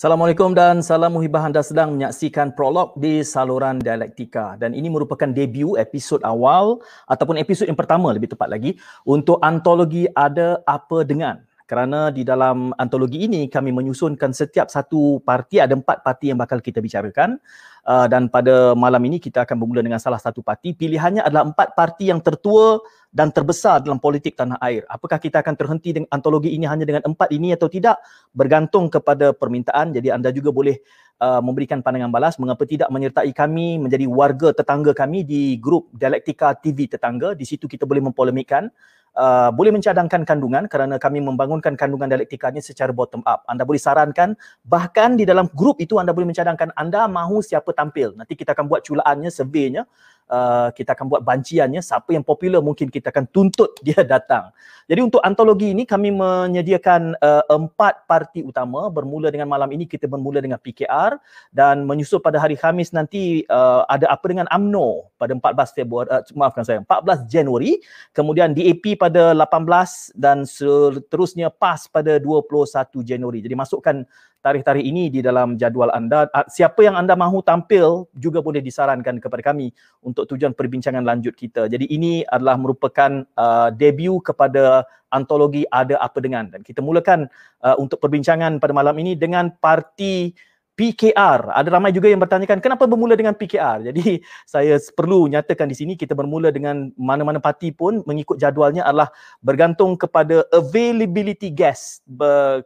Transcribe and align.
Assalamualaikum 0.00 0.56
dan 0.56 0.80
salam 0.80 1.12
muhibah 1.12 1.44
anda 1.44 1.60
sedang 1.60 1.92
menyaksikan 1.92 2.56
prolog 2.56 2.96
di 2.96 3.20
saluran 3.20 3.76
dialektika. 3.76 4.56
Dan 4.56 4.72
ini 4.72 4.88
merupakan 4.88 5.28
debut 5.28 5.76
episod 5.76 6.24
awal 6.24 6.80
ataupun 7.04 7.36
episod 7.36 7.68
yang 7.68 7.76
pertama 7.76 8.08
lebih 8.08 8.32
tepat 8.32 8.48
lagi 8.48 8.80
untuk 9.04 9.36
antologi 9.44 10.08
Ada 10.16 10.64
Apa 10.64 11.04
Dengan. 11.04 11.44
Kerana 11.68 12.08
di 12.08 12.24
dalam 12.24 12.72
antologi 12.80 13.28
ini 13.28 13.44
kami 13.52 13.76
menyusunkan 13.76 14.32
setiap 14.32 14.72
satu 14.72 15.20
parti 15.20 15.60
ada 15.60 15.76
empat 15.76 16.00
parti 16.00 16.32
yang 16.32 16.40
bakal 16.40 16.64
kita 16.64 16.80
bicarakan. 16.80 17.36
Uh, 17.84 18.08
dan 18.08 18.32
pada 18.32 18.72
malam 18.72 19.04
ini 19.04 19.20
kita 19.20 19.44
akan 19.44 19.60
bermula 19.60 19.84
dengan 19.84 20.00
salah 20.00 20.16
satu 20.16 20.40
parti. 20.40 20.72
Pilihannya 20.72 21.20
adalah 21.20 21.44
empat 21.44 21.76
parti 21.76 22.08
yang 22.08 22.24
tertua 22.24 22.80
dan 23.10 23.34
terbesar 23.34 23.82
dalam 23.82 23.98
politik 23.98 24.38
tanah 24.38 24.56
air. 24.62 24.86
Apakah 24.86 25.18
kita 25.18 25.42
akan 25.42 25.54
terhenti 25.58 25.90
dengan 25.90 26.08
antologi 26.14 26.54
ini 26.54 26.64
hanya 26.70 26.86
dengan 26.86 27.02
empat 27.02 27.34
ini 27.34 27.50
atau 27.50 27.66
tidak? 27.66 27.98
Bergantung 28.30 28.86
kepada 28.86 29.34
permintaan. 29.34 29.90
Jadi 29.90 30.14
anda 30.14 30.30
juga 30.30 30.54
boleh 30.54 30.78
uh, 31.18 31.42
memberikan 31.42 31.82
pandangan 31.82 32.14
balas 32.14 32.38
mengapa 32.38 32.62
tidak 32.62 32.86
menyertai 32.88 33.34
kami 33.34 33.82
menjadi 33.82 34.06
warga 34.06 34.54
tetangga 34.54 34.94
kami 34.94 35.26
di 35.26 35.58
grup 35.58 35.90
Dialektika 35.90 36.54
TV 36.54 36.86
tetangga. 36.86 37.34
Di 37.34 37.42
situ 37.42 37.66
kita 37.66 37.82
boleh 37.84 38.00
mempolemikkan. 38.06 38.70
Uh, 39.10 39.50
boleh 39.50 39.74
mencadangkan 39.74 40.22
kandungan 40.22 40.70
kerana 40.70 40.94
kami 40.94 41.18
membangunkan 41.18 41.74
kandungan 41.74 42.06
dialektikanya 42.06 42.62
secara 42.62 42.94
bottom 42.94 43.26
up. 43.26 43.42
Anda 43.50 43.66
boleh 43.66 43.82
sarankan 43.82 44.38
bahkan 44.62 45.18
di 45.18 45.26
dalam 45.26 45.50
grup 45.50 45.82
itu 45.82 45.98
anda 45.98 46.14
boleh 46.14 46.30
mencadangkan 46.30 46.70
anda 46.78 47.10
mahu 47.10 47.42
siapa 47.42 47.74
tampil. 47.74 48.14
Nanti 48.14 48.38
kita 48.38 48.54
akan 48.54 48.70
buat 48.70 48.86
culaannya, 48.86 49.34
surveynya 49.34 49.82
Uh, 50.30 50.70
kita 50.78 50.94
akan 50.94 51.10
buat 51.10 51.26
banciannya 51.26 51.82
siapa 51.82 52.14
yang 52.14 52.22
popular 52.22 52.62
mungkin 52.62 52.86
kita 52.86 53.10
akan 53.10 53.26
tuntut 53.34 53.74
dia 53.82 53.98
datang. 54.14 54.54
Jadi 54.86 55.02
untuk 55.02 55.18
antologi 55.26 55.74
ini 55.74 55.82
kami 55.82 56.14
menyediakan 56.14 57.18
uh, 57.18 57.42
empat 57.50 58.06
parti 58.06 58.46
utama 58.46 58.86
bermula 58.86 59.34
dengan 59.34 59.50
malam 59.50 59.66
ini 59.74 59.90
kita 59.90 60.06
bermula 60.06 60.38
dengan 60.38 60.62
PKR 60.62 61.18
dan 61.50 61.82
menyusul 61.82 62.22
pada 62.22 62.38
hari 62.38 62.54
Khamis 62.54 62.94
nanti 62.94 63.42
uh, 63.50 63.82
ada 63.90 64.06
apa 64.06 64.26
dengan 64.30 64.46
AMNO 64.54 65.10
pada 65.18 65.34
14 65.34 65.78
Februari 65.82 66.06
uh, 66.14 66.22
maafkan 66.38 66.62
saya 66.62 66.78
14 66.86 67.26
Januari 67.26 67.82
kemudian 68.14 68.54
DAP 68.54 68.98
pada 69.02 69.34
18 69.34 70.14
dan 70.14 70.46
seterusnya 70.46 71.50
PAS 71.50 71.90
pada 71.90 72.22
21 72.22 73.02
Januari. 73.02 73.42
Jadi 73.42 73.54
masukkan 73.58 74.06
tarikh-tarikh 74.40 74.84
ini 74.84 75.12
di 75.12 75.20
dalam 75.20 75.56
jadual 75.60 75.92
anda. 75.92 76.28
Ah, 76.32 76.48
siapa 76.48 76.80
yang 76.84 76.96
anda 76.96 77.12
mahu 77.16 77.44
tampil 77.44 78.08
juga 78.16 78.40
boleh 78.40 78.64
disarankan 78.64 79.20
kepada 79.20 79.52
kami 79.52 79.72
untuk 80.00 80.24
tujuan 80.32 80.56
perbincangan 80.56 81.04
lanjut 81.04 81.36
kita. 81.36 81.68
Jadi 81.68 81.88
ini 81.92 82.24
adalah 82.28 82.56
merupakan 82.56 83.24
uh, 83.36 83.68
debut 83.72 84.24
kepada 84.24 84.84
antologi 85.12 85.68
Ada 85.68 86.00
Apa 86.00 86.18
Dengan. 86.24 86.48
Dan 86.48 86.64
kita 86.64 86.80
mulakan 86.80 87.28
uh, 87.62 87.76
untuk 87.76 88.00
perbincangan 88.00 88.58
pada 88.58 88.72
malam 88.72 88.96
ini 88.96 89.14
dengan 89.14 89.52
parti 89.60 90.32
PKR. 90.80 91.52
Ada 91.52 91.68
ramai 91.76 91.92
juga 91.92 92.08
yang 92.08 92.24
bertanyakan 92.24 92.56
kenapa 92.64 92.88
bermula 92.88 93.12
dengan 93.12 93.36
PKR. 93.36 93.84
Jadi 93.92 94.24
saya 94.48 94.80
perlu 94.96 95.28
nyatakan 95.28 95.68
di 95.68 95.76
sini 95.76 95.92
kita 95.92 96.16
bermula 96.16 96.48
dengan 96.48 96.88
mana-mana 96.96 97.36
parti 97.36 97.68
pun 97.68 98.00
mengikut 98.08 98.40
jadualnya 98.40 98.88
adalah 98.88 99.12
bergantung 99.44 100.00
kepada 100.00 100.40
availability 100.48 101.52
guest, 101.52 102.00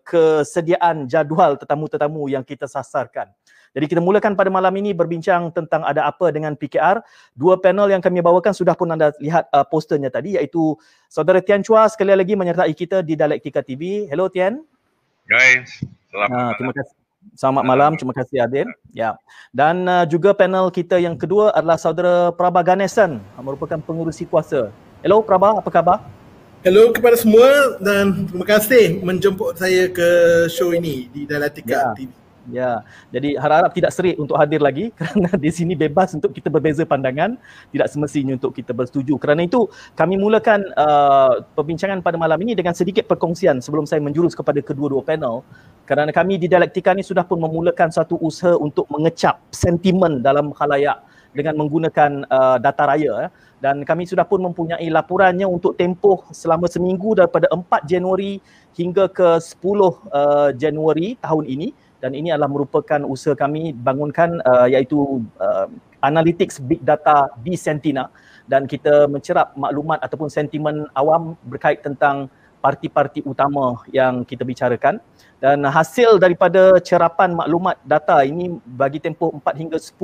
kesediaan 0.06 1.10
jadual 1.10 1.58
tetamu-tetamu 1.58 2.30
yang 2.30 2.46
kita 2.46 2.70
sasarkan. 2.70 3.34
Jadi 3.74 3.90
kita 3.90 3.98
mulakan 3.98 4.38
pada 4.38 4.46
malam 4.54 4.70
ini 4.78 4.94
berbincang 4.94 5.50
tentang 5.50 5.82
ada 5.82 6.06
apa 6.06 6.30
dengan 6.30 6.54
PKR. 6.54 7.02
Dua 7.34 7.58
panel 7.58 7.90
yang 7.90 7.98
kami 7.98 8.22
bawakan 8.22 8.54
sudah 8.54 8.78
pun 8.78 8.94
anda 8.94 9.10
lihat 9.18 9.50
uh, 9.50 9.66
posternya 9.66 10.14
tadi 10.14 10.38
iaitu 10.38 10.78
Saudara 11.10 11.42
Tian 11.42 11.66
Chua 11.66 11.90
sekali 11.90 12.14
lagi 12.14 12.38
menyertai 12.38 12.70
kita 12.70 13.02
di 13.02 13.18
Dialektika 13.18 13.66
TV. 13.66 14.06
Hello 14.06 14.30
Tian. 14.30 14.62
Guys, 15.26 15.82
selamat 16.14 16.30
uh, 16.30 16.54
Terima 16.54 16.74
kasih. 16.78 17.03
Selamat 17.32 17.64
malam, 17.64 17.96
terima 17.96 18.12
kasih 18.12 18.44
Adin. 18.44 18.68
Ya. 18.92 19.16
Dan 19.50 19.88
uh, 19.88 20.04
juga 20.04 20.36
panel 20.36 20.68
kita 20.68 21.00
yang 21.00 21.16
kedua 21.16 21.56
adalah 21.56 21.80
saudara 21.80 22.28
Prabha 22.36 22.60
Ganesan, 22.60 23.24
merupakan 23.40 23.80
pengurusi 23.80 24.28
kuasa. 24.28 24.68
Hello 25.00 25.24
Prabha, 25.24 25.56
apa 25.56 25.70
khabar? 25.72 25.98
Hello 26.64 26.92
kepada 26.96 27.12
semua 27.12 27.76
dan 27.76 28.24
terima 28.24 28.46
kasih 28.48 29.04
menjemput 29.04 29.52
saya 29.60 29.84
ke 29.92 30.08
show 30.48 30.72
ini 30.72 31.12
di 31.12 31.28
Dalatika 31.28 31.92
ya. 31.92 31.92
TV. 31.92 32.23
Ya, 32.52 32.84
jadi 33.08 33.40
harap-harap 33.40 33.72
tidak 33.72 33.92
serik 33.96 34.20
untuk 34.20 34.36
hadir 34.36 34.60
lagi 34.60 34.92
kerana 34.98 35.32
di 35.32 35.48
sini 35.48 35.72
bebas 35.72 36.12
untuk 36.12 36.36
kita 36.36 36.52
berbeza 36.52 36.84
pandangan, 36.84 37.40
tidak 37.72 37.88
semestinya 37.88 38.36
untuk 38.36 38.52
kita 38.52 38.76
bersetuju. 38.76 39.16
Kerana 39.16 39.48
itu 39.48 39.64
kami 39.96 40.20
mulakan 40.20 40.60
uh, 40.76 41.40
perbincangan 41.56 42.04
pada 42.04 42.20
malam 42.20 42.36
ini 42.44 42.52
dengan 42.52 42.76
sedikit 42.76 43.08
perkongsian 43.08 43.64
sebelum 43.64 43.88
saya 43.88 44.04
menjurus 44.04 44.36
kepada 44.36 44.60
kedua-dua 44.60 45.00
panel. 45.00 45.40
Kerana 45.88 46.12
kami 46.12 46.36
di 46.36 46.48
Dialektika 46.48 46.92
ini 46.92 47.04
sudah 47.04 47.24
pun 47.24 47.40
memulakan 47.40 47.88
satu 47.88 48.20
usaha 48.20 48.56
untuk 48.56 48.88
mengecap 48.92 49.40
sentimen 49.48 50.20
dalam 50.20 50.52
khalayak 50.52 51.00
dengan 51.34 51.58
menggunakan 51.58 52.24
uh, 52.30 52.56
data 52.62 52.84
raya. 52.88 53.28
Eh. 53.28 53.30
Dan 53.60 53.82
kami 53.82 54.04
sudah 54.04 54.28
pun 54.28 54.44
mempunyai 54.44 54.86
laporannya 54.88 55.48
untuk 55.48 55.74
tempoh 55.74 56.28
selama 56.30 56.68
seminggu 56.70 57.16
daripada 57.16 57.50
4 57.50 57.88
Januari 57.88 58.38
hingga 58.76 59.10
ke 59.10 59.40
10 59.40 59.60
uh, 59.64 59.90
Januari 60.54 61.16
tahun 61.18 61.44
ini 61.48 61.68
dan 62.04 62.12
ini 62.12 62.28
adalah 62.28 62.52
merupakan 62.52 63.00
usaha 63.08 63.32
kami 63.32 63.72
bangunkan 63.72 64.36
uh, 64.44 64.68
iaitu 64.68 65.24
uh, 65.40 65.72
analytics 66.04 66.60
big 66.60 66.84
data 66.84 67.32
di 67.40 67.56
Sentina. 67.56 68.12
Dan 68.44 68.68
kita 68.68 69.08
mencerap 69.08 69.56
maklumat 69.56 70.04
ataupun 70.04 70.28
sentimen 70.28 70.84
awam 70.92 71.32
berkait 71.48 71.80
tentang 71.80 72.28
parti-parti 72.60 73.24
utama 73.24 73.80
yang 73.88 74.20
kita 74.20 74.44
bicarakan. 74.44 75.00
Dan 75.40 75.64
hasil 75.64 76.20
daripada 76.20 76.76
cerapan 76.84 77.32
maklumat 77.32 77.80
data 77.88 78.20
ini 78.20 78.52
bagi 78.68 79.00
tempoh 79.00 79.32
4 79.40 79.60
hingga 79.64 79.80
10 79.80 79.96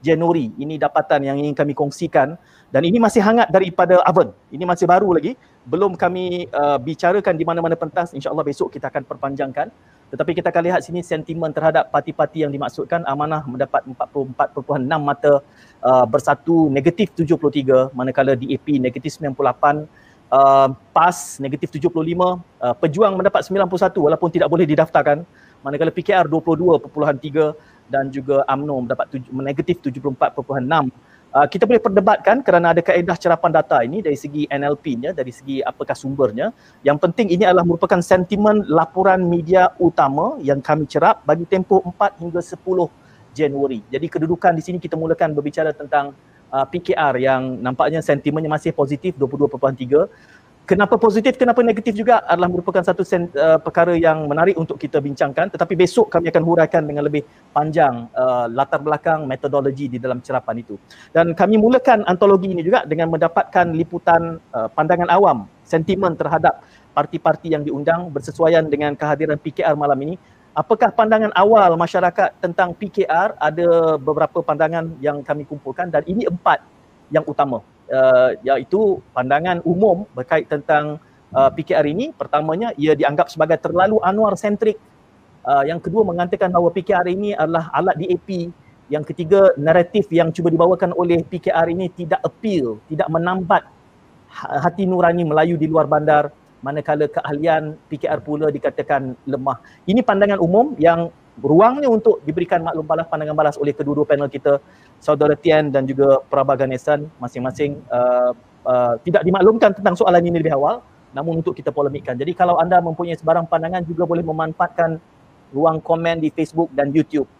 Januari 0.00 0.48
ini 0.56 0.80
dapatan 0.80 1.28
yang 1.28 1.36
ingin 1.36 1.52
kami 1.52 1.76
kongsikan. 1.76 2.40
Dan 2.72 2.88
ini 2.88 2.96
masih 2.96 3.20
hangat 3.20 3.52
daripada 3.52 4.00
oven. 4.08 4.32
Ini 4.48 4.64
masih 4.64 4.88
baru 4.88 5.12
lagi 5.12 5.36
belum 5.64 5.96
kami 5.96 6.52
uh, 6.52 6.76
bicarakan 6.76 7.34
di 7.40 7.44
mana-mana 7.48 7.72
pentas 7.72 8.12
insyaallah 8.12 8.44
besok 8.44 8.72
kita 8.72 8.92
akan 8.92 9.02
perpanjangkan. 9.08 9.72
Tetapi 10.12 10.30
kita 10.36 10.52
akan 10.52 10.62
lihat 10.70 10.80
sini 10.84 11.00
sentimen 11.02 11.50
terhadap 11.50 11.90
parti-parti 11.90 12.44
yang 12.44 12.52
dimaksudkan. 12.52 13.02
Amanah 13.08 13.42
mendapat 13.48 13.82
44.6 13.88 14.84
mata 15.00 15.42
uh, 15.80 16.04
bersatu 16.06 16.68
negatif 16.70 17.10
73 17.16 17.90
manakala 17.96 18.36
DAP 18.36 18.78
negatif 18.78 19.18
98 19.18 19.88
uh, 20.30 20.68
PAS 20.94 21.40
negatif 21.40 21.72
75 21.74 21.90
uh, 21.90 22.38
pejuang 22.78 23.16
mendapat 23.16 23.42
91 23.48 23.66
walaupun 23.98 24.28
tidak 24.30 24.48
boleh 24.52 24.68
didaftarkan 24.68 25.24
manakala 25.64 25.90
PKR 25.90 26.28
22.3 26.28 27.88
dan 27.88 28.08
juga 28.12 28.44
AMNO 28.48 28.88
mendapat 28.88 29.06
negatif 29.32 29.80
74.6 29.80 30.20
Uh, 31.34 31.50
kita 31.50 31.66
boleh 31.66 31.82
perdebatkan 31.82 32.46
kerana 32.46 32.70
ada 32.70 32.78
kaedah 32.78 33.18
cerapan 33.18 33.50
data 33.50 33.82
ini 33.82 33.98
dari 33.98 34.14
segi 34.14 34.46
NLP-nya, 34.46 35.10
dari 35.10 35.34
segi 35.34 35.58
apakah 35.58 35.98
sumbernya. 35.98 36.54
Yang 36.86 37.10
penting 37.10 37.34
ini 37.34 37.42
adalah 37.42 37.66
merupakan 37.66 37.98
sentimen 37.98 38.62
laporan 38.70 39.26
media 39.26 39.74
utama 39.82 40.38
yang 40.38 40.62
kami 40.62 40.86
cerap 40.86 41.26
bagi 41.26 41.42
tempoh 41.42 41.82
4 41.82 42.22
hingga 42.22 42.38
10 42.38 42.54
Januari. 43.34 43.82
Jadi 43.90 44.06
kedudukan 44.06 44.54
di 44.54 44.62
sini 44.62 44.78
kita 44.78 44.94
mulakan 44.94 45.34
berbicara 45.34 45.74
tentang 45.74 46.14
uh, 46.54 46.66
PKR 46.70 47.18
yang 47.18 47.58
nampaknya 47.58 47.98
sentimennya 47.98 48.46
masih 48.46 48.70
positif 48.70 49.18
22.3 49.18 50.06
kenapa 50.64 50.96
positif, 50.96 51.36
kenapa 51.36 51.60
negatif 51.60 51.92
juga 51.94 52.24
adalah 52.24 52.48
merupakan 52.48 52.80
satu 52.80 53.04
sen, 53.04 53.28
uh, 53.36 53.60
perkara 53.60 53.94
yang 53.96 54.24
menarik 54.24 54.56
untuk 54.56 54.80
kita 54.80 54.98
bincangkan 54.98 55.52
tetapi 55.52 55.76
besok 55.76 56.10
kami 56.10 56.32
akan 56.32 56.44
huraikan 56.44 56.82
dengan 56.84 57.04
lebih 57.04 57.22
panjang 57.52 58.08
uh, 58.16 58.48
latar 58.50 58.80
belakang 58.80 59.28
metodologi 59.28 59.86
di 59.86 59.98
dalam 60.00 60.24
cerapan 60.24 60.64
itu. 60.64 60.74
Dan 61.12 61.36
kami 61.36 61.60
mulakan 61.60 62.02
antologi 62.08 62.50
ini 62.50 62.64
juga 62.64 62.82
dengan 62.88 63.12
mendapatkan 63.12 63.70
liputan 63.76 64.40
uh, 64.56 64.68
pandangan 64.72 65.08
awam, 65.12 65.46
sentimen 65.62 66.16
terhadap 66.16 66.64
parti-parti 66.96 67.52
yang 67.52 67.62
diundang 67.62 68.08
bersesuaian 68.08 68.64
dengan 68.66 68.96
kehadiran 68.96 69.36
PKR 69.36 69.76
malam 69.76 70.00
ini. 70.02 70.16
Apakah 70.54 70.94
pandangan 70.94 71.34
awal 71.34 71.74
masyarakat 71.74 72.38
tentang 72.38 72.78
PKR? 72.78 73.34
Ada 73.42 73.98
beberapa 73.98 74.38
pandangan 74.38 74.86
yang 75.02 75.18
kami 75.26 75.42
kumpulkan 75.42 75.90
dan 75.90 76.06
ini 76.06 76.30
empat 76.30 76.62
yang 77.10 77.26
utama 77.26 77.73
uh, 77.90 78.36
iaitu 78.44 79.02
pandangan 79.12 79.60
umum 79.66 80.08
berkait 80.16 80.48
tentang 80.48 81.00
uh, 81.34 81.50
PKR 81.52 81.84
ini. 81.88 82.12
Pertamanya 82.14 82.72
ia 82.78 82.96
dianggap 82.96 83.28
sebagai 83.32 83.58
terlalu 83.60 84.00
Anwar 84.00 84.38
sentrik 84.38 84.78
uh, 85.44 85.64
yang 85.64 85.80
kedua 85.80 86.02
mengatakan 86.04 86.48
bahawa 86.48 86.72
PKR 86.72 87.06
ini 87.08 87.36
adalah 87.36 87.68
alat 87.72 87.96
DAP 88.00 88.52
yang 88.92 89.04
ketiga 89.04 89.52
naratif 89.56 90.12
yang 90.12 90.28
cuba 90.28 90.52
dibawakan 90.52 90.92
oleh 90.92 91.24
PKR 91.24 91.72
ini 91.72 91.88
tidak 91.88 92.20
appeal 92.20 92.76
tidak 92.92 93.08
menambat 93.08 93.64
ha-, 94.28 94.60
hati 94.68 94.84
nurani 94.84 95.24
Melayu 95.24 95.54
di 95.54 95.70
luar 95.70 95.86
bandar. 95.86 96.32
Manakala 96.64 97.04
keahlian 97.12 97.76
PKR 97.92 98.24
pula 98.24 98.48
dikatakan 98.48 99.12
lemah. 99.28 99.60
Ini 99.84 100.00
pandangan 100.00 100.40
umum 100.40 100.72
yang 100.80 101.12
ruangnya 101.42 101.90
untuk 101.90 102.22
diberikan 102.22 102.62
maklum 102.62 102.86
balas 102.86 103.06
pandangan 103.10 103.34
balas 103.34 103.56
oleh 103.58 103.74
kedua-dua 103.74 104.06
panel 104.06 104.30
kita 104.30 104.62
saudara 105.02 105.34
Tian 105.34 105.74
dan 105.74 105.82
juga 105.82 106.22
Prabha 106.30 106.54
Ganesan 106.54 107.10
masing-masing 107.18 107.82
uh, 107.90 108.30
uh, 108.62 108.94
tidak 109.02 109.26
dimaklumkan 109.26 109.74
tentang 109.74 109.98
soalan 109.98 110.22
ini 110.22 110.38
lebih 110.38 110.54
awal 110.54 110.84
namun 111.14 111.40
untuk 111.40 111.54
kita 111.54 111.70
polemikkan. 111.70 112.18
Jadi 112.18 112.34
kalau 112.34 112.58
anda 112.58 112.82
mempunyai 112.82 113.14
sebarang 113.14 113.46
pandangan 113.46 113.86
juga 113.86 114.02
boleh 114.02 114.26
memanfaatkan 114.26 114.98
ruang 115.54 115.78
komen 115.78 116.18
di 116.18 116.28
Facebook 116.34 116.68
dan 116.74 116.90
YouTube. 116.90 117.30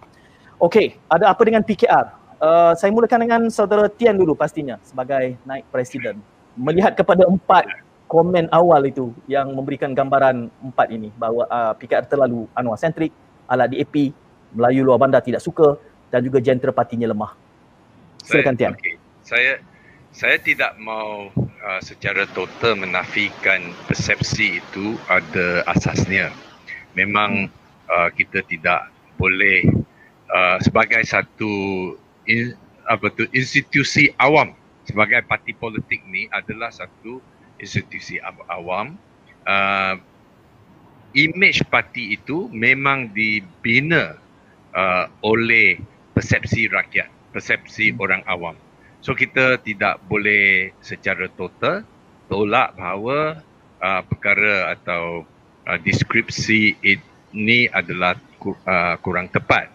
Okey, 0.62 0.94
ada 1.11 1.35
apa 1.35 1.43
dengan 1.43 1.67
PKR? 1.67 2.06
Uh, 2.38 2.73
saya 2.79 2.94
mulakan 2.94 3.26
dengan 3.26 3.41
saudara 3.50 3.91
Tian 3.91 4.14
dulu 4.14 4.38
pastinya 4.38 4.79
sebagai 4.87 5.35
naik 5.43 5.67
presiden. 5.75 6.23
Melihat 6.55 6.94
kepada 6.94 7.26
empat 7.26 7.67
komen 8.06 8.46
awal 8.55 8.87
itu 8.87 9.11
yang 9.26 9.50
memberikan 9.50 9.91
gambaran 9.91 10.46
empat 10.62 10.87
ini 10.94 11.11
bahawa 11.19 11.50
uh, 11.50 11.73
PKR 11.75 12.06
terlalu 12.06 12.46
Anwar 12.55 12.79
sentrik, 12.79 13.11
ala 13.49 13.69
DAP, 13.69 14.12
Melayu 14.55 14.87
luar 14.87 14.99
bandar 15.02 15.20
tidak 15.20 15.43
suka 15.43 15.76
dan 16.08 16.23
juga 16.23 16.38
jentera 16.38 16.70
partinya 16.70 17.11
lemah. 17.11 17.35
Silakan 18.23 18.55
Tian. 18.56 18.73
Okay. 18.79 18.96
Saya 19.25 19.61
saya 20.14 20.38
tidak 20.38 20.79
mau 20.79 21.29
uh, 21.35 21.81
secara 21.82 22.25
total 22.32 22.79
menafikan 22.79 23.75
persepsi 23.91 24.62
itu 24.62 24.94
ada 25.11 25.67
asasnya. 25.67 26.31
Memang 26.94 27.50
uh, 27.91 28.08
kita 28.14 28.46
tidak 28.46 28.94
boleh 29.19 29.67
uh, 30.31 30.62
sebagai 30.62 31.02
satu 31.02 31.52
in, 32.31 32.55
apa 32.87 33.11
tu 33.11 33.26
institusi 33.35 34.12
awam 34.23 34.55
sebagai 34.85 35.25
parti 35.25 35.56
politik 35.56 36.05
ni 36.06 36.29
adalah 36.31 36.69
satu 36.69 37.19
institusi 37.58 38.20
awam 38.52 38.94
uh, 39.49 39.96
image 41.14 41.62
parti 41.70 42.19
itu 42.19 42.50
memang 42.50 43.11
dibina 43.14 44.19
uh, 44.75 45.06
oleh 45.22 45.78
persepsi 46.14 46.66
rakyat 46.70 47.11
persepsi 47.34 47.94
hmm. 47.94 48.02
orang 48.02 48.22
awam 48.26 48.56
So 49.05 49.12
kita 49.12 49.61
tidak 49.61 50.00
boleh 50.08 50.72
secara 50.81 51.28
total 51.37 51.84
tolak 52.32 52.72
bahawa 52.72 53.44
uh, 53.76 54.00
perkara 54.08 54.72
atau 54.72 55.28
uh, 55.69 55.78
deskripsi 55.84 56.72
ini 56.81 57.69
adalah 57.69 58.17
uh, 58.40 58.96
kurang 59.05 59.28
tepat. 59.28 59.69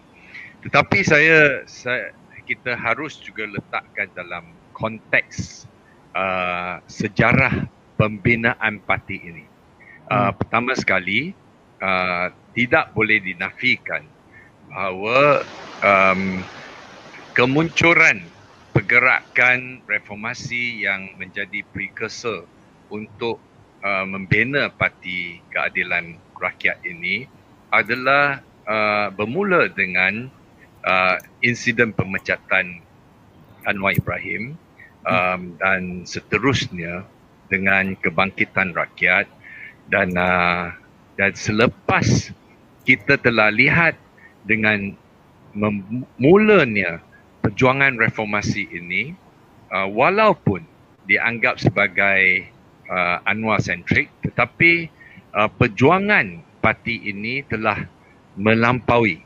Tetapi 0.66 0.98
saya, 1.06 1.62
saya 1.70 2.10
kita 2.42 2.74
harus 2.74 3.22
juga 3.22 3.46
letakkan 3.46 4.10
dalam 4.18 4.50
konteks 4.74 5.70
uh, 6.10 6.82
sejarah 6.90 7.70
pembinaan 7.94 8.82
parti 8.82 9.14
ini. 9.22 9.49
Uh, 10.10 10.28
hmm. 10.28 10.32
Pertama 10.42 10.72
sekali, 10.74 11.30
uh, 11.78 12.34
tidak 12.58 12.90
boleh 12.98 13.22
dinafikan 13.22 14.02
bahawa 14.66 15.46
um, 15.86 16.42
kemunculan 17.34 18.26
pergerakan 18.74 19.82
reformasi 19.86 20.82
yang 20.82 21.14
menjadi 21.14 21.62
precursor 21.70 22.42
untuk 22.90 23.38
uh, 23.86 24.02
membina 24.02 24.66
parti 24.70 25.38
keadilan 25.54 26.18
rakyat 26.38 26.82
ini 26.82 27.30
adalah 27.70 28.42
uh, 28.66 29.14
bermula 29.14 29.70
dengan 29.70 30.26
uh, 30.82 31.16
insiden 31.42 31.94
pemecatan 31.94 32.82
Anwar 33.62 33.94
Ibrahim 33.94 34.58
um, 35.06 35.54
dan 35.60 36.02
seterusnya 36.02 37.06
dengan 37.50 37.94
kebangkitan 37.98 38.74
rakyat 38.74 39.26
dan 39.90 40.14
uh, 40.14 40.72
dan 41.18 41.34
selepas 41.34 42.32
kita 42.86 43.20
telah 43.20 43.52
lihat 43.52 43.98
dengan 44.46 44.94
memulanya 45.52 47.02
perjuangan 47.42 47.98
reformasi 47.98 48.70
ini 48.70 49.12
uh, 49.74 49.90
walaupun 49.90 50.62
dianggap 51.10 51.58
sebagai 51.58 52.46
uh, 52.86 53.18
Anwar 53.26 53.58
sentrik 53.58 54.08
tetapi 54.22 54.88
uh, 55.34 55.50
perjuangan 55.50 56.40
parti 56.62 57.10
ini 57.10 57.42
telah 57.50 57.82
melampaui 58.38 59.20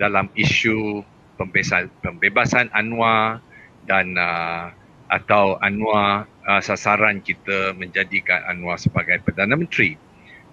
dalam 0.00 0.32
isu 0.32 1.04
pembebasan, 1.36 1.92
pembebasan 2.00 2.72
Anwar 2.72 3.44
dan 3.84 4.16
uh, 4.16 4.72
atau 5.06 5.60
Anwar 5.62 6.26
uh, 6.46 6.62
sasaran 6.62 7.22
kita 7.22 7.76
menjadikan 7.76 8.42
Anwar 8.48 8.80
sebagai 8.80 9.22
Perdana 9.22 9.54
Menteri. 9.54 10.05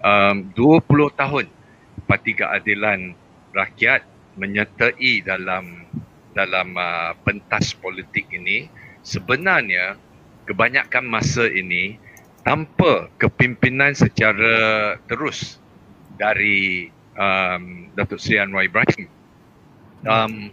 Um, 0.04 0.52
20 0.52 0.84
tahun 1.16 1.48
Parti 2.04 2.36
Keadilan 2.36 3.16
Rakyat 3.56 4.04
menyertai 4.36 5.24
dalam 5.24 5.88
dalam 6.36 6.76
uh, 6.76 7.16
pentas 7.24 7.72
politik 7.72 8.28
ini. 8.28 8.68
Sebenarnya 9.00 9.96
kebanyakan 10.44 11.08
masa 11.08 11.48
ini 11.48 11.96
tanpa 12.44 13.08
kepimpinan 13.16 13.96
secara 13.96 14.96
terus 15.08 15.56
dari 16.20 16.92
um, 17.16 17.88
Datuk 17.96 18.20
Seri 18.20 18.44
Anwar 18.44 18.68
Ibrahim. 18.68 19.08
Um, 20.04 20.52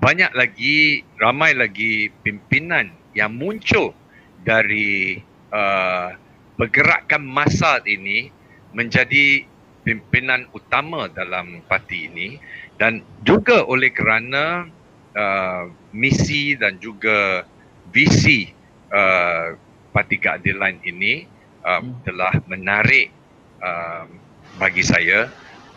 banyak 0.00 0.32
lagi 0.32 1.04
ramai 1.20 1.52
lagi 1.52 2.08
pimpinan 2.24 2.88
yang 3.12 3.36
muncul 3.36 3.92
dari 4.40 5.20
uh, 5.52 6.16
pergerakan 6.56 7.22
masa 7.28 7.84
ini 7.84 8.32
menjadi 8.74 9.46
pimpinan 9.86 10.48
utama 10.56 11.06
dalam 11.12 11.62
parti 11.68 12.10
ini 12.10 12.40
dan 12.80 13.04
juga 13.22 13.62
oleh 13.64 13.92
kerana 13.94 14.66
uh, 15.14 15.64
misi 15.94 16.58
dan 16.58 16.80
juga 16.82 17.46
visi 17.94 18.50
uh, 18.90 19.54
Parti 19.94 20.18
Keadilan 20.18 20.82
ini 20.82 21.22
uh, 21.62 21.78
hmm. 21.78 22.02
telah 22.02 22.34
menarik 22.50 23.14
uh, 23.62 24.10
bagi 24.58 24.82
saya 24.82 25.30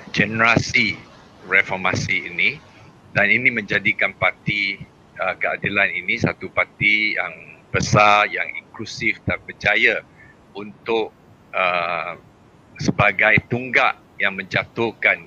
generasi 0.09 0.97
reformasi 1.45 2.33
ini 2.33 2.57
dan 3.13 3.29
ini 3.29 3.53
menjadikan 3.53 4.15
Parti 4.17 4.81
uh, 5.21 5.35
Keadilan 5.37 5.93
ini 5.93 6.17
satu 6.17 6.49
parti 6.49 7.13
yang 7.13 7.33
besar, 7.69 8.25
yang 8.31 8.47
inklusif 8.57 9.19
dan 9.27 9.37
berjaya 9.45 10.01
untuk 10.57 11.13
uh, 11.53 12.17
sebagai 12.77 13.41
tunggak 13.49 13.97
yang 14.17 14.33
menjatuhkan 14.33 15.25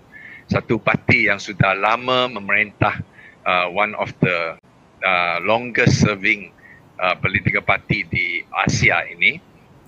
satu 0.50 0.82
parti 0.82 1.30
yang 1.30 1.38
sudah 1.38 1.78
lama 1.78 2.26
memerintah 2.26 2.98
uh, 3.46 3.70
one 3.70 3.94
of 3.94 4.10
the 4.18 4.58
uh, 5.02 5.36
longest 5.46 6.02
serving 6.02 6.50
uh, 6.98 7.14
political 7.22 7.62
party 7.62 8.02
di 8.10 8.42
Asia 8.50 9.06
ini 9.06 9.38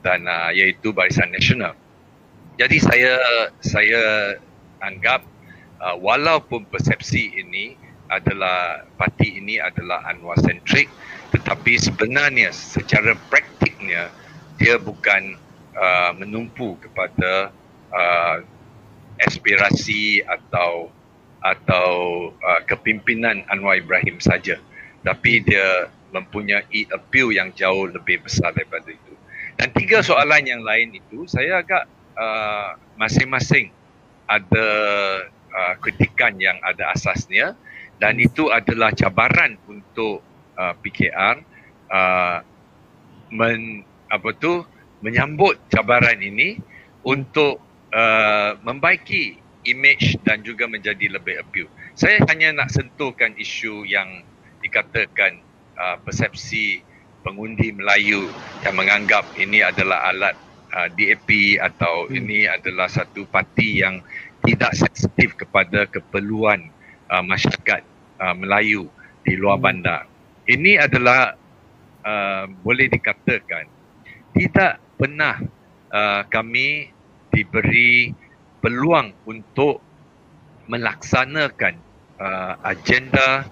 dan 0.06 0.26
uh, 0.26 0.54
iaitu 0.54 0.94
Barisan 0.94 1.34
Nasional. 1.34 1.74
Jadi 2.58 2.78
saya 2.78 3.14
saya 3.58 4.02
anggap 4.78 5.26
uh, 5.82 5.96
walaupun 5.98 6.66
persepsi 6.70 7.42
ini 7.42 7.74
adalah 8.12 8.84
parti 8.94 9.40
ini 9.40 9.56
adalah 9.56 10.04
Anwar 10.04 10.36
centric 10.38 10.86
tetapi 11.32 11.80
sebenarnya 11.80 12.52
secara 12.52 13.16
praktiknya 13.32 14.12
dia 14.60 14.76
bukan 14.76 15.40
uh, 15.76 16.12
menumpu 16.16 16.76
kepada 16.80 17.52
uh, 17.92 18.36
aspirasi 19.20 20.24
atau 20.24 20.88
atau 21.42 21.90
uh, 22.38 22.60
kepimpinan 22.64 23.42
Anwar 23.50 23.78
Ibrahim 23.78 24.22
saja. 24.22 24.58
Tapi 25.02 25.42
dia 25.42 25.90
mempunyai 26.14 26.86
appeal 26.94 27.34
yang 27.34 27.50
jauh 27.56 27.90
lebih 27.90 28.22
besar 28.22 28.54
daripada 28.54 28.86
itu. 28.92 29.12
Dan 29.58 29.74
tiga 29.74 30.00
soalan 30.00 30.46
yang 30.46 30.62
lain 30.62 30.94
itu 30.94 31.26
saya 31.26 31.60
agak 31.60 31.84
uh, 32.14 32.78
masing-masing 32.94 33.74
ada 34.30 34.68
uh, 35.50 35.74
kritikan 35.82 36.38
yang 36.38 36.56
ada 36.62 36.94
asasnya. 36.94 37.58
Dan 37.98 38.18
itu 38.18 38.50
adalah 38.50 38.90
cabaran 38.94 39.58
untuk 39.66 40.22
uh, 40.58 40.74
PKR 40.82 41.38
uh, 41.90 42.38
men, 43.30 43.86
apa 44.10 44.30
tu 44.36 44.66
menyambut 45.02 45.58
cabaran 45.68 46.18
ini 46.22 46.56
untuk 47.02 47.58
uh, 47.90 48.56
membaiki 48.62 49.42
image 49.66 50.18
dan 50.26 50.42
juga 50.42 50.66
menjadi 50.66 51.10
lebih 51.10 51.42
appeal. 51.42 51.68
Saya 51.94 52.22
hanya 52.30 52.54
nak 52.54 52.70
sentuhkan 52.72 53.34
isu 53.36 53.86
yang 53.86 54.22
dikatakan 54.62 55.42
uh, 55.78 55.98
persepsi 56.02 56.82
pengundi 57.22 57.70
Melayu 57.74 58.26
yang 58.66 58.74
menganggap 58.74 59.26
ini 59.38 59.62
adalah 59.62 60.10
alat 60.10 60.34
uh, 60.74 60.88
DAP 60.90 61.58
atau 61.62 62.10
hmm. 62.10 62.18
ini 62.18 62.38
adalah 62.50 62.90
satu 62.90 63.26
parti 63.26 63.82
yang 63.82 64.02
tidak 64.42 64.74
sensitif 64.74 65.38
kepada 65.38 65.86
keperluan 65.86 66.70
uh, 67.10 67.22
masyarakat 67.22 67.82
uh, 68.18 68.34
Melayu 68.34 68.90
di 69.22 69.38
luar 69.38 69.58
hmm. 69.58 69.66
bandar. 69.66 70.02
Ini 70.42 70.82
adalah 70.82 71.38
uh, 72.02 72.44
boleh 72.50 72.90
dikatakan 72.90 73.70
tidak 74.34 74.82
pernah 75.02 75.34
uh, 75.90 76.22
kami 76.30 76.86
diberi 77.34 78.14
peluang 78.62 79.10
untuk 79.26 79.82
melaksanakan 80.70 81.74
uh, 82.22 82.54
agenda 82.62 83.50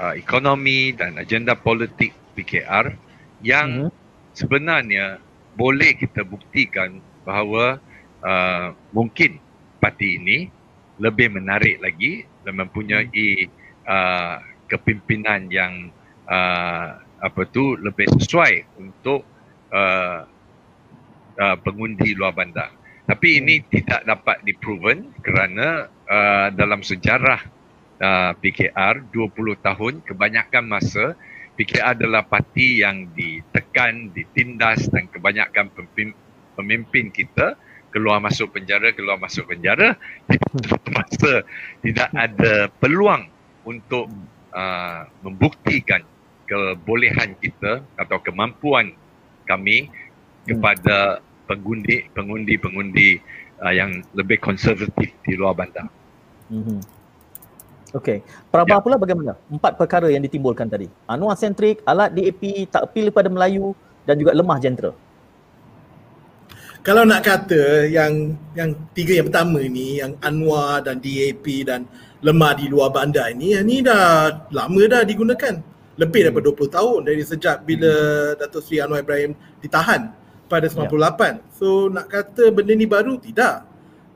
uh, 0.00 0.16
ekonomi 0.16 0.96
dan 0.96 1.20
agenda 1.20 1.52
politik 1.52 2.16
PKR 2.32 2.96
yang 3.44 3.92
hmm. 3.92 3.92
sebenarnya 4.32 5.20
boleh 5.52 6.00
kita 6.00 6.24
buktikan 6.24 7.04
bahawa 7.28 7.76
uh, 8.24 8.72
mungkin 8.96 9.36
parti 9.84 10.16
ini 10.16 10.48
lebih 10.96 11.28
menarik 11.28 11.76
lagi 11.84 12.24
dan 12.40 12.56
mempunyai 12.56 13.52
uh, 13.84 14.40
kepimpinan 14.72 15.52
yang 15.52 15.92
uh, 16.24 17.04
apa 17.20 17.42
tu 17.52 17.76
lebih 17.84 18.08
sesuai 18.16 18.80
untuk 18.80 19.28
uh, 19.76 20.24
uh, 21.40 21.56
pengundi 21.60 22.16
luar 22.16 22.34
bandar. 22.36 22.72
Tapi 23.06 23.38
ini 23.38 23.62
tidak 23.70 24.02
dapat 24.02 24.42
diproven 24.42 25.14
kerana 25.22 25.86
uh, 26.10 26.48
dalam 26.50 26.82
sejarah 26.82 27.38
uh, 28.02 28.32
PKR 28.34 29.14
20 29.14 29.66
tahun 29.66 29.94
kebanyakan 30.02 30.64
masa 30.66 31.14
PKR 31.56 31.96
adalah 31.96 32.26
parti 32.26 32.84
yang 32.84 33.08
ditekan, 33.16 34.12
ditindas 34.12 34.92
dan 34.92 35.08
kebanyakan 35.08 35.72
pemimpin 36.52 37.08
kita 37.08 37.56
keluar 37.88 38.20
masuk 38.20 38.52
penjara, 38.52 38.92
keluar 38.92 39.16
masuk 39.16 39.48
penjara 39.48 39.96
masa 40.96 41.48
tidak 41.80 42.12
ada 42.12 42.68
peluang 42.76 43.32
untuk 43.64 44.12
uh, 44.52 45.08
membuktikan 45.24 46.04
kebolehan 46.44 47.32
kita 47.40 47.80
atau 47.96 48.20
kemampuan 48.20 48.92
kami 49.48 49.88
kepada 50.44 51.24
pengundi 51.46 52.10
pengundi 52.12 52.54
pengundi 52.58 53.08
uh, 53.62 53.72
yang 53.72 54.02
lebih 54.12 54.38
konservatif 54.42 55.10
di 55.24 55.32
luar 55.38 55.56
bandar. 55.56 55.86
Mm-hmm. 56.52 56.80
Okey. 57.96 58.20
Prabha 58.52 58.76
ya. 58.76 58.82
pula 58.82 58.96
bagaimana? 59.00 59.38
Empat 59.48 59.78
perkara 59.80 60.10
yang 60.12 60.20
ditimbulkan 60.20 60.68
tadi. 60.68 60.90
Anwar 61.08 61.38
sentrik, 61.38 61.80
alat 61.88 62.12
DAP, 62.12 62.68
tak 62.68 62.90
appeal 62.90 63.08
pada 63.14 63.30
Melayu 63.30 63.72
dan 64.04 64.20
juga 64.20 64.36
lemah 64.36 64.58
jentera. 64.60 64.92
Kalau 66.84 67.02
nak 67.02 67.26
kata 67.26 67.90
yang 67.90 68.38
yang 68.54 68.70
tiga 68.94 69.18
yang 69.18 69.26
pertama 69.26 69.58
ini 69.58 69.98
yang 69.98 70.14
Anwar 70.22 70.86
dan 70.86 71.02
DAP 71.02 71.66
dan 71.66 71.82
lemah 72.22 72.52
di 72.54 72.70
luar 72.70 72.94
bandar 72.94 73.32
ini, 73.34 73.58
ini 73.58 73.82
dah 73.82 74.46
lama 74.54 74.82
dah 74.86 75.02
digunakan. 75.02 75.54
Lebih 75.96 76.28
daripada 76.28 76.52
20 76.52 76.76
tahun 76.76 77.00
dari 77.08 77.22
sejak 77.24 77.64
bila 77.64 77.92
Datuk 78.36 78.60
Seri 78.60 78.84
Anwar 78.84 79.00
Ibrahim 79.00 79.32
ditahan 79.64 80.12
pada 80.46 80.66
98. 80.70 80.88
Ya. 80.90 81.32
So 81.54 81.90
nak 81.90 82.06
kata 82.10 82.50
benda 82.54 82.72
ni 82.74 82.86
baru 82.86 83.18
tidak. 83.18 83.66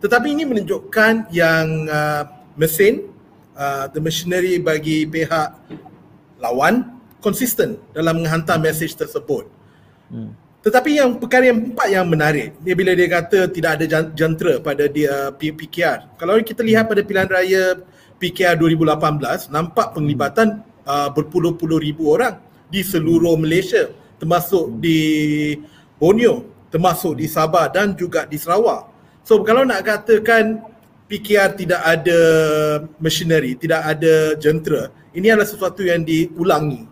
Tetapi 0.00 0.32
ini 0.32 0.48
menunjukkan 0.48 1.28
yang 1.28 1.84
uh, 1.90 2.24
mesin 2.56 3.10
uh, 3.52 3.86
the 3.92 4.00
machinery 4.00 4.56
bagi 4.56 5.04
pihak 5.04 5.52
lawan 6.40 6.96
konsisten 7.20 7.76
dalam 7.92 8.24
menghantar 8.24 8.56
mesej 8.56 8.96
tersebut. 8.96 9.44
Hmm. 10.08 10.32
Tetapi 10.60 11.00
yang 11.00 11.16
perkara 11.16 11.48
yang 11.48 11.72
empat 11.72 11.88
yang 11.88 12.04
menarik 12.08 12.52
dia 12.60 12.74
bila 12.76 12.92
dia 12.92 13.08
kata 13.08 13.48
tidak 13.48 13.80
ada 13.80 13.84
jentera 14.12 14.60
pada 14.60 14.84
dia 14.88 15.32
PKR. 15.36 16.16
Kalau 16.20 16.36
kita 16.40 16.60
lihat 16.64 16.88
pada 16.88 17.00
pilihan 17.00 17.28
raya 17.28 17.80
PKR 18.20 18.60
2018 18.60 19.48
nampak 19.48 19.96
penglibatan 19.96 20.60
uh, 20.84 21.08
berpuluh-puluh 21.12 21.80
ribu 21.80 22.12
orang 22.12 22.36
di 22.68 22.84
seluruh 22.84 23.40
Malaysia 23.40 23.88
termasuk 24.20 24.68
hmm. 24.68 24.76
di 24.84 25.00
Borneo, 26.00 26.48
termasuk 26.72 27.20
di 27.20 27.28
Sabah 27.28 27.68
dan 27.68 27.92
juga 27.92 28.24
di 28.24 28.40
Sarawak. 28.40 28.88
So 29.20 29.44
kalau 29.44 29.68
nak 29.68 29.84
katakan 29.84 30.64
PKR 31.06 31.60
tidak 31.60 31.82
ada 31.84 32.18
machinery, 32.96 33.52
tidak 33.60 33.84
ada 33.84 34.32
jentera, 34.40 34.88
ini 35.12 35.28
adalah 35.28 35.44
sesuatu 35.44 35.84
yang 35.84 36.00
diulangi 36.06 36.88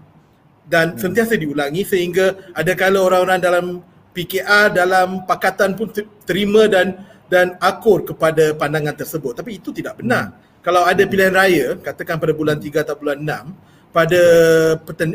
dan 0.68 0.94
hmm. 0.94 1.00
sentiasa 1.00 1.40
diulangi 1.40 1.82
sehingga 1.88 2.52
ada 2.52 2.76
kala 2.76 3.00
orang-orang 3.00 3.40
dalam 3.40 3.64
PKR 4.12 4.76
dalam 4.76 5.24
pakatan 5.24 5.78
pun 5.78 5.88
terima 6.28 6.68
dan 6.68 7.08
dan 7.30 7.56
akur 7.60 8.04
kepada 8.04 8.52
pandangan 8.56 8.96
tersebut. 8.96 9.36
Tapi 9.38 9.62
itu 9.62 9.72
tidak 9.72 10.02
benar. 10.02 10.34
Hmm. 10.34 10.60
Kalau 10.60 10.82
ada 10.84 11.00
pilihan 11.06 11.32
raya, 11.32 11.66
katakan 11.80 12.20
pada 12.20 12.34
bulan 12.34 12.58
3 12.60 12.84
atau 12.84 12.98
bulan 12.98 13.22
6, 13.24 13.77
pada 13.88 14.22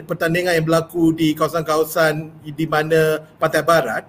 pertandingan 0.09 0.57
yang 0.57 0.65
berlaku 0.65 1.13
di 1.13 1.37
kawasan-kawasan 1.37 2.33
di 2.41 2.65
mana 2.65 3.21
Pantai 3.37 3.61
Barat 3.61 4.03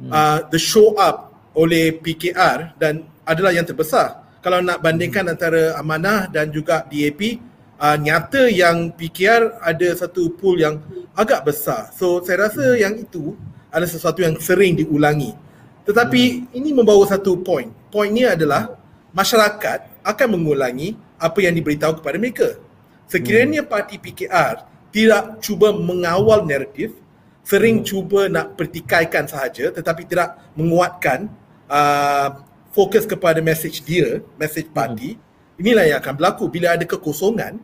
hmm. 0.00 0.10
uh, 0.10 0.38
the 0.48 0.56
show 0.56 0.96
up 0.96 1.28
oleh 1.52 1.92
PKR 2.00 2.78
dan 2.80 3.04
adalah 3.28 3.52
yang 3.52 3.68
terbesar 3.68 4.24
kalau 4.40 4.64
nak 4.64 4.80
bandingkan 4.80 5.28
hmm. 5.28 5.34
antara 5.36 5.62
Amanah 5.76 6.24
dan 6.32 6.48
juga 6.48 6.88
DAP 6.88 7.36
uh, 7.76 7.96
nyata 8.00 8.48
yang 8.48 8.96
PKR 8.96 9.60
ada 9.60 9.88
satu 9.92 10.32
pool 10.32 10.56
yang 10.56 10.80
agak 11.12 11.44
besar 11.44 11.92
so 11.92 12.24
saya 12.24 12.48
rasa 12.48 12.64
hmm. 12.64 12.80
yang 12.80 12.94
itu 12.96 13.36
adalah 13.68 13.90
sesuatu 13.92 14.24
yang 14.24 14.40
sering 14.40 14.72
diulangi 14.72 15.36
tetapi 15.84 16.48
hmm. 16.48 16.56
ini 16.56 16.70
membawa 16.72 17.04
satu 17.04 17.36
point 17.44 17.68
point 17.92 18.08
ini 18.08 18.24
adalah 18.24 18.72
masyarakat 19.12 20.00
akan 20.00 20.28
mengulangi 20.32 20.96
apa 21.20 21.44
yang 21.44 21.52
diberitahu 21.52 22.00
kepada 22.00 22.16
mereka 22.16 22.48
Sekiranya 23.08 23.64
hmm. 23.64 23.70
parti 23.72 23.96
PKR 23.96 24.68
tidak 24.92 25.40
cuba 25.40 25.72
mengawal 25.72 26.44
naratif, 26.44 26.92
sering 27.40 27.80
hmm. 27.80 27.86
cuba 27.88 28.20
nak 28.28 28.54
pertikaikan 28.60 29.24
sahaja 29.24 29.72
tetapi 29.72 30.04
tidak 30.04 30.36
menguatkan 30.52 31.32
uh, 31.72 32.44
fokus 32.76 33.08
kepada 33.08 33.40
message 33.40 33.80
dia, 33.82 34.20
message 34.36 34.68
hmm. 34.68 34.76
parti, 34.76 35.10
inilah 35.56 35.88
yang 35.88 35.98
akan 36.04 36.14
berlaku 36.20 36.52
bila 36.52 36.76
ada 36.76 36.84
kekosongan. 36.84 37.56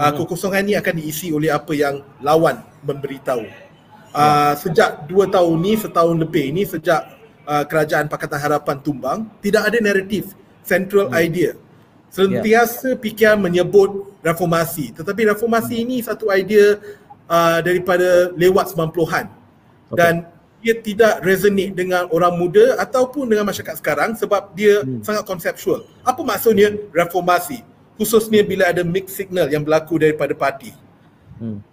Uh, 0.00 0.08
hmm. 0.08 0.16
kekosongan 0.24 0.64
ini 0.64 0.74
akan 0.80 0.94
diisi 0.96 1.28
oleh 1.28 1.52
apa 1.52 1.76
yang 1.76 2.00
lawan 2.24 2.64
memberitahu. 2.80 3.44
Uh, 4.10 4.56
sejak 4.58 5.06
dua 5.06 5.28
tahun 5.28 5.54
ni, 5.60 5.76
setahun 5.76 6.16
lebih 6.18 6.50
ini, 6.50 6.64
sejak 6.64 7.04
uh, 7.44 7.62
kerajaan 7.68 8.08
Pakatan 8.10 8.40
Harapan 8.42 8.76
tumbang, 8.80 9.18
tidak 9.44 9.70
ada 9.70 9.78
naratif, 9.78 10.32
central 10.64 11.12
hmm. 11.12 11.20
idea 11.20 11.52
sentiasa 12.10 12.94
yeah. 12.94 12.98
PKR 12.98 13.38
menyebut 13.38 14.09
reformasi 14.20 14.92
tetapi 14.94 15.32
reformasi 15.32 15.82
ini 15.84 16.04
satu 16.04 16.28
idea 16.32 16.76
uh, 17.30 17.58
daripada 17.64 18.34
lewat 18.36 18.72
90-an 18.74 19.26
okay. 19.90 19.96
dan 19.96 20.14
dia 20.60 20.76
tidak 20.76 21.24
resonate 21.24 21.72
dengan 21.72 22.04
orang 22.12 22.36
muda 22.36 22.76
ataupun 22.76 23.32
dengan 23.32 23.48
masyarakat 23.48 23.80
sekarang 23.80 24.12
sebab 24.12 24.52
dia 24.52 24.84
hmm. 24.84 25.00
sangat 25.00 25.24
konseptual. 25.24 25.88
Apa 26.04 26.20
maksudnya 26.20 26.76
reformasi? 26.92 27.64
Khususnya 27.96 28.44
bila 28.44 28.68
ada 28.68 28.84
mixed 28.84 29.16
signal 29.16 29.48
yang 29.48 29.64
berlaku 29.64 29.96
daripada 29.96 30.36
parti. 30.36 30.72
Hmm. 31.40 31.64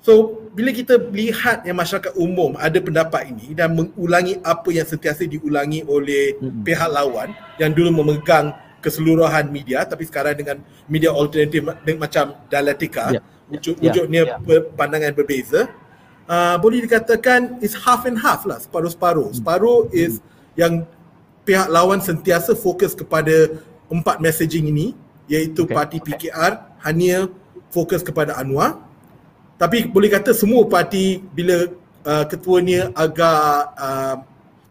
So, 0.00 0.40
bila 0.56 0.72
kita 0.72 0.96
lihat 0.96 1.68
yang 1.68 1.76
masyarakat 1.76 2.16
umum 2.16 2.56
ada 2.56 2.80
pendapat 2.80 3.28
ini 3.28 3.52
dan 3.52 3.76
mengulangi 3.76 4.40
apa 4.40 4.72
yang 4.72 4.88
sentiasa 4.88 5.28
diulangi 5.28 5.84
oleh 5.84 6.40
hmm. 6.40 6.64
pihak 6.64 6.88
lawan 6.88 7.36
yang 7.60 7.76
dulu 7.76 8.00
memegang 8.00 8.56
keseluruhan 8.80 9.52
media 9.52 9.84
tapi 9.84 10.08
sekarang 10.08 10.34
dengan 10.34 10.56
media 10.88 11.12
alternatif 11.12 11.62
macam 12.00 12.34
dialektika 12.48 13.14
yeah. 13.14 13.22
wujud-wujudnya 13.52 14.22
yeah. 14.26 14.40
yeah. 14.40 14.62
pandangan 14.74 15.12
berbeza 15.12 15.68
uh, 16.26 16.56
boleh 16.56 16.84
dikatakan 16.88 17.60
is 17.60 17.76
half 17.76 18.08
and 18.08 18.16
half 18.16 18.48
lah 18.48 18.58
separuh-separuh 18.58 19.30
hmm. 19.30 19.36
separuh 19.36 19.80
is 19.92 20.18
hmm. 20.18 20.26
yang 20.56 20.72
pihak 21.44 21.68
lawan 21.68 22.00
sentiasa 22.00 22.56
fokus 22.56 22.96
kepada 22.96 23.60
empat 23.92 24.22
messaging 24.22 24.70
ini 24.70 24.96
iaitu 25.26 25.66
okay. 25.66 25.74
parti 25.74 25.98
PKR 26.00 26.80
hanya 26.86 27.26
fokus 27.70 28.00
kepada 28.00 28.38
Anwar 28.38 28.80
tapi 29.60 29.84
boleh 29.84 30.08
kata 30.08 30.32
semua 30.32 30.64
parti 30.64 31.20
bila 31.20 31.68
uh, 32.06 32.24
ketuanya 32.24 32.88
agak 32.96 33.76
uh, 33.76 34.16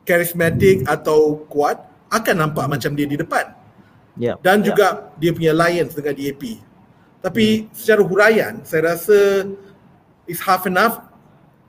charismatic 0.08 0.82
atau 0.89 1.46
kuat 1.46 1.78
akan 2.10 2.36
nampak 2.50 2.66
hmm. 2.66 2.72
macam 2.74 2.92
dia 2.98 3.06
di 3.06 3.18
depan 3.20 3.59
yeah. 4.19 4.35
dan 4.43 4.61
ya. 4.61 4.65
juga 4.69 4.85
yeah. 4.85 5.17
dia 5.17 5.31
punya 5.31 5.51
alliance 5.55 5.95
dengan 5.95 6.13
DAP. 6.13 6.43
Tapi 7.19 7.45
hmm. 7.63 7.65
secara 7.71 8.01
huraian 8.03 8.53
saya 8.67 8.93
rasa 8.93 9.49
is 10.29 10.43
half 10.43 10.67
enough 10.67 11.01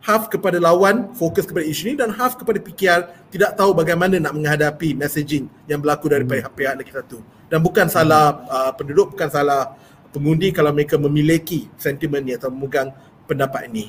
half 0.00 0.32
kepada 0.32 0.56
lawan 0.56 1.12
fokus 1.12 1.44
kepada 1.44 1.64
isu 1.64 1.92
ini 1.92 1.96
dan 2.00 2.10
half 2.10 2.34
kepada 2.34 2.56
PKR 2.56 3.28
tidak 3.28 3.52
tahu 3.52 3.76
bagaimana 3.76 4.16
nak 4.16 4.32
menghadapi 4.32 4.96
messaging 4.96 5.46
yang 5.70 5.78
berlaku 5.80 6.08
dari 6.10 6.26
hmm. 6.26 6.52
pihak 6.56 6.74
lagi 6.76 6.92
satu. 6.92 7.22
Dan 7.46 7.62
bukan 7.62 7.86
hmm. 7.86 7.94
salah 7.94 8.42
uh, 8.50 8.72
penduduk, 8.74 9.14
bukan 9.14 9.30
salah 9.30 9.78
pengundi 10.10 10.50
kalau 10.50 10.74
mereka 10.74 10.98
memiliki 10.98 11.70
sentimen 11.78 12.26
ni 12.26 12.34
atau 12.34 12.50
memegang 12.50 12.90
pendapat 13.30 13.70
ini. 13.70 13.86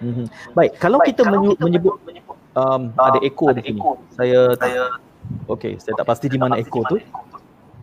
Hmm. 0.00 0.26
Baik, 0.56 0.80
kalau 0.80 0.98
Baik, 0.98 1.14
kita 1.14 1.22
kalau 1.28 1.38
menyebut, 1.38 1.54
kita 1.58 1.64
menyebut 1.68 2.36
um, 2.56 2.82
ada 2.96 3.18
echo 3.22 3.44
ada 3.50 3.60
di 3.60 3.62
sini. 3.70 3.80
Saya, 4.14 4.40
saya 4.58 4.82
Okey, 5.46 5.78
saya 5.78 5.94
tak 5.98 6.06
pasti 6.06 6.26
di 6.28 6.38
mana 6.38 6.58
echo 6.58 6.82
tu. 6.86 6.98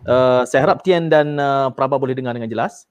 Uh, 0.08 0.42
saya 0.48 0.64
harap 0.64 0.80
Tian 0.80 1.12
dan 1.12 1.36
uh, 1.36 1.68
Prabha 1.74 2.00
boleh 2.00 2.16
dengar 2.16 2.32
dengan 2.32 2.48
jelas. 2.48 2.88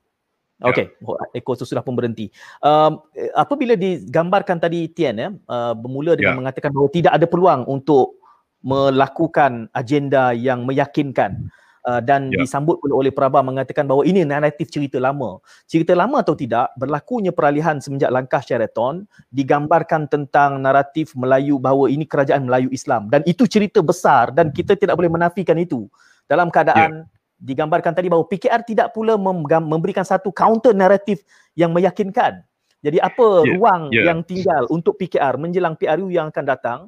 Ya. 0.59 0.75
Okey, 0.75 0.85
yeah. 0.91 1.39
Eko 1.39 1.55
sudah 1.55 1.79
pun 1.79 1.95
berhenti. 1.95 2.27
Um, 2.59 2.99
apabila 3.31 3.79
digambarkan 3.79 4.59
tadi 4.59 4.91
Tian 4.91 5.15
ya, 5.15 5.29
uh, 5.47 5.71
bermula 5.71 6.19
dengan 6.19 6.35
yeah. 6.35 6.39
mengatakan 6.43 6.75
bahawa 6.75 6.89
tidak 6.91 7.15
ada 7.15 7.25
peluang 7.31 7.63
untuk 7.63 8.19
melakukan 8.59 9.71
agenda 9.71 10.35
yang 10.35 10.67
meyakinkan 10.67 11.47
uh, 11.87 12.03
dan 12.03 12.27
yeah. 12.27 12.43
disambut 12.43 12.75
pula 12.83 12.99
oleh 12.99 13.07
Prabha 13.07 13.39
mengatakan 13.39 13.87
bahawa 13.87 14.03
ini 14.03 14.27
naratif 14.27 14.67
cerita 14.67 14.99
lama. 14.99 15.39
Cerita 15.63 15.95
lama 15.95 16.19
atau 16.19 16.35
tidak, 16.35 16.75
berlakunya 16.75 17.31
peralihan 17.31 17.79
semenjak 17.79 18.11
langkah 18.11 18.43
Sheraton 18.43 19.07
digambarkan 19.31 20.11
tentang 20.11 20.59
naratif 20.59 21.15
Melayu 21.15 21.55
bahawa 21.55 21.87
ini 21.87 22.03
kerajaan 22.03 22.45
Melayu 22.45 22.67
Islam 22.75 23.07
dan 23.07 23.23
itu 23.23 23.47
cerita 23.47 23.79
besar 23.79 24.35
dan 24.35 24.51
kita 24.51 24.75
tidak 24.75 24.99
boleh 24.99 25.07
menafikan 25.07 25.55
itu 25.55 25.87
dalam 26.29 26.53
keadaan 26.53 27.03
yeah. 27.03 27.41
digambarkan 27.41 27.97
tadi 27.97 28.07
bahawa 28.07 28.29
PKR 28.29 28.61
tidak 28.61 28.93
pula 28.93 29.17
memberikan 29.57 30.05
satu 30.05 30.29
counter 30.29 30.77
naratif 30.77 31.25
yang 31.57 31.73
meyakinkan. 31.73 32.45
Jadi 32.79 33.01
apa 33.01 33.43
yeah, 33.43 33.57
ruang 33.57 33.81
yeah. 33.91 34.05
yang 34.13 34.21
tinggal 34.23 34.69
untuk 34.71 34.95
PKR 34.95 35.35
menjelang 35.35 35.75
PRU 35.75 36.13
yang 36.13 36.31
akan 36.31 36.45
datang 36.45 36.79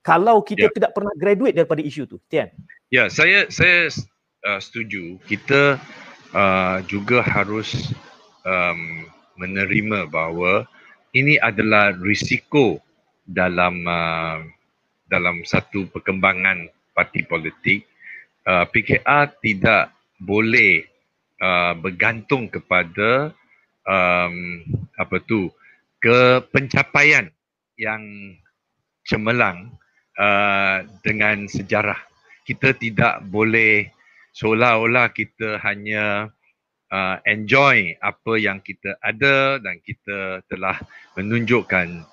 kalau 0.00 0.40
kita 0.40 0.70
yeah. 0.70 0.74
tidak 0.78 0.94
pernah 0.94 1.12
graduate 1.18 1.58
daripada 1.58 1.82
isu 1.82 2.06
tu? 2.06 2.16
Tian. 2.30 2.48
Ya, 2.88 3.04
yeah, 3.04 3.06
saya 3.10 3.50
saya 3.50 3.90
uh, 4.46 4.60
setuju. 4.62 5.18
Kita 5.26 5.82
uh, 6.32 6.78
juga 6.86 7.20
harus 7.26 7.92
um, 8.46 9.04
menerima 9.36 10.08
bahawa 10.08 10.64
ini 11.12 11.36
adalah 11.42 11.92
risiko 12.00 12.80
dalam 13.26 13.84
uh, 13.84 14.40
dalam 15.10 15.42
satu 15.42 15.90
perkembangan 15.90 16.70
parti 16.96 17.26
politik. 17.26 17.84
Uh, 18.46 18.62
PKR 18.70 19.34
tidak 19.42 19.90
boleh 20.22 20.86
uh, 21.42 21.74
bergantung 21.74 22.46
kepada 22.46 23.34
um, 23.82 24.62
apa 24.94 25.16
tu 25.26 25.50
ke 25.98 26.38
pencapaian 26.54 27.26
yang 27.74 28.02
cemerlang 29.02 29.74
uh, 30.18 30.86
dengan 31.02 31.50
sejarah. 31.50 31.98
Kita 32.46 32.74
tidak 32.78 33.26
boleh 33.26 33.90
seolah-olah 34.36 35.10
kita 35.10 35.58
hanya 35.66 36.30
uh, 36.92 37.16
enjoy 37.26 37.94
apa 37.98 38.32
yang 38.38 38.62
kita 38.62 38.98
ada 39.02 39.58
dan 39.58 39.80
kita 39.82 40.44
telah 40.46 40.78
menunjukkan 41.18 42.04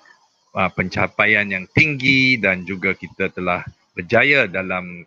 uh, 0.56 0.70
pencapaian 0.72 1.46
yang 1.46 1.64
tinggi 1.74 2.40
dan 2.40 2.66
juga 2.66 2.96
kita 2.96 3.30
telah 3.30 3.62
berjaya 3.94 4.50
dalam 4.50 5.06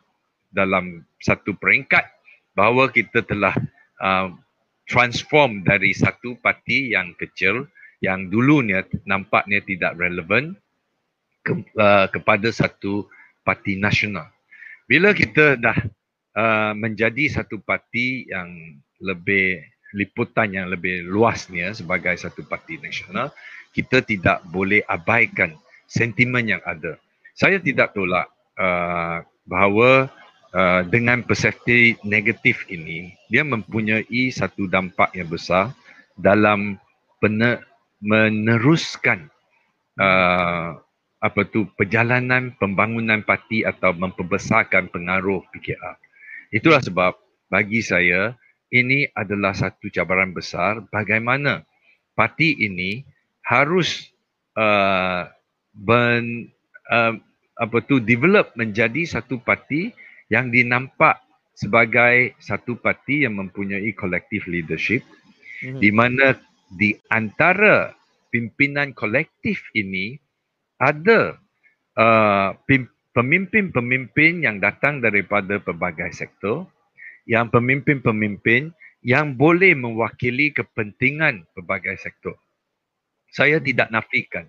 dalam 0.51 1.03
satu 1.19 1.55
peringkat 1.57 2.05
bahawa 2.57 2.89
kita 2.89 3.21
telah 3.21 3.53
uh, 4.01 4.33
transform 4.87 5.61
dari 5.67 5.91
satu 5.91 6.39
parti 6.39 6.95
yang 6.95 7.13
kecil 7.19 7.67
yang 7.99 8.29
dulunya 8.29 8.85
nampaknya 9.03 9.59
tidak 9.65 9.97
relevan 9.97 10.55
ke, 11.43 11.53
uh, 11.77 12.07
kepada 12.09 12.49
satu 12.53 13.09
parti 13.41 13.77
nasional. 13.77 14.29
Bila 14.87 15.11
kita 15.11 15.59
dah 15.59 15.77
uh, 16.37 16.73
menjadi 16.77 17.41
satu 17.41 17.59
parti 17.59 18.29
yang 18.29 18.79
lebih 19.03 19.61
liputan 19.95 20.51
yang 20.51 20.67
lebih 20.67 21.07
luasnya 21.07 21.71
sebagai 21.71 22.15
satu 22.19 22.43
parti 22.43 22.79
nasional, 22.79 23.31
kita 23.71 24.03
tidak 24.03 24.43
boleh 24.51 24.83
abaikan 24.85 25.55
sentimen 25.87 26.57
yang 26.57 26.63
ada. 26.67 26.99
Saya 27.37 27.61
tidak 27.61 27.95
tolak 27.95 28.27
uh, 28.59 29.23
bahawa 29.47 30.11
Uh, 30.55 30.79
dengan 30.87 31.27
persepsi 31.27 31.99
negatif 32.07 32.63
ini 32.71 33.11
dia 33.27 33.43
mempunyai 33.43 34.31
satu 34.31 34.71
dampak 34.71 35.11
yang 35.11 35.27
besar 35.27 35.75
dalam 36.15 36.79
pener- 37.19 37.67
meneruskan 37.99 39.27
uh, 39.99 40.79
apa 41.17 41.41
tu 41.49 41.67
perjalanan 41.75 42.53
pembangunan 42.61 43.25
parti 43.25 43.65
atau 43.65 43.91
memperbesarkan 43.91 44.87
pengaruh 44.93 45.43
PKR. 45.51 45.95
Itulah 46.53 46.79
sebab 46.79 47.17
bagi 47.51 47.81
saya 47.81 48.37
ini 48.71 49.09
adalah 49.17 49.51
satu 49.51 49.89
cabaran 49.89 50.31
besar 50.31 50.85
bagaimana 50.93 51.65
parti 52.13 52.53
ini 52.53 53.01
harus 53.43 54.11
uh, 54.59 55.25
ben, 55.73 56.51
uh, 56.91 57.15
apa 57.57 57.77
tu 57.81 57.97
develop 57.97 58.53
menjadi 58.53 59.07
satu 59.07 59.41
parti 59.41 59.89
yang 60.27 60.51
dinampak 60.51 61.19
sebagai 61.57 62.37
satu 62.37 62.77
parti 62.77 63.25
yang 63.25 63.39
mempunyai 63.39 63.89
kolektif 63.97 64.45
leadership 64.45 65.01
mm-hmm. 65.63 65.79
di 65.81 65.89
mana 65.89 66.37
di 66.69 66.93
antara 67.09 67.95
pimpinan 68.29 68.91
kolektif 68.93 69.63
ini 69.73 70.19
ada 70.77 71.39
uh, 71.97 72.53
pemimpin-pemimpin 73.17 74.45
yang 74.45 74.61
datang 74.61 75.01
daripada 75.01 75.57
pelbagai 75.57 76.13
sektor 76.13 76.69
yang 77.25 77.49
pemimpin-pemimpin 77.49 78.71
yang 79.01 79.33
boleh 79.33 79.73
mewakili 79.73 80.53
kepentingan 80.53 81.47
pelbagai 81.57 81.97
sektor. 81.97 82.37
Saya 83.33 83.57
tidak 83.57 83.89
nafikan 83.89 84.45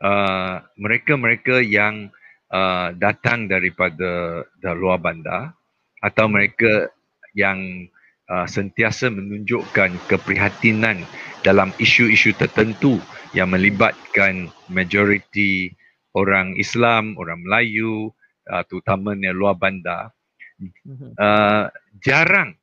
uh, 0.00 0.64
mereka-mereka 0.80 1.60
yang 1.60 2.10
uh, 2.56 2.88
datang 2.96 3.46
daripada 3.46 4.42
dari 4.56 4.78
luar 4.80 4.96
bandar 4.96 5.52
atau 6.00 6.26
mereka 6.28 6.88
yang 7.36 7.88
uh, 8.32 8.48
sentiasa 8.48 9.12
menunjukkan 9.12 10.08
keprihatinan 10.08 11.04
dalam 11.44 11.70
isu-isu 11.76 12.32
tertentu 12.32 12.98
yang 13.36 13.52
melibatkan 13.52 14.48
majoriti 14.72 15.76
orang 16.16 16.56
Islam, 16.56 17.14
orang 17.20 17.44
Melayu, 17.44 18.10
uh, 18.48 18.64
terutamanya 18.64 19.36
luar 19.36 19.54
bandar. 19.60 20.16
Mhm. 20.56 21.20
Uh, 21.20 21.68
jarang 22.00 22.56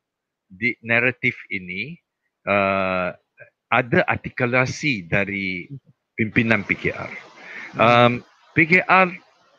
di 0.50 0.74
naratif 0.82 1.38
ini 1.54 1.94
uh, 2.50 3.14
ada 3.70 4.00
artikulasi 4.06 5.06
dari 5.06 5.70
pimpinan 6.18 6.66
PKR. 6.66 7.10
Um, 7.74 8.22
PKR 8.54 9.10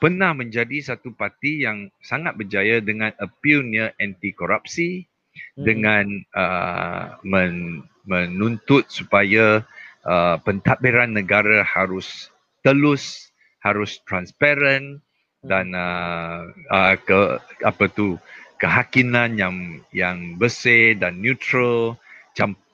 pernah 0.06 0.38
menjadi 0.38 0.94
satu 0.94 1.18
parti 1.18 1.66
yang 1.66 1.90
sangat 1.98 2.38
berjaya 2.38 2.78
dengan 2.78 3.10
appealnya 3.18 3.90
anti 3.98 4.38
korupsi 4.38 5.02
hmm. 5.02 5.66
dengan 5.66 6.06
uh, 6.38 7.18
men, 7.26 7.82
menuntut 8.06 8.86
supaya 8.86 9.66
uh, 10.06 10.38
pentadbiran 10.46 11.10
negara 11.10 11.66
harus 11.66 12.30
telus 12.62 13.34
harus 13.66 13.98
transparent 14.06 15.02
hmm. 15.02 15.50
dan 15.50 15.74
uh, 15.74 16.54
uh, 16.70 16.94
ke 17.02 17.42
apa 17.66 17.90
tu 17.90 18.22
kehakiman 18.62 19.34
yang 19.34 19.82
yang 19.90 20.38
bersih 20.38 20.94
dan 21.02 21.18
neutral 21.18 21.98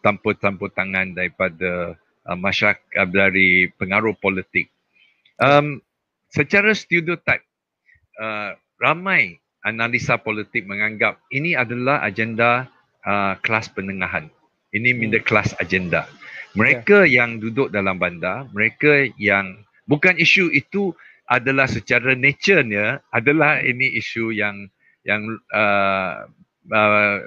tanpa 0.04 0.36
tanpa 0.36 0.68
tangan 0.68 1.16
daripada 1.16 1.96
uh, 2.28 2.36
masyarakat 2.36 3.08
dari 3.08 3.72
pengaruh 3.80 4.20
politik 4.20 4.68
um, 5.40 5.80
secara 6.32 6.72
stereotype 6.72 7.44
uh, 8.18 8.56
ramai 8.80 9.38
analisa 9.62 10.18
politik 10.18 10.66
menganggap 10.66 11.22
ini 11.30 11.54
adalah 11.54 12.02
agenda 12.02 12.66
uh, 13.06 13.38
kelas 13.44 13.70
penengahan 13.76 14.32
ini 14.72 14.96
hmm. 14.96 14.98
middle 14.98 15.26
class 15.28 15.54
agenda 15.60 16.08
mereka 16.56 17.04
yeah. 17.06 17.22
yang 17.24 17.44
duduk 17.44 17.70
dalam 17.70 18.00
bandar 18.00 18.48
mereka 18.56 19.06
yang 19.20 19.62
bukan 19.86 20.16
isu 20.18 20.50
itu 20.56 20.96
adalah 21.28 21.68
secara 21.68 22.12
nature-nya 22.12 23.00
adalah 23.12 23.64
ini 23.64 23.96
isu 24.00 24.36
yang 24.36 24.68
yang 25.08 25.24
uh, 25.56 26.28
uh, 26.72 27.18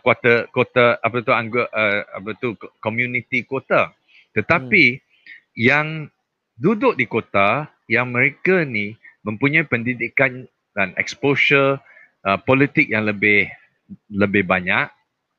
kota 0.00 0.48
kota 0.52 0.96
apa 1.00 1.16
tu 1.20 1.32
anggota 1.32 1.68
uh, 1.72 2.00
apa 2.16 2.30
tu 2.40 2.56
community 2.80 3.44
kota 3.44 3.92
tetapi 4.32 4.96
hmm. 4.96 5.02
yang 5.56 5.86
duduk 6.56 6.96
di 6.96 7.04
kota 7.04 7.68
yang 7.90 8.14
mereka 8.14 8.62
ni 8.62 8.94
mempunyai 9.22 9.66
pendidikan 9.66 10.46
dan 10.74 10.94
exposure 10.98 11.78
uh, 12.26 12.38
politik 12.42 12.90
yang 12.90 13.06
lebih 13.06 13.48
lebih 14.08 14.46
banyak 14.46 14.88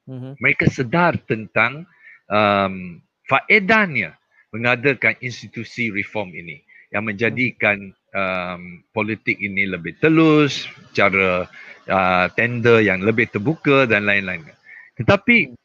mm-hmm. 0.07 0.33
mereka 0.39 0.65
sedar 0.69 1.17
tentang 1.25 1.87
um, 2.29 2.99
faedahnya 3.27 4.15
mengadakan 4.53 5.17
institusi 5.23 5.89
reform 5.89 6.31
ini 6.37 6.61
yang 6.93 7.09
menjadikan 7.09 7.89
um, 8.13 8.85
politik 8.93 9.41
ini 9.41 9.65
lebih 9.65 9.97
telus 9.97 10.69
cara 10.93 11.49
uh, 11.89 12.27
tender 12.37 12.85
yang 12.85 13.01
lebih 13.01 13.31
terbuka 13.33 13.89
dan 13.89 14.05
lain-lain 14.05 14.45
tetapi 14.93 15.57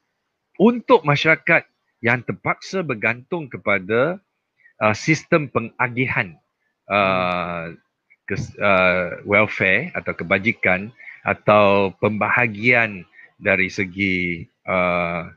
untuk 0.59 1.05
masyarakat 1.05 1.69
yang 2.01 2.25
terpaksa 2.25 2.81
bergantung 2.81 3.51
kepada 3.51 4.17
uh, 4.81 4.95
sistem 4.97 5.51
pengagihan 5.51 6.39
uh, 6.91 7.73
kes, 8.29 8.53
uh, 8.61 9.21
welfare 9.25 9.93
atau 9.97 10.13
kebajikan 10.13 10.93
atau 11.25 11.93
pembahagian 12.01 13.05
dari 13.41 13.71
segi 13.71 14.45
uh, 14.67 15.29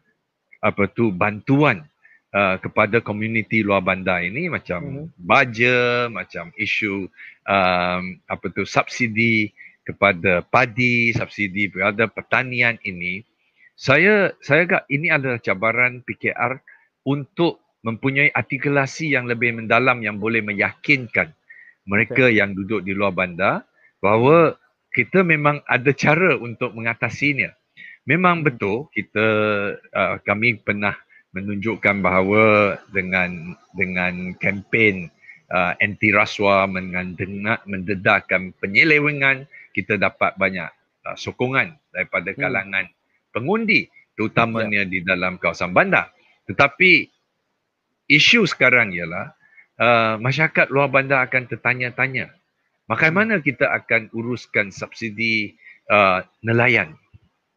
apa 0.61 0.83
tu 0.93 1.09
bantuan 1.13 1.85
uh, 2.33 2.57
kepada 2.61 2.99
komuniti 3.01 3.61
luar 3.61 3.81
bandar 3.81 4.21
ini 4.25 4.51
macam 4.51 4.81
mm-hmm. 4.81 5.07
baja 5.21 5.77
macam 6.09 6.49
isu 6.57 7.09
um, 7.45 8.03
apa 8.25 8.45
tu 8.53 8.65
subsidi 8.65 9.51
kepada 9.81 10.45
padi 10.45 11.11
subsidi 11.15 11.69
kepada 11.69 12.05
pertanian 12.05 12.77
ini 12.85 13.25
saya 13.73 14.35
saya 14.45 14.69
agak 14.69 14.83
ini 14.93 15.09
adalah 15.09 15.41
cabaran 15.41 16.05
PKR 16.05 16.61
untuk 17.09 17.57
mempunyai 17.81 18.29
artikulasi 18.29 19.09
yang 19.09 19.25
lebih 19.25 19.57
mendalam 19.57 20.05
yang 20.05 20.21
boleh 20.21 20.45
meyakinkan 20.45 21.33
mereka 21.85 22.29
okay. 22.29 22.37
yang 22.37 22.53
duduk 22.53 22.85
di 22.85 22.93
luar 22.93 23.13
bandar 23.13 23.65
bahawa 24.01 24.57
kita 24.91 25.23
memang 25.23 25.63
ada 25.65 25.91
cara 25.95 26.35
untuk 26.37 26.75
mengatasinya. 26.75 27.49
Memang 28.05 28.41
betul 28.41 28.89
kita 28.91 29.27
uh, 29.77 30.17
kami 30.25 30.57
pernah 30.59 30.97
menunjukkan 31.31 32.03
bahawa 32.03 32.75
dengan 32.91 33.55
dengan 33.77 34.35
kempen 34.35 35.07
uh, 35.47 35.73
anti 35.79 36.11
rasuah 36.11 36.67
dengan 36.67 37.15
dengar 37.15 37.59
mendedahkan 37.63 38.51
penyelewengan 38.59 39.47
kita 39.71 39.95
dapat 39.95 40.35
banyak 40.35 40.67
uh, 41.07 41.15
sokongan 41.15 41.75
daripada 41.95 42.35
hmm. 42.35 42.39
kalangan 42.39 42.85
hmm. 42.87 43.31
pengundi 43.31 43.87
terutamanya 44.15 44.83
ya. 44.83 44.91
di 44.91 44.99
dalam 45.07 45.39
kawasan 45.39 45.71
bandar 45.71 46.11
tetapi 46.51 47.07
isu 48.11 48.43
sekarang 48.43 48.91
ialah 48.91 49.31
uh, 49.81 50.21
masyarakat 50.21 50.69
luar 50.69 50.93
bandar 50.93 51.25
akan 51.25 51.49
tertanya-tanya 51.49 52.29
bagaimana 52.85 53.41
hmm. 53.41 53.43
kita 53.43 53.65
akan 53.73 54.13
uruskan 54.13 54.69
subsidi 54.69 55.57
uh, 55.89 56.21
nelayan 56.45 56.93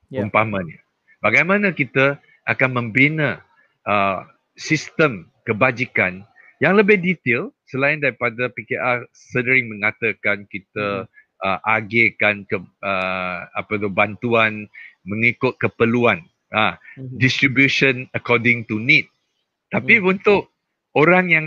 yeah. 0.09 0.25
umpamanya. 0.25 0.81
Bagaimana 1.21 1.73
kita 1.73 2.21
akan 2.45 2.71
membina 2.77 3.41
uh, 3.89 4.25
sistem 4.57 5.29
kebajikan 5.49 6.25
yang 6.61 6.77
lebih 6.77 7.01
detail 7.01 7.53
selain 7.69 7.99
daripada 7.99 8.49
PKR 8.53 9.09
sering 9.11 9.73
mengatakan 9.73 10.45
kita 10.47 11.09
hmm. 11.09 11.43
uh, 11.43 11.59
agihkan 11.65 12.45
ke 12.45 12.61
uh, 12.85 13.39
apa 13.51 13.73
tu 13.81 13.89
bantuan 13.89 14.69
mengikut 15.05 15.57
keperluan 15.57 16.23
uh, 16.53 16.77
hmm. 16.97 17.17
distribution 17.17 18.05
according 18.13 18.63
to 18.69 18.77
need 18.79 19.09
tapi 19.73 19.99
hmm. 19.99 20.15
untuk 20.17 20.53
orang 20.95 21.27
yang 21.33 21.47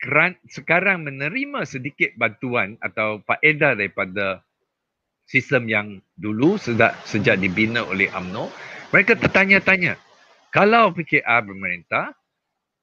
keran, 0.00 0.36
sekarang 0.48 1.04
menerima 1.06 1.64
sedikit 1.64 2.12
bantuan 2.20 2.76
atau 2.84 3.20
faedah 3.24 3.76
daripada 3.76 4.44
sistem 5.26 5.66
yang 5.66 5.86
dulu 6.14 6.54
sejak 6.54 6.94
sejak 7.02 7.36
dibina 7.42 7.82
oleh 7.82 8.06
AMNO 8.14 8.46
mereka 8.94 9.18
tertanya-tanya 9.18 9.98
kalau 10.54 10.94
PKR 10.94 11.42
pemerintah 11.42 12.14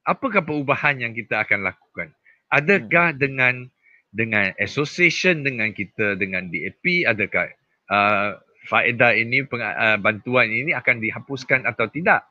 apakah 0.04 0.44
perubahan 0.44 1.00
yang 1.00 1.16
kita 1.16 1.42
akan 1.42 1.66
lakukan? 1.66 2.12
Adakah 2.52 3.16
hmm. 3.16 3.20
dengan 3.20 3.56
dengan 4.14 4.54
association 4.62 5.42
dengan 5.42 5.74
kita 5.74 6.14
dengan 6.20 6.54
DAP 6.54 7.08
adakah 7.10 7.50
uh, 7.90 8.38
faedah 8.70 9.18
ini 9.18 9.42
uh, 9.50 9.98
bantuan 9.98 10.54
ini 10.54 10.76
akan 10.76 11.02
dihapuskan 11.02 11.66
atau 11.66 11.90
tidak? 11.90 12.28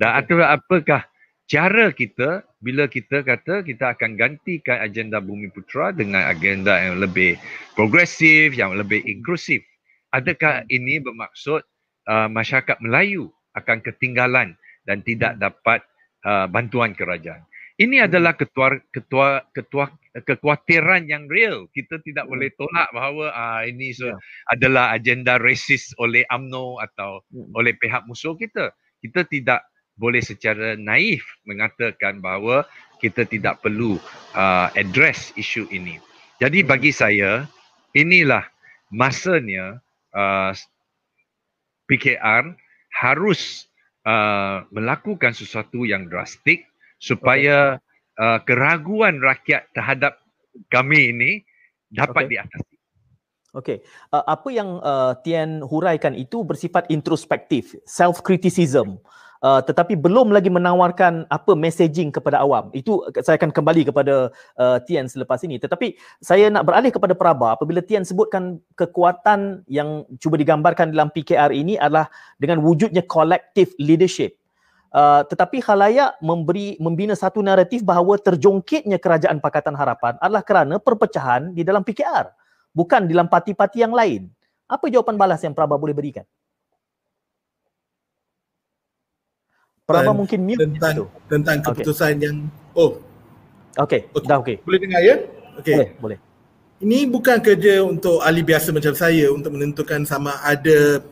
Dan 0.00 0.16
atau 0.16 0.40
apakah 0.40 1.04
cara 1.46 1.94
kita 1.94 2.42
bila 2.58 2.90
kita 2.90 3.22
kata 3.22 3.62
kita 3.62 3.94
akan 3.94 4.18
gantikan 4.18 4.82
agenda 4.82 5.22
Bumi 5.22 5.50
Putra 5.54 5.94
dengan 5.94 6.26
agenda 6.26 6.74
yang 6.82 6.98
lebih 6.98 7.38
progresif, 7.78 8.54
yang 8.58 8.74
lebih 8.74 9.02
inklusif. 9.06 9.62
Adakah 10.10 10.66
ini 10.66 10.98
bermaksud 10.98 11.62
uh, 12.10 12.28
masyarakat 12.30 12.82
Melayu 12.82 13.30
akan 13.54 13.78
ketinggalan 13.82 14.58
dan 14.86 15.02
tidak 15.06 15.38
dapat 15.38 15.86
uh, 16.26 16.50
bantuan 16.50 16.94
kerajaan? 16.98 17.46
Ini 17.76 18.08
adalah 18.08 18.32
ketua 18.32 18.80
ketua 18.88 19.44
ketua 19.52 19.92
kekhawatiran 20.24 21.04
yang 21.04 21.28
real. 21.28 21.68
Kita 21.76 22.00
tidak 22.00 22.24
hmm. 22.24 22.32
boleh 22.32 22.48
tolak 22.56 22.88
bahawa 22.90 23.26
uh, 23.36 23.62
ini 23.68 23.92
so, 23.92 24.08
yeah. 24.08 24.16
adalah 24.48 24.96
agenda 24.96 25.36
rasis 25.36 25.92
oleh 26.00 26.24
AMNO 26.32 26.80
atau 26.80 27.20
hmm. 27.28 27.52
oleh 27.52 27.76
pihak 27.76 28.08
musuh 28.08 28.32
kita. 28.32 28.72
Kita 29.04 29.28
tidak 29.28 29.60
boleh 29.96 30.20
secara 30.20 30.76
naif 30.76 31.24
mengatakan 31.48 32.20
bahawa 32.20 32.68
kita 33.00 33.24
tidak 33.24 33.64
perlu 33.64 33.96
uh, 34.36 34.68
address 34.76 35.32
isu 35.36 35.68
ini. 35.72 35.96
Jadi 36.36 36.60
bagi 36.60 36.92
saya 36.92 37.48
inilah 37.96 38.44
masanya 38.92 39.80
uh, 40.12 40.52
PKR 41.88 42.52
harus 42.92 43.68
uh, 44.04 44.68
melakukan 44.68 45.32
sesuatu 45.32 45.88
yang 45.88 46.12
drastik 46.12 46.68
supaya 47.00 47.80
okay. 47.80 48.20
uh, 48.20 48.38
keraguan 48.44 49.20
rakyat 49.20 49.68
terhadap 49.72 50.20
kami 50.68 51.12
ini 51.12 51.30
dapat 51.92 52.28
okay. 52.28 52.32
diatasi. 52.36 52.74
Okey, 53.56 53.78
uh, 54.12 54.24
apa 54.28 54.48
yang 54.52 54.84
uh, 54.84 55.16
Tian 55.24 55.64
huraikan 55.64 56.12
itu 56.12 56.44
bersifat 56.44 56.92
introspektif, 56.92 57.72
self 57.88 58.20
criticism 58.20 59.00
uh, 59.46 59.62
tetapi 59.62 59.94
belum 59.94 60.34
lagi 60.34 60.50
menawarkan 60.50 61.30
apa 61.30 61.52
messaging 61.54 62.10
kepada 62.10 62.42
awam. 62.42 62.74
Itu 62.74 63.06
saya 63.22 63.38
akan 63.38 63.54
kembali 63.54 63.86
kepada 63.86 64.34
uh, 64.58 64.78
Tian 64.82 65.06
selepas 65.06 65.38
ini. 65.46 65.62
Tetapi 65.62 65.94
saya 66.18 66.50
nak 66.50 66.66
beralih 66.66 66.90
kepada 66.90 67.14
Praba 67.14 67.54
apabila 67.54 67.78
Tian 67.78 68.02
sebutkan 68.02 68.58
kekuatan 68.74 69.62
yang 69.70 70.02
cuba 70.18 70.34
digambarkan 70.34 70.90
dalam 70.90 71.14
PKR 71.14 71.54
ini 71.54 71.78
adalah 71.78 72.10
dengan 72.42 72.58
wujudnya 72.66 73.06
collective 73.06 73.70
leadership. 73.78 74.34
Uh, 74.96 75.22
tetapi 75.28 75.60
khalayak 75.60 76.16
memberi 76.24 76.80
membina 76.80 77.12
satu 77.12 77.44
naratif 77.44 77.84
bahawa 77.84 78.16
terjongkitnya 78.16 78.96
kerajaan 78.96 79.44
Pakatan 79.44 79.76
Harapan 79.76 80.16
adalah 80.24 80.40
kerana 80.40 80.80
perpecahan 80.80 81.52
di 81.52 81.62
dalam 81.62 81.84
PKR 81.84 82.32
bukan 82.76 83.08
di 83.08 83.16
dalam 83.16 83.32
parti-parti 83.32 83.80
yang 83.80 83.96
lain. 83.96 84.28
Apa 84.68 84.92
jawapan 84.92 85.16
balas 85.16 85.40
yang 85.40 85.56
Praba 85.56 85.80
boleh 85.80 85.96
berikan? 85.96 86.28
Praba 89.86 90.10
mungkin 90.10 90.42
mute 90.42 90.66
tentang 90.66 90.94
itu. 90.98 91.06
tentang 91.30 91.56
keputusan 91.62 92.18
okay. 92.18 92.26
yang 92.26 92.36
oh. 92.74 92.98
Okey 93.78 94.10
okay. 94.10 94.26
dah 94.26 94.42
okey. 94.42 94.56
Boleh 94.66 94.78
dengar 94.82 94.98
ya? 94.98 95.16
Okey. 95.62 95.74
Boleh 95.78 95.88
boleh. 96.02 96.18
Ini 96.82 96.98
bukan 97.06 97.38
kerja 97.38 97.86
untuk 97.86 98.18
ahli 98.18 98.42
biasa 98.42 98.74
macam 98.74 98.98
saya 98.98 99.30
untuk 99.30 99.54
menentukan 99.54 100.02
sama 100.02 100.42
ada 100.42 101.06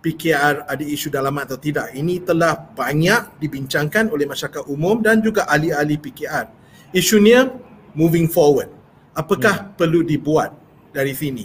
PKR 0.00 0.64
ada 0.64 0.80
isu 0.80 1.12
dalaman 1.12 1.44
atau 1.44 1.60
tidak. 1.60 1.92
Ini 1.92 2.24
telah 2.24 2.56
banyak 2.56 3.36
dibincangkan 3.36 4.08
oleh 4.08 4.24
masyarakat 4.24 4.64
umum 4.64 4.96
dan 5.04 5.20
juga 5.20 5.44
ahli-ahli 5.52 6.00
PKR 6.00 6.48
isunya 6.96 7.52
moving 7.92 8.32
forward. 8.32 8.72
Apakah 9.12 9.60
hmm. 9.60 9.68
perlu 9.76 10.00
dibuat 10.00 10.56
dari 10.88 11.12
sini? 11.12 11.44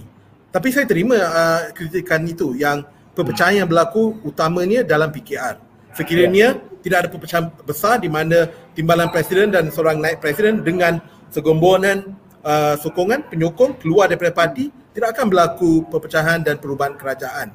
Tapi 0.55 0.71
saya 0.71 0.87
terima 0.87 1.19
uh, 1.19 1.67
kritikan 1.75 2.23
itu 2.23 2.55
yang 2.55 2.79
perpecahan 3.11 3.59
yang 3.59 3.67
berlaku 3.67 4.23
utamanya 4.23 4.87
dalam 4.87 5.11
PKR 5.11 5.70
sekiranya 5.95 6.59
tidak 6.81 6.97
ada 7.05 7.09
perpecahan 7.09 7.45
besar 7.63 8.01
di 8.01 8.09
mana 8.09 8.49
timbalan 8.73 9.09
presiden 9.13 9.53
dan 9.53 9.69
seorang 9.69 10.01
naik 10.01 10.19
presiden 10.19 10.65
dengan 10.65 10.97
segombonan 11.29 12.17
uh, 12.43 12.75
sokongan 12.81 13.25
penyokong 13.29 13.77
keluar 13.79 14.09
daripada 14.09 14.33
parti 14.33 14.73
tidak 14.91 15.15
akan 15.15 15.31
berlaku 15.31 15.87
perpecahan 15.87 16.43
dan 16.43 16.59
perubahan 16.59 16.97
kerajaan. 16.99 17.53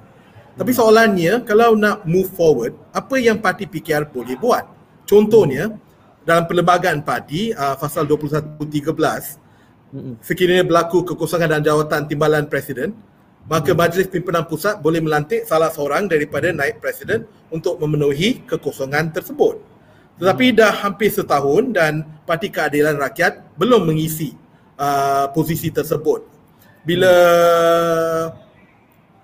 Tapi 0.57 0.72
hmm. 0.72 0.79
soalannya 0.79 1.33
kalau 1.44 1.77
nak 1.77 2.07
move 2.09 2.33
forward 2.33 2.72
apa 2.96 3.20
yang 3.20 3.37
parti 3.42 3.68
PKR 3.68 4.09
boleh 4.09 4.38
buat? 4.40 4.64
Contohnya 5.05 5.75
dalam 6.27 6.49
perlembagaan 6.49 7.05
parti 7.07 7.55
uh, 7.55 7.77
pasal 7.79 8.09
2113 8.09 8.59
hmm. 9.94 10.14
sekiranya 10.25 10.64
berlaku 10.66 11.07
kekosongan 11.07 11.59
dan 11.59 11.62
jawatan 11.62 12.01
timbalan 12.11 12.44
presiden 12.51 12.96
maka. 13.47 13.73
Majlis 13.73 14.11
Pimpinan 14.11 14.47
Pusat 14.47 14.83
boleh 14.83 14.99
melantik 14.99 15.47
salah 15.47 15.71
seorang 15.71 16.11
daripada 16.11 16.51
naib 16.51 16.83
presiden 16.83 17.27
untuk 17.51 17.79
memenuhi 17.79 18.43
kekosongan 18.47 19.15
tersebut. 19.15 19.63
Tetapi 20.19 20.47
hmm. 20.53 20.57
dah 20.57 20.73
hampir 20.85 21.11
setahun 21.13 21.71
dan 21.71 22.03
Parti 22.27 22.51
Keadilan 22.51 22.99
Rakyat 22.99 23.55
belum 23.55 23.87
mengisi 23.87 24.35
uh, 24.81 25.29
posisi 25.31 25.69
tersebut. 25.71 26.25
Bila 26.87 27.13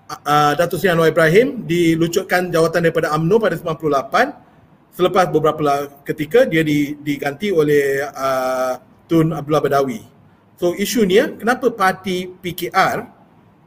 uh, 0.07 0.19
uh, 0.21 0.53
Datuk 0.55 0.77
Seri 0.79 0.93
Anwar 0.93 1.09
Ibrahim 1.09 1.63
dilucutkan 1.63 2.51
jawatan 2.51 2.85
daripada 2.85 3.11
AMNO 3.15 3.35
pada 3.41 3.55
98, 3.57 4.93
selepas 4.93 5.25
beberapa 5.33 5.89
ketika 6.05 6.45
dia 6.45 6.61
diganti 7.01 7.49
oleh 7.49 8.05
uh, 8.05 8.77
Tun 9.09 9.33
Abdullah 9.33 9.63
Badawi. 9.65 10.01
So 10.61 10.77
isunya 10.77 11.33
kenapa 11.33 11.73
parti 11.73 12.29
PKR 12.29 13.12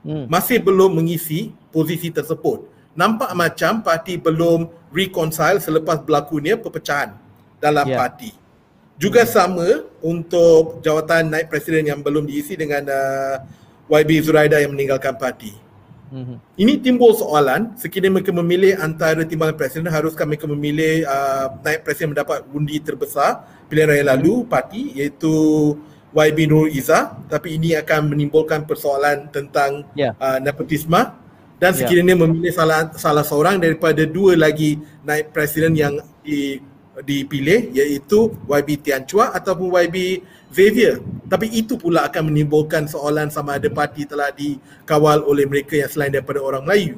hmm. 0.07 0.25
masih 0.31 0.63
belum 0.63 0.95
mengisi 0.95 1.51
posisi 1.75 2.15
tersebut. 2.15 2.63
Nampak 2.97 3.35
macam 3.37 3.85
parti 3.85 4.17
belum 4.17 4.71
reconcile 4.95 5.61
selepas 5.61 6.01
berlakunya 6.01 6.57
perpecahan 6.57 7.13
dalam 7.61 7.85
yeah. 7.85 7.99
parti. 7.99 8.31
Juga 8.97 9.27
hmm. 9.27 9.33
sama 9.35 9.69
untuk 10.01 10.81
jawatan 10.81 11.29
naib 11.29 11.53
presiden 11.53 11.85
yang 11.91 12.01
belum 12.01 12.25
diisi 12.25 12.57
dengan 12.57 12.89
uh, 12.89 13.37
YB 13.93 14.25
Zuraida 14.25 14.57
yang 14.63 14.73
meninggalkan 14.73 15.19
parti. 15.21 15.53
Hmm. 16.07 16.39
Ini 16.55 16.79
timbul 16.81 17.13
soalan 17.19 17.75
sekiranya 17.75 18.23
mereka 18.23 18.31
memilih 18.31 18.79
antara 18.79 19.27
timbalan 19.27 19.59
presiden 19.59 19.91
haruskah 19.91 20.23
mereka 20.23 20.47
memilih 20.47 21.03
uh, 21.03 21.51
naib 21.67 21.83
presiden 21.83 22.15
mendapat 22.15 22.47
undi 22.55 22.79
terbesar 22.79 23.43
pilihan 23.67 23.91
raya 23.91 24.05
lalu 24.15 24.47
parti 24.47 24.95
iaitu 24.95 25.75
YB 26.15 26.39
Nur 26.47 26.67
Iza 26.71 27.17
tapi 27.27 27.59
ini 27.59 27.75
akan 27.75 28.15
menimbulkan 28.15 28.69
persoalan 28.69 29.31
tentang 29.31 29.87
yeah. 29.99 30.15
uh, 30.21 30.39
nepotisme 30.39 30.99
dan 31.57 31.73
ya. 31.73 31.79
sekiranya 31.83 32.15
yeah. 32.15 32.23
memilih 32.27 32.53
salah 32.53 32.93
salah 32.95 33.25
seorang 33.25 33.59
daripada 33.59 34.05
dua 34.05 34.37
lagi 34.37 34.79
naib 35.03 35.33
presiden 35.33 35.73
yang 35.75 35.99
di, 36.23 36.61
dipilih 37.05 37.75
iaitu 37.77 38.33
YB 38.49 38.69
Tian 38.81 39.05
Chua 39.05 39.33
ataupun 39.35 39.73
YB 39.87 40.23
Xavier 40.53 41.03
tapi 41.27 41.53
itu 41.53 41.77
pula 41.77 42.07
akan 42.09 42.33
menimbulkan 42.33 42.89
soalan 42.89 43.29
sama 43.29 43.61
ada 43.61 43.69
parti 43.69 44.09
telah 44.09 44.33
dikawal 44.33 45.27
oleh 45.27 45.45
mereka 45.45 45.77
yang 45.77 45.91
selain 45.91 46.15
daripada 46.15 46.41
orang 46.41 46.65
Melayu 46.65 46.97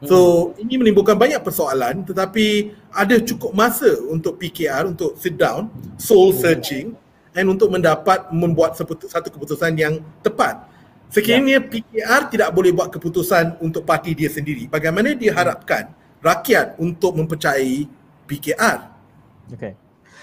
So 0.00 0.50
hmm. 0.56 0.64
ini 0.64 0.74
menimbulkan 0.80 1.16
banyak 1.20 1.44
persoalan 1.44 2.08
tetapi 2.08 2.72
ada 2.88 3.20
cukup 3.20 3.52
masa 3.52 4.00
untuk 4.08 4.40
PKR 4.40 4.88
untuk 4.88 5.12
sit 5.20 5.36
down, 5.36 5.68
soul 6.00 6.32
hmm. 6.32 6.40
searching 6.40 6.86
and 7.34 7.46
untuk 7.46 7.70
mendapat 7.70 8.30
membuat 8.34 8.74
satu 8.78 9.28
keputusan 9.30 9.72
yang 9.78 10.02
tepat. 10.24 10.66
Sekiranya 11.10 11.58
ya. 11.58 11.66
PKR 11.66 12.22
tidak 12.30 12.48
boleh 12.54 12.70
buat 12.70 12.88
keputusan 12.94 13.58
untuk 13.58 13.82
parti 13.82 14.14
dia 14.14 14.30
sendiri, 14.30 14.70
bagaimana 14.70 15.10
dia 15.14 15.34
harapkan 15.34 15.90
rakyat 16.22 16.78
untuk 16.78 17.18
mempercayai 17.18 17.90
PKR? 18.30 18.78
Okay. 19.50 19.74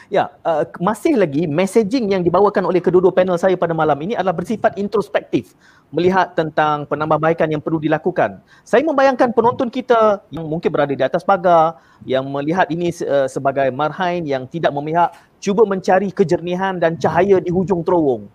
Ya, 0.08 0.32
uh, 0.48 0.64
masih 0.80 1.20
lagi 1.20 1.44
messaging 1.44 2.16
yang 2.16 2.24
dibawakan 2.24 2.64
oleh 2.64 2.80
kedua-dua 2.80 3.12
panel 3.12 3.36
saya 3.36 3.60
pada 3.60 3.76
malam 3.76 4.00
ini 4.00 4.16
adalah 4.16 4.32
bersifat 4.32 4.80
introspektif 4.80 5.52
melihat 5.88 6.36
tentang 6.36 6.84
penambahbaikan 6.86 7.48
yang 7.48 7.64
perlu 7.64 7.80
dilakukan. 7.80 8.44
Saya 8.68 8.84
membayangkan 8.84 9.32
penonton 9.32 9.72
kita 9.72 10.20
yang 10.30 10.44
mungkin 10.44 10.68
berada 10.68 10.92
di 10.92 11.00
atas 11.00 11.24
pagar 11.24 11.80
yang 12.04 12.28
melihat 12.28 12.68
ini 12.68 12.92
uh, 13.08 13.26
sebagai 13.32 13.72
marhain 13.72 14.24
yang 14.28 14.44
tidak 14.48 14.76
memihak 14.76 15.16
cuba 15.40 15.64
mencari 15.64 16.12
kejernihan 16.12 16.76
dan 16.76 17.00
cahaya 17.00 17.40
di 17.40 17.50
hujung 17.50 17.82
terowong. 17.82 18.28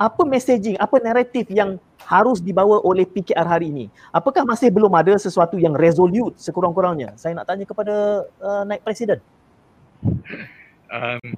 Apa 0.00 0.26
messaging, 0.26 0.74
apa 0.82 0.98
naratif 0.98 1.46
yang 1.52 1.78
harus 2.02 2.42
dibawa 2.42 2.82
oleh 2.82 3.06
PKR 3.06 3.46
hari 3.46 3.70
ini? 3.70 3.86
Apakah 4.10 4.42
masih 4.42 4.72
belum 4.72 4.90
ada 4.98 5.14
sesuatu 5.14 5.54
yang 5.60 5.78
resolute 5.78 6.34
sekurang-kurangnya? 6.42 7.14
Saya 7.14 7.38
nak 7.38 7.46
tanya 7.46 7.68
kepada 7.68 8.26
uh, 8.42 8.64
naik 8.66 8.82
presiden 8.82 9.22
um, 10.90 11.28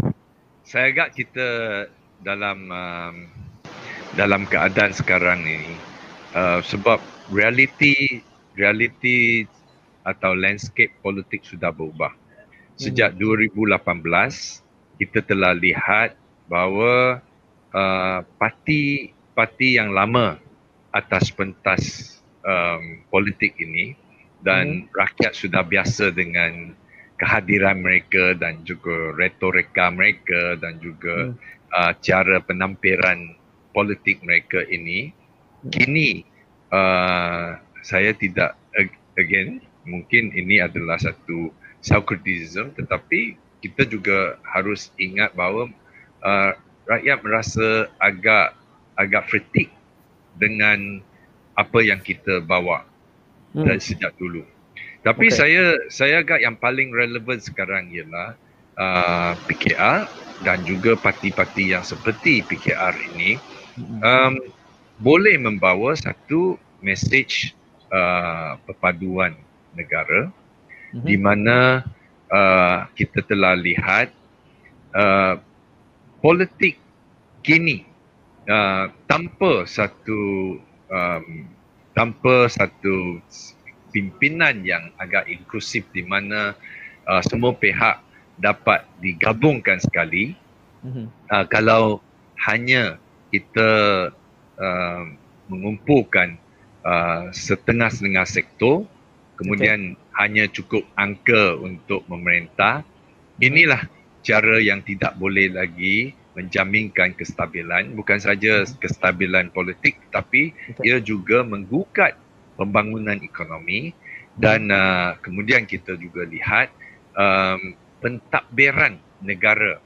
saya 0.64 0.90
agak 0.90 1.08
kita 1.14 1.48
dalam 2.24 2.58
um, 2.72 3.16
dalam 4.14 4.46
keadaan 4.46 4.94
sekarang 4.94 5.42
ini 5.42 5.74
uh, 6.34 6.62
sebab 6.62 7.02
reality 7.34 8.22
reality 8.54 9.46
atau 10.06 10.36
landscape 10.36 10.94
politik 11.02 11.42
sudah 11.42 11.74
berubah. 11.74 12.14
Sejak 12.78 13.18
hmm. 13.18 13.50
2018 13.66 15.02
kita 15.02 15.20
telah 15.26 15.52
lihat 15.56 16.14
bahawa 16.46 17.18
uh, 17.74 18.20
parti 18.38 19.10
parti 19.34 19.74
yang 19.74 19.90
lama 19.90 20.38
atas 20.94 21.34
pentas 21.34 22.14
um, 22.46 23.02
politik 23.10 23.58
ini 23.58 23.98
dan 24.46 24.86
hmm. 24.86 24.94
rakyat 24.94 25.34
sudah 25.34 25.66
biasa 25.66 26.14
dengan 26.14 26.70
kehadiran 27.18 27.82
mereka 27.82 28.38
dan 28.38 28.62
juga 28.62 29.14
retorika 29.18 29.90
mereka 29.90 30.54
dan 30.62 30.78
juga 30.78 31.34
hmm. 31.34 31.34
uh, 31.74 31.92
cara 31.98 32.38
penampilan 32.44 33.34
politik 33.74 34.22
mereka 34.22 34.62
ini 34.70 35.10
hmm. 35.10 35.70
kini 35.74 36.08
uh, 36.70 37.58
saya 37.84 38.14
tidak 38.16 38.56
again 39.18 39.60
mungkin 39.84 40.32
ini 40.32 40.62
adalah 40.62 40.96
satu 40.96 41.52
self 41.84 42.08
criticism 42.08 42.72
tetapi 42.78 43.36
kita 43.60 43.84
juga 43.84 44.40
harus 44.46 44.94
ingat 44.96 45.34
bahawa 45.36 45.68
uh, 46.24 46.56
rakyat 46.88 47.18
merasa 47.20 47.90
agak 48.00 48.56
agak 48.96 49.26
fretik 49.28 49.68
dengan 50.38 51.02
apa 51.58 51.78
yang 51.82 52.00
kita 52.00 52.40
bawa 52.40 52.86
hmm. 53.52 53.66
dari 53.66 53.82
sejak 53.82 54.14
dulu 54.16 54.46
tapi 55.04 55.28
okay. 55.28 55.36
saya 55.36 55.64
saya 55.92 56.24
agak 56.24 56.40
yang 56.40 56.56
paling 56.56 56.88
relevan 56.88 57.36
sekarang 57.36 57.92
ialah 57.92 58.40
uh, 58.80 59.36
PKR 59.44 60.08
dan 60.42 60.64
juga 60.64 60.96
parti-parti 60.96 61.76
yang 61.76 61.84
seperti 61.84 62.40
PKR 62.40 62.96
ini. 63.14 63.36
Um, 63.78 64.34
boleh 65.02 65.34
membawa 65.38 65.94
satu 65.98 66.56
message 66.84 67.52
uh, 67.90 68.58
perpaduan 68.62 69.34
negara 69.74 70.30
mm-hmm. 70.94 71.06
di 71.06 71.16
mana 71.18 71.82
uh, 72.30 72.86
kita 72.94 73.26
telah 73.26 73.58
lihat 73.58 74.14
uh, 74.94 75.40
politik 76.22 76.78
kini 77.42 77.84
uh, 78.46 78.88
tanpa 79.10 79.66
satu 79.66 80.56
um, 80.88 81.26
tanpa 81.94 82.50
satu 82.50 83.22
pimpinan 83.94 84.66
yang 84.66 84.90
agak 84.98 85.26
inklusif 85.30 85.86
di 85.94 86.02
mana 86.02 86.54
uh, 87.06 87.22
semua 87.22 87.54
pihak 87.54 88.02
dapat 88.38 88.82
digabungkan 88.98 89.78
sekali 89.78 90.34
mm-hmm. 90.82 91.06
uh, 91.30 91.44
kalau 91.46 92.02
hanya 92.50 92.98
kita 93.34 93.70
uh, 94.62 95.02
mengumpulkan 95.50 96.38
uh, 96.86 97.34
setengah-setengah 97.34 98.22
sektor 98.30 98.86
kemudian 99.34 99.98
okay. 99.98 100.14
hanya 100.22 100.44
cukup 100.46 100.86
angka 100.94 101.58
untuk 101.58 102.06
memerintah. 102.06 102.86
Inilah 103.42 103.90
cara 104.22 104.62
yang 104.62 104.86
tidak 104.86 105.18
boleh 105.18 105.50
lagi 105.50 106.14
menjaminkan 106.38 107.18
kestabilan. 107.18 107.98
Bukan 107.98 108.22
saja 108.22 108.62
kestabilan 108.78 109.50
politik 109.50 109.98
tapi 110.14 110.54
okay. 110.70 110.86
ia 110.86 111.02
juga 111.02 111.42
menggugat 111.42 112.14
pembangunan 112.54 113.18
ekonomi. 113.18 113.90
Dan 114.34 114.70
uh, 114.70 115.14
kemudian 115.22 115.62
kita 115.62 115.94
juga 115.94 116.26
lihat 116.26 116.70
um, 117.14 117.74
pentadbiran 118.02 118.98
negara 119.22 119.78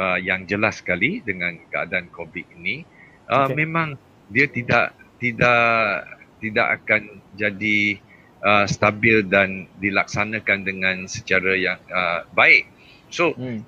uh, 0.00 0.16
yang 0.16 0.48
jelas 0.48 0.80
sekali 0.80 1.20
dengan 1.20 1.60
keadaan 1.68 2.08
COVID 2.08 2.56
ini 2.56 2.88
uh, 3.28 3.44
okay. 3.44 3.60
memang 3.60 4.00
dia 4.32 4.48
tidak 4.48 4.96
tidak 5.20 6.08
tidak 6.40 6.80
akan 6.80 7.20
jadi 7.36 8.00
uh, 8.40 8.64
stabil 8.64 9.20
dan 9.28 9.68
dilaksanakan 9.78 10.64
dengan 10.64 10.96
secara 11.04 11.52
yang 11.52 11.76
uh, 11.92 12.24
baik. 12.32 12.64
So 13.12 13.36
hmm. 13.36 13.60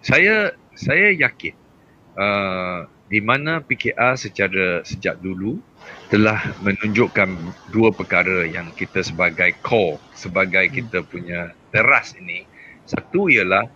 saya 0.00 0.56
saya 0.72 1.12
yakin 1.12 1.54
uh, 2.16 2.88
di 3.12 3.20
mana 3.20 3.60
PKR 3.60 4.16
secara 4.16 4.80
sejak 4.82 5.20
dulu 5.20 5.60
telah 6.08 6.40
menunjukkan 6.64 7.28
dua 7.68 7.92
perkara 7.92 8.48
yang 8.48 8.72
kita 8.72 9.04
sebagai 9.04 9.52
core, 9.60 10.00
sebagai 10.16 10.64
hmm. 10.72 10.74
kita 10.80 10.98
punya 11.04 11.52
teras 11.68 12.16
ini. 12.16 12.48
Satu 12.88 13.28
ialah 13.28 13.68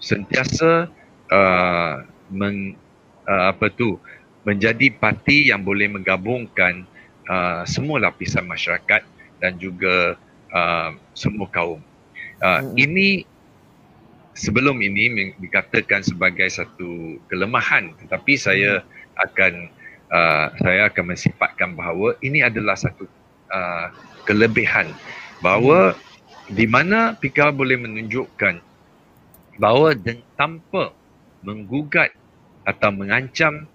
sentiasa 0.00 0.88
uh, 1.34 2.06
men, 2.30 2.78
uh, 3.26 3.50
apa 3.50 3.66
tu 3.74 3.98
menjadi 4.46 4.94
parti 4.94 5.50
yang 5.50 5.66
boleh 5.66 5.90
menggabungkan 5.90 6.86
uh, 7.26 7.66
semua 7.66 7.98
lapisan 7.98 8.46
masyarakat 8.46 9.02
dan 9.42 9.52
juga 9.58 10.14
uh, 10.54 10.94
semua 11.16 11.50
kaum. 11.50 11.82
Uh, 12.38 12.60
hmm. 12.60 12.76
Ini 12.78 13.08
sebelum 14.34 14.82
ini 14.82 15.34
dikatakan 15.38 16.02
sebagai 16.02 16.50
satu 16.50 17.22
kelemahan 17.30 17.94
tetapi 18.02 18.34
saya 18.34 18.82
akan 19.14 19.70
uh, 20.10 20.46
saya 20.58 20.90
akan 20.90 21.14
mensifatkan 21.14 21.78
bahawa 21.78 22.18
ini 22.18 22.42
adalah 22.42 22.74
satu 22.74 23.06
uh, 23.54 23.94
kelebihan 24.26 24.90
bahawa 25.38 25.94
di 26.50 26.66
mana 26.66 27.14
PKR 27.14 27.54
boleh 27.54 27.78
menunjukkan 27.78 28.58
bahawa 29.62 29.94
tanpa 30.34 30.90
menggugat 31.44 32.10
atau 32.64 32.90
mengancam 32.90 33.68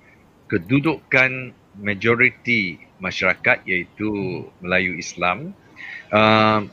kedudukan 0.49 1.53
majoriti 1.77 2.81
masyarakat 2.97 3.63
iaitu 3.69 4.09
Melayu 4.59 4.97
Islam 4.97 5.53
uh, 6.11 6.65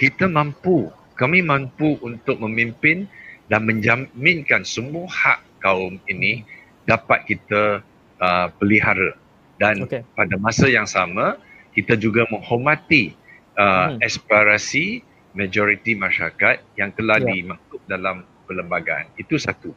kita 0.00 0.26
mampu 0.26 0.88
kami 1.14 1.44
mampu 1.44 2.00
untuk 2.00 2.40
memimpin 2.42 3.06
dan 3.46 3.68
menjaminkan 3.68 4.64
semua 4.64 5.06
hak 5.06 5.40
kaum 5.60 6.00
ini 6.08 6.42
dapat 6.88 7.28
kita 7.28 7.84
uh, 8.18 8.48
pelihara 8.56 9.14
dan 9.60 9.84
okay. 9.84 10.02
pada 10.16 10.34
masa 10.40 10.66
yang 10.70 10.88
sama 10.88 11.36
kita 11.76 11.94
juga 11.94 12.24
menghormati 12.32 13.12
uh, 13.60 13.94
hmm. 13.94 14.02
aspirasi 14.02 15.04
majoriti 15.36 15.94
masyarakat 15.94 16.64
yang 16.80 16.90
telah 16.96 17.20
yeah. 17.20 17.28
dimaksud 17.28 17.80
dalam 17.86 18.24
perlembagaan 18.48 19.06
itu 19.20 19.36
satu 19.36 19.70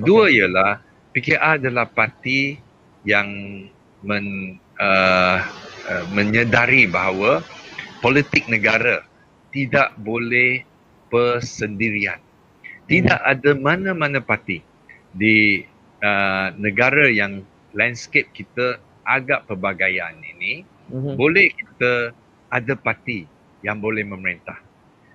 kedua 0.00 0.28
okay. 0.28 0.36
ialah 0.40 0.70
PKR 1.16 1.54
adalah 1.64 1.86
parti 1.88 2.60
yang 3.08 3.28
men, 4.04 4.58
uh, 4.76 5.38
uh, 5.88 6.04
menyedari 6.12 6.84
bahawa 6.84 7.40
politik 8.04 8.44
negara 8.52 9.00
tidak 9.50 9.96
boleh 10.00 10.60
persendirian 11.08 12.20
tidak 12.86 13.18
ada 13.24 13.50
mana-mana 13.56 14.22
parti 14.22 14.62
di 15.16 15.64
uh, 16.04 16.52
negara 16.60 17.08
yang 17.10 17.42
landscape 17.74 18.30
kita 18.36 18.78
agak 19.06 19.46
pelbagaian 19.46 20.14
ini 20.22 20.62
mm-hmm. 20.90 21.14
boleh 21.14 21.46
kita 21.54 22.14
ada 22.50 22.74
parti 22.78 23.26
yang 23.64 23.82
boleh 23.82 24.06
memerintah. 24.06 24.58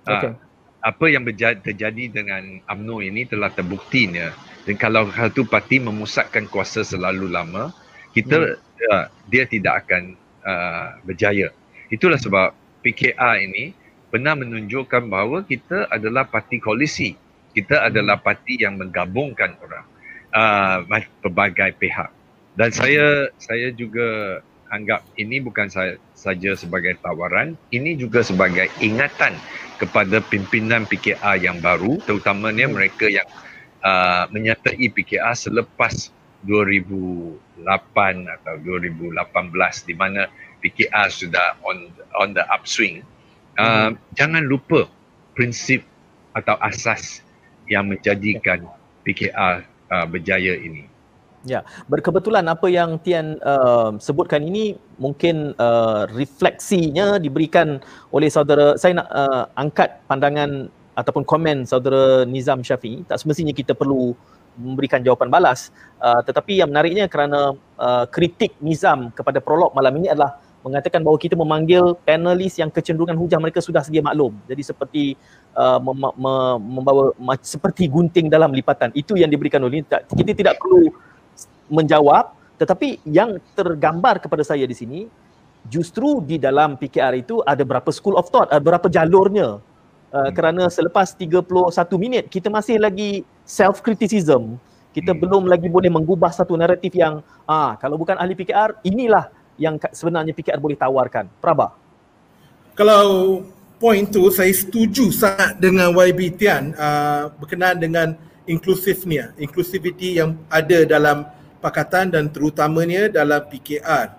Okay. 0.04 0.32
Uh, 0.32 0.36
apa 0.82 1.06
yang 1.06 1.22
berjadi, 1.22 1.62
terjadi 1.62 2.10
dengan 2.10 2.58
UMNO 2.66 3.06
ini 3.06 3.22
telah 3.24 3.54
terbuktinya 3.54 4.34
dan 4.62 4.74
kalau 4.78 5.10
satu 5.10 5.42
parti 5.42 5.82
memusatkan 5.82 6.46
kuasa 6.46 6.86
selalu 6.86 7.26
lama 7.26 7.74
kita 8.12 8.36
mm. 8.38 8.86
uh, 8.92 9.06
dia 9.26 9.44
tidak 9.48 9.86
akan 9.86 10.14
uh, 10.44 11.00
berjaya. 11.02 11.50
Itulah 11.88 12.20
sebab 12.20 12.52
PKR 12.84 13.36
ini 13.42 13.72
pernah 14.12 14.36
menunjukkan 14.36 15.08
bahawa 15.08 15.44
kita 15.48 15.88
adalah 15.88 16.28
parti 16.28 16.60
koalisi. 16.60 17.16
Kita 17.52 17.88
adalah 17.88 18.20
parti 18.20 18.60
yang 18.60 18.80
menggabungkan 18.80 19.56
orang 19.60 19.86
uh, 20.32 20.78
pelbagai 21.20 21.76
pihak. 21.76 22.08
Dan 22.52 22.68
saya 22.72 23.32
saya 23.40 23.72
juga 23.72 24.40
anggap 24.72 25.04
ini 25.20 25.40
bukan 25.40 25.68
saja 26.16 26.50
sebagai 26.56 26.96
tawaran, 27.00 27.56
ini 27.72 27.92
juga 27.92 28.24
sebagai 28.24 28.72
ingatan 28.80 29.36
kepada 29.76 30.24
pimpinan 30.24 30.88
PKR 30.88 31.36
yang 31.40 31.60
baru, 31.60 32.00
terutamanya 32.08 32.68
hmm. 32.68 32.74
mereka 32.76 33.08
yang 33.08 33.28
uh, 33.82 34.24
menyertai 34.30 34.86
PKR 34.90 35.34
selepas 35.36 36.10
2008 36.46 37.62
atau 38.26 38.54
2018 38.66 39.88
di 39.88 39.94
mana 39.94 40.26
PKR 40.62 41.08
sudah 41.10 41.58
on 41.66 41.90
on 42.18 42.34
the 42.34 42.42
upswing. 42.50 43.02
Uh, 43.58 43.92
hmm. 43.92 44.00
Jangan 44.18 44.42
lupa 44.46 44.88
prinsip 45.34 45.84
atau 46.32 46.56
asas 46.62 47.20
yang 47.68 47.90
menjadikan 47.90 48.64
PKR 49.06 49.66
uh, 49.92 50.06
berjaya 50.08 50.56
ini. 50.58 50.88
Ya, 51.42 51.66
berkebetulan 51.90 52.46
apa 52.46 52.70
yang 52.70 53.02
Tian 53.02 53.34
uh, 53.42 53.98
sebutkan 53.98 54.46
ini 54.46 54.78
mungkin 54.94 55.58
uh, 55.58 56.06
refleksinya 56.14 57.18
diberikan 57.18 57.82
oleh 58.14 58.30
saudara 58.30 58.78
saya 58.78 59.02
nak 59.02 59.08
uh, 59.10 59.44
angkat 59.58 59.98
pandangan 60.06 60.70
ataupun 60.92 61.24
komen 61.24 61.64
saudara 61.64 62.24
Nizam 62.28 62.60
Syafiq. 62.60 63.08
Tak 63.08 63.20
semestinya 63.20 63.54
kita 63.54 63.72
perlu 63.72 64.12
memberikan 64.56 65.00
jawapan 65.00 65.32
balas. 65.32 65.72
Uh, 65.96 66.20
tetapi 66.24 66.60
yang 66.60 66.68
menariknya 66.68 67.08
kerana 67.08 67.56
uh, 67.80 68.04
kritik 68.08 68.52
Nizam 68.60 69.08
kepada 69.12 69.40
prolog 69.40 69.72
malam 69.72 69.96
ini 69.96 70.12
adalah 70.12 70.36
mengatakan 70.62 71.02
bahawa 71.02 71.18
kita 71.18 71.34
memanggil 71.34 71.98
panelis 72.06 72.54
yang 72.54 72.70
kecenderungan 72.70 73.18
hujah 73.18 73.40
mereka 73.42 73.58
sudah 73.58 73.82
sedia 73.82 74.04
maklum. 74.04 74.36
Jadi 74.46 74.62
seperti 74.62 75.02
uh, 75.56 75.80
mem- 75.82 76.16
mem- 76.16 76.60
membawa 76.78 77.10
seperti 77.42 77.90
gunting 77.90 78.30
dalam 78.30 78.54
lipatan. 78.54 78.92
Itu 78.94 79.18
yang 79.18 79.32
diberikan 79.32 79.58
oleh 79.64 79.82
kita 79.88 80.32
tidak 80.36 80.60
perlu 80.60 80.92
menjawab 81.72 82.42
tetapi 82.62 83.02
yang 83.02 83.42
tergambar 83.58 84.22
kepada 84.22 84.46
saya 84.46 84.62
di 84.62 84.76
sini 84.78 85.00
justru 85.66 86.22
di 86.22 86.38
dalam 86.38 86.78
PKR 86.78 87.14
itu 87.18 87.42
ada 87.42 87.66
berapa 87.66 87.90
school 87.90 88.14
of 88.14 88.30
thought, 88.30 88.46
ada 88.54 88.62
berapa 88.62 88.86
jalurnya. 88.86 89.58
Uh, 90.12 90.28
hmm. 90.28 90.32
kerana 90.36 90.62
selepas 90.68 91.16
31 91.16 91.48
minit 91.96 92.28
kita 92.28 92.52
masih 92.52 92.76
lagi 92.76 93.24
self 93.48 93.80
criticism. 93.80 94.60
Kita 94.92 95.16
hmm. 95.16 95.20
belum 95.24 95.42
lagi 95.48 95.72
boleh 95.72 95.88
mengubah 95.88 96.28
satu 96.28 96.52
naratif 96.52 96.92
yang 96.92 97.24
ah 97.48 97.80
kalau 97.80 97.96
bukan 97.96 98.20
ahli 98.20 98.36
PKR 98.36 98.84
inilah 98.84 99.32
yang 99.56 99.80
sebenarnya 99.88 100.36
PKR 100.36 100.60
boleh 100.60 100.76
tawarkan. 100.76 101.32
Praba. 101.40 101.72
Kalau 102.76 103.40
point 103.80 104.04
tu 104.04 104.28
saya 104.28 104.52
setuju 104.52 105.08
sangat 105.08 105.56
dengan 105.56 105.96
YB 105.96 106.36
Tian 106.36 106.76
uh, 106.76 107.32
berkenaan 107.40 107.80
dengan 107.80 108.08
inklusifnya, 108.44 109.32
inclusivity 109.40 110.20
yang 110.20 110.36
ada 110.52 110.84
dalam 110.84 111.24
pakatan 111.62 112.12
dan 112.12 112.28
terutamanya 112.28 113.08
dalam 113.08 113.40
PKR. 113.48 114.12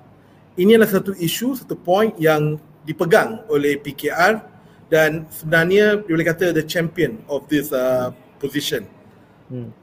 Ini 0.58 0.78
adalah 0.78 0.90
satu 0.90 1.12
isu, 1.18 1.60
satu 1.60 1.78
point 1.78 2.14
yang 2.18 2.58
dipegang 2.82 3.44
oleh 3.50 3.78
PKR 3.78 4.53
dan 4.94 5.26
sebenarnya 5.34 6.06
boleh 6.06 6.22
kata 6.22 6.54
the 6.54 6.62
champion 6.62 7.18
of 7.26 7.50
this 7.50 7.74
uh, 7.74 8.14
position. 8.38 8.86
Hmm. 9.50 9.74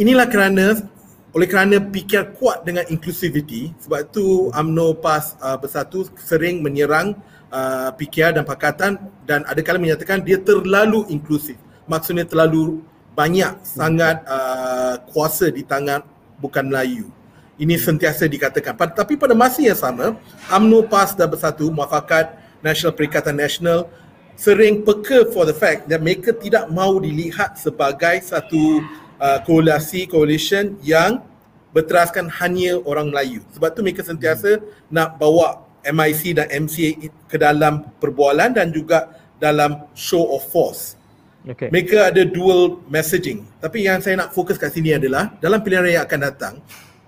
Inilah 0.00 0.24
kerana 0.24 0.88
oleh 1.36 1.44
kerana 1.44 1.76
PKR 1.76 2.32
kuat 2.40 2.64
dengan 2.64 2.88
inclusivity 2.88 3.76
sebab 3.84 4.08
tu 4.08 4.48
UMNO 4.48 4.96
PAS 5.04 5.36
uh, 5.44 5.60
Bersatu 5.60 6.08
sering 6.16 6.64
menyerang 6.64 7.12
uh, 7.52 7.92
PKR 7.92 8.40
dan 8.40 8.48
Pakatan 8.48 8.96
dan 9.28 9.44
ada 9.44 9.60
kala 9.60 9.76
menyatakan 9.76 10.24
dia 10.24 10.40
terlalu 10.40 11.04
inklusif. 11.12 11.60
Maksudnya 11.84 12.24
terlalu 12.24 12.80
banyak 13.12 13.52
sangat 13.60 14.24
uh, 14.24 14.96
kuasa 15.12 15.52
di 15.52 15.60
tangan 15.60 16.00
bukan 16.40 16.72
Melayu. 16.72 17.12
Ini 17.60 17.76
sentiasa 17.76 18.24
dikatakan. 18.24 18.72
Tapi 18.96 19.18
pada 19.18 19.34
masa 19.34 19.60
yang 19.60 19.76
sama, 19.76 20.16
UMNO 20.48 20.88
PAS 20.88 21.12
dan 21.12 21.28
Bersatu, 21.28 21.68
Muafakat 21.68 22.38
Nasional 22.64 22.94
Perikatan 22.96 23.34
Nasional 23.36 23.90
sering 24.38 24.86
peka 24.86 25.34
for 25.34 25.42
the 25.42 25.52
fact 25.52 25.90
that 25.90 25.98
mereka 25.98 26.30
tidak 26.30 26.70
mahu 26.70 27.02
dilihat 27.02 27.58
sebagai 27.58 28.22
satu 28.22 28.86
uh, 29.18 29.42
koalisi, 29.42 30.06
coalition 30.06 30.78
yang 30.86 31.26
berteraskan 31.74 32.30
hanya 32.38 32.78
orang 32.86 33.10
Melayu. 33.10 33.42
Sebab 33.58 33.74
tu 33.74 33.82
mereka 33.82 34.06
sentiasa 34.06 34.62
nak 34.88 35.18
bawa 35.18 35.66
MIC 35.82 36.38
dan 36.38 36.46
MCA 36.54 37.10
ke 37.26 37.36
dalam 37.36 37.90
perbualan 37.98 38.54
dan 38.54 38.70
juga 38.70 39.10
dalam 39.42 39.90
show 39.98 40.22
of 40.38 40.46
force. 40.54 40.94
Okay. 41.42 41.70
Mereka 41.74 42.14
ada 42.14 42.22
dual 42.22 42.82
messaging. 42.86 43.42
Tapi 43.58 43.90
yang 43.90 43.98
saya 43.98 44.22
nak 44.22 44.30
fokus 44.30 44.54
kat 44.54 44.70
sini 44.70 44.94
adalah 44.94 45.34
dalam 45.42 45.62
pilihan 45.66 45.82
raya 45.82 46.00
akan 46.06 46.20
datang, 46.22 46.54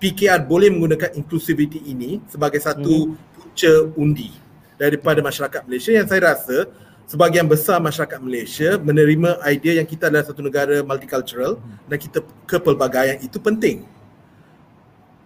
PKR 0.03 0.43
boleh 0.43 0.67
menggunakan 0.67 1.15
inclusivity 1.15 1.79
ini 1.87 2.19
sebagai 2.27 2.59
satu 2.59 3.11
mm-hmm. 3.11 3.31
punca 3.37 3.73
undi 3.95 4.31
daripada 4.75 5.21
masyarakat 5.21 5.61
Malaysia 5.69 5.93
yang 5.93 6.09
saya 6.09 6.33
rasa 6.33 6.65
sebahagian 7.11 7.43
besar 7.43 7.83
masyarakat 7.83 8.23
Malaysia 8.23 8.79
menerima 8.79 9.43
idea 9.51 9.83
yang 9.83 9.87
kita 9.87 10.07
adalah 10.07 10.23
satu 10.23 10.39
negara 10.39 10.79
multicultural 10.79 11.59
mm-hmm. 11.59 11.87
dan 11.91 11.97
kita 11.99 12.19
kepelbagaian 12.47 13.19
itu 13.19 13.35
penting. 13.35 13.83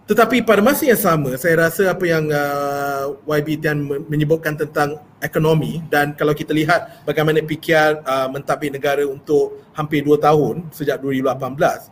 Tetapi 0.06 0.42
pada 0.46 0.62
masa 0.62 0.86
yang 0.86 0.98
sama, 0.98 1.34
saya 1.34 1.66
rasa 1.66 1.90
apa 1.90 2.06
yang 2.06 2.30
uh, 2.30 3.18
YB 3.26 3.58
Tian 3.58 3.82
menyebutkan 4.06 4.54
tentang 4.54 5.02
ekonomi 5.18 5.82
dan 5.90 6.14
kalau 6.14 6.30
kita 6.30 6.54
lihat 6.54 7.02
bagaimana 7.02 7.42
PKR 7.42 8.06
uh, 8.06 8.28
mentadbir 8.30 8.70
negara 8.70 9.02
untuk 9.02 9.66
hampir 9.74 10.06
2 10.06 10.14
tahun 10.22 10.70
sejak 10.70 11.02
2018, 11.02 11.90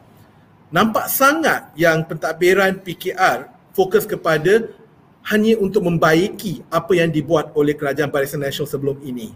nampak 0.71 1.07
sangat 1.11 1.75
yang 1.75 2.07
pentadbiran 2.07 2.79
PKR 2.83 3.51
fokus 3.75 4.07
kepada 4.07 4.63
hanya 5.27 5.59
untuk 5.59 5.83
membaiki 5.83 6.63
apa 6.71 6.95
yang 6.95 7.11
dibuat 7.11 7.51
oleh 7.59 7.75
kerajaan 7.75 8.15
Barisan 8.15 8.47
Nasional 8.47 8.71
sebelum 8.71 9.03
ini. 9.03 9.35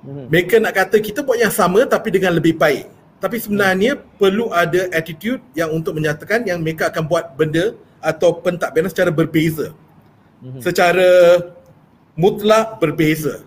Hmm. 0.00 0.26
Mereka 0.32 0.56
nak 0.60 0.72
kata 0.72 0.96
kita 0.96 1.20
buat 1.20 1.36
yang 1.36 1.52
sama 1.52 1.84
tapi 1.84 2.08
dengan 2.08 2.32
lebih 2.36 2.56
baik. 2.56 2.88
Tapi 3.20 3.36
sebenarnya 3.36 4.00
perlu 4.16 4.48
ada 4.48 4.88
attitude 4.96 5.44
yang 5.52 5.68
untuk 5.76 5.92
menyatakan 5.92 6.40
yang 6.48 6.64
mereka 6.64 6.88
akan 6.88 7.04
buat 7.04 7.36
benda 7.36 7.76
atau 8.00 8.40
pentadbiran 8.40 8.88
secara 8.88 9.12
berbeza. 9.12 9.76
Mm-hmm. 10.40 10.60
Secara 10.64 11.10
mutlak 12.16 12.80
berbeza. 12.80 13.44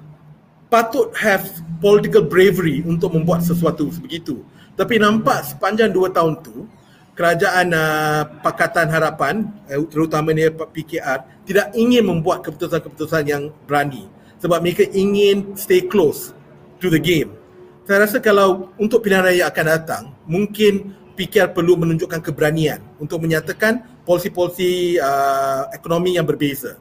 Patut 0.70 1.10
have 1.18 1.42
political 1.82 2.22
bravery 2.22 2.86
untuk 2.86 3.18
membuat 3.18 3.42
sesuatu 3.42 3.90
sebegitu. 3.90 4.46
Tapi 4.78 5.02
nampak 5.02 5.42
sepanjang 5.58 5.90
dua 5.90 6.14
tahun 6.14 6.38
tu 6.46 6.70
kerajaan 7.18 7.74
uh, 7.74 8.26
Pakatan 8.42 8.90
Harapan 8.94 9.50
uh, 9.70 9.86
terutamanya 9.90 10.54
PKR 10.54 11.46
tidak 11.46 11.74
ingin 11.78 12.10
membuat 12.10 12.42
keputusan-keputusan 12.46 13.26
yang 13.30 13.44
berani 13.70 14.10
sebab 14.42 14.66
mereka 14.66 14.86
ingin 14.90 15.54
stay 15.54 15.86
close 15.86 16.34
to 16.84 16.92
the 16.92 17.00
game. 17.00 17.32
Saya 17.88 18.04
rasa 18.04 18.20
kalau 18.20 18.76
untuk 18.76 19.08
pilihan 19.08 19.24
raya 19.24 19.48
akan 19.48 19.66
datang, 19.72 20.04
mungkin 20.28 20.92
PKR 21.16 21.56
perlu 21.56 21.80
menunjukkan 21.80 22.20
keberanian 22.20 22.84
untuk 23.00 23.24
menyatakan 23.24 23.80
polisi-polisi 24.04 25.00
uh, 25.00 25.72
ekonomi 25.72 26.20
yang 26.20 26.28
berbeza. 26.28 26.76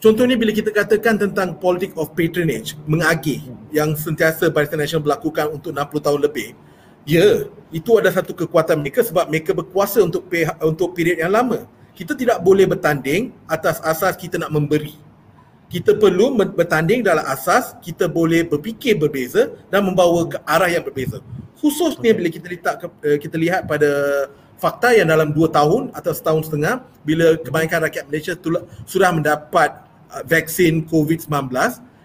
Contohnya 0.00 0.32
bila 0.36 0.48
kita 0.48 0.72
katakan 0.72 1.20
tentang 1.20 1.60
politik 1.60 1.92
of 1.96 2.12
patronage, 2.16 2.72
mengagih 2.88 3.44
yang 3.68 3.92
sentiasa 3.92 4.48
Barisan 4.48 4.80
Nasional 4.80 5.04
berlakukan 5.04 5.52
untuk 5.52 5.76
60 5.76 6.04
tahun 6.08 6.20
lebih. 6.24 6.56
Ya, 7.04 7.48
itu 7.68 7.90
ada 8.00 8.08
satu 8.08 8.32
kekuatan 8.32 8.80
mereka 8.80 9.04
sebab 9.04 9.28
mereka 9.28 9.52
berkuasa 9.52 10.00
untuk 10.00 10.24
untuk 10.64 10.96
period 10.96 11.20
yang 11.20 11.32
lama. 11.32 11.68
Kita 11.92 12.16
tidak 12.16 12.40
boleh 12.40 12.64
bertanding 12.64 13.28
atas 13.44 13.76
asas 13.84 14.16
kita 14.16 14.40
nak 14.40 14.48
memberi. 14.48 14.96
Kita 15.70 15.94
perlu 15.94 16.34
bertanding 16.34 17.06
dalam 17.06 17.22
asas 17.30 17.78
kita 17.78 18.10
boleh 18.10 18.42
berfikir 18.42 18.98
berbeza 18.98 19.54
dan 19.70 19.86
membawa 19.86 20.26
ke 20.26 20.42
arah 20.42 20.66
yang 20.66 20.82
berbeza. 20.82 21.22
Khususnya 21.62 22.10
bila 22.10 22.26
kita 22.26 22.46
lihat 22.50 22.82
eh, 23.06 23.18
kita 23.22 23.36
lihat 23.38 23.70
pada 23.70 23.90
fakta 24.60 24.92
yang 24.92 25.08
dalam 25.08 25.32
dua 25.32 25.48
tahun 25.48 25.88
atau 25.96 26.12
setahun 26.12 26.52
setengah 26.52 26.84
bila 27.00 27.40
kebanyakan 27.40 27.88
rakyat 27.88 28.04
Malaysia 28.12 28.34
sudah 28.84 29.10
mendapat 29.10 29.72
uh, 30.12 30.22
vaksin 30.28 30.84
COVID-19 30.84 31.48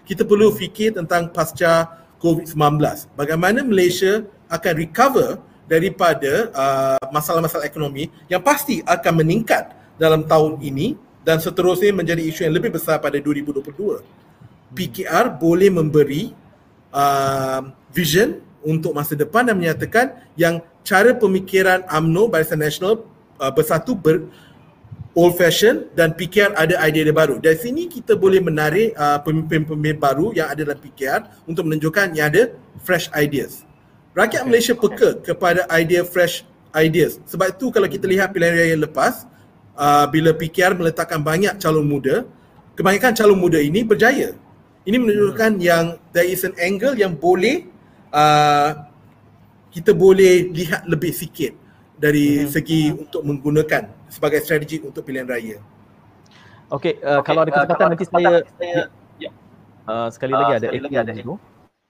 kita 0.08 0.24
perlu 0.24 0.48
fikir 0.56 0.96
tentang 0.96 1.28
pasca 1.28 2.00
COVID-19 2.24 2.80
bagaimana 3.12 3.60
Malaysia 3.60 4.24
akan 4.48 4.72
recover 4.72 5.36
daripada 5.68 6.48
uh, 6.56 7.06
masalah-masalah 7.12 7.68
ekonomi 7.68 8.08
yang 8.32 8.40
pasti 8.40 8.80
akan 8.88 9.20
meningkat 9.20 9.76
dalam 10.00 10.24
tahun 10.24 10.56
ini 10.64 10.96
dan 11.26 11.42
seterusnya 11.42 11.90
menjadi 11.90 12.22
isu 12.22 12.46
yang 12.46 12.54
lebih 12.54 12.70
besar 12.78 13.02
pada 13.02 13.18
2022 13.18 13.66
PKR 14.70 15.34
boleh 15.34 15.74
memberi 15.74 16.30
uh, 16.94 17.66
vision 17.90 18.38
untuk 18.62 18.94
masa 18.94 19.18
depan 19.18 19.42
dan 19.42 19.58
menyatakan 19.58 20.14
yang 20.38 20.62
cara 20.86 21.10
pemikiran 21.18 21.82
AMNO 21.90 22.30
Barisan 22.30 22.62
Nasional 22.62 23.02
uh, 23.42 23.50
bersatu 23.50 23.98
ber, 23.98 24.26
old 25.18 25.34
fashion 25.34 25.86
dan 25.98 26.14
PKR 26.14 26.54
ada 26.54 26.78
idea 26.86 27.10
baru. 27.10 27.42
Dari 27.42 27.58
sini 27.58 27.90
kita 27.90 28.14
boleh 28.14 28.38
menarik 28.38 28.94
uh, 28.94 29.18
pemimpin-pemimpin 29.22 29.98
baru 29.98 30.30
yang 30.30 30.50
ada 30.50 30.62
dalam 30.62 30.78
PKR 30.78 31.46
untuk 31.46 31.66
menunjukkan 31.66 32.14
yang 32.14 32.30
ada 32.30 32.54
fresh 32.82 33.10
ideas. 33.14 33.66
Rakyat 34.14 34.42
Malaysia 34.46 34.74
peka 34.74 35.20
kepada 35.22 35.66
idea 35.74 36.06
fresh 36.06 36.46
ideas. 36.74 37.18
Sebab 37.26 37.54
itu 37.54 37.72
kalau 37.72 37.88
kita 37.88 38.04
lihat 38.04 38.34
pilihan 38.34 38.54
raya 38.54 38.76
lepas 38.76 39.24
uh, 39.76 40.06
bila 40.10 40.32
PKR 40.32 40.74
meletakkan 40.74 41.20
banyak 41.20 41.60
calon 41.60 41.86
muda, 41.86 42.24
kebanyakan 42.74 43.12
calon 43.14 43.38
muda 43.38 43.60
ini 43.60 43.84
berjaya. 43.84 44.34
Ini 44.86 44.96
menunjukkan 45.02 45.52
hmm. 45.58 45.62
yang 45.62 45.84
there 46.10 46.26
is 46.26 46.42
an 46.42 46.54
angle 46.58 46.94
yang 46.94 47.14
boleh 47.14 47.66
uh, 48.10 48.86
kita 49.70 49.92
boleh 49.92 50.48
lihat 50.56 50.88
lebih 50.88 51.12
sikit 51.12 51.52
dari 51.96 52.44
hmm. 52.44 52.48
segi 52.48 52.80
untuk 52.92 53.22
menggunakan 53.24 53.92
sebagai 54.08 54.40
strategi 54.44 54.80
untuk 54.80 55.02
pilihan 55.04 55.26
raya. 55.26 55.58
Okey, 56.72 56.98
uh, 57.02 57.22
okay, 57.22 57.30
kalau 57.30 57.40
ada 57.46 57.50
kesempatan 57.54 57.84
uh, 57.86 57.90
nanti 57.94 58.06
saya, 58.10 58.30
saya 58.58 58.80
ya. 59.22 59.30
uh, 59.86 60.08
sekali 60.10 60.32
lagi 60.34 60.52
uh, 60.52 60.58
ada 60.58 60.66
sekali 60.66 60.82
lagi 60.82 60.96
ada 60.98 61.12
itu. 61.14 61.34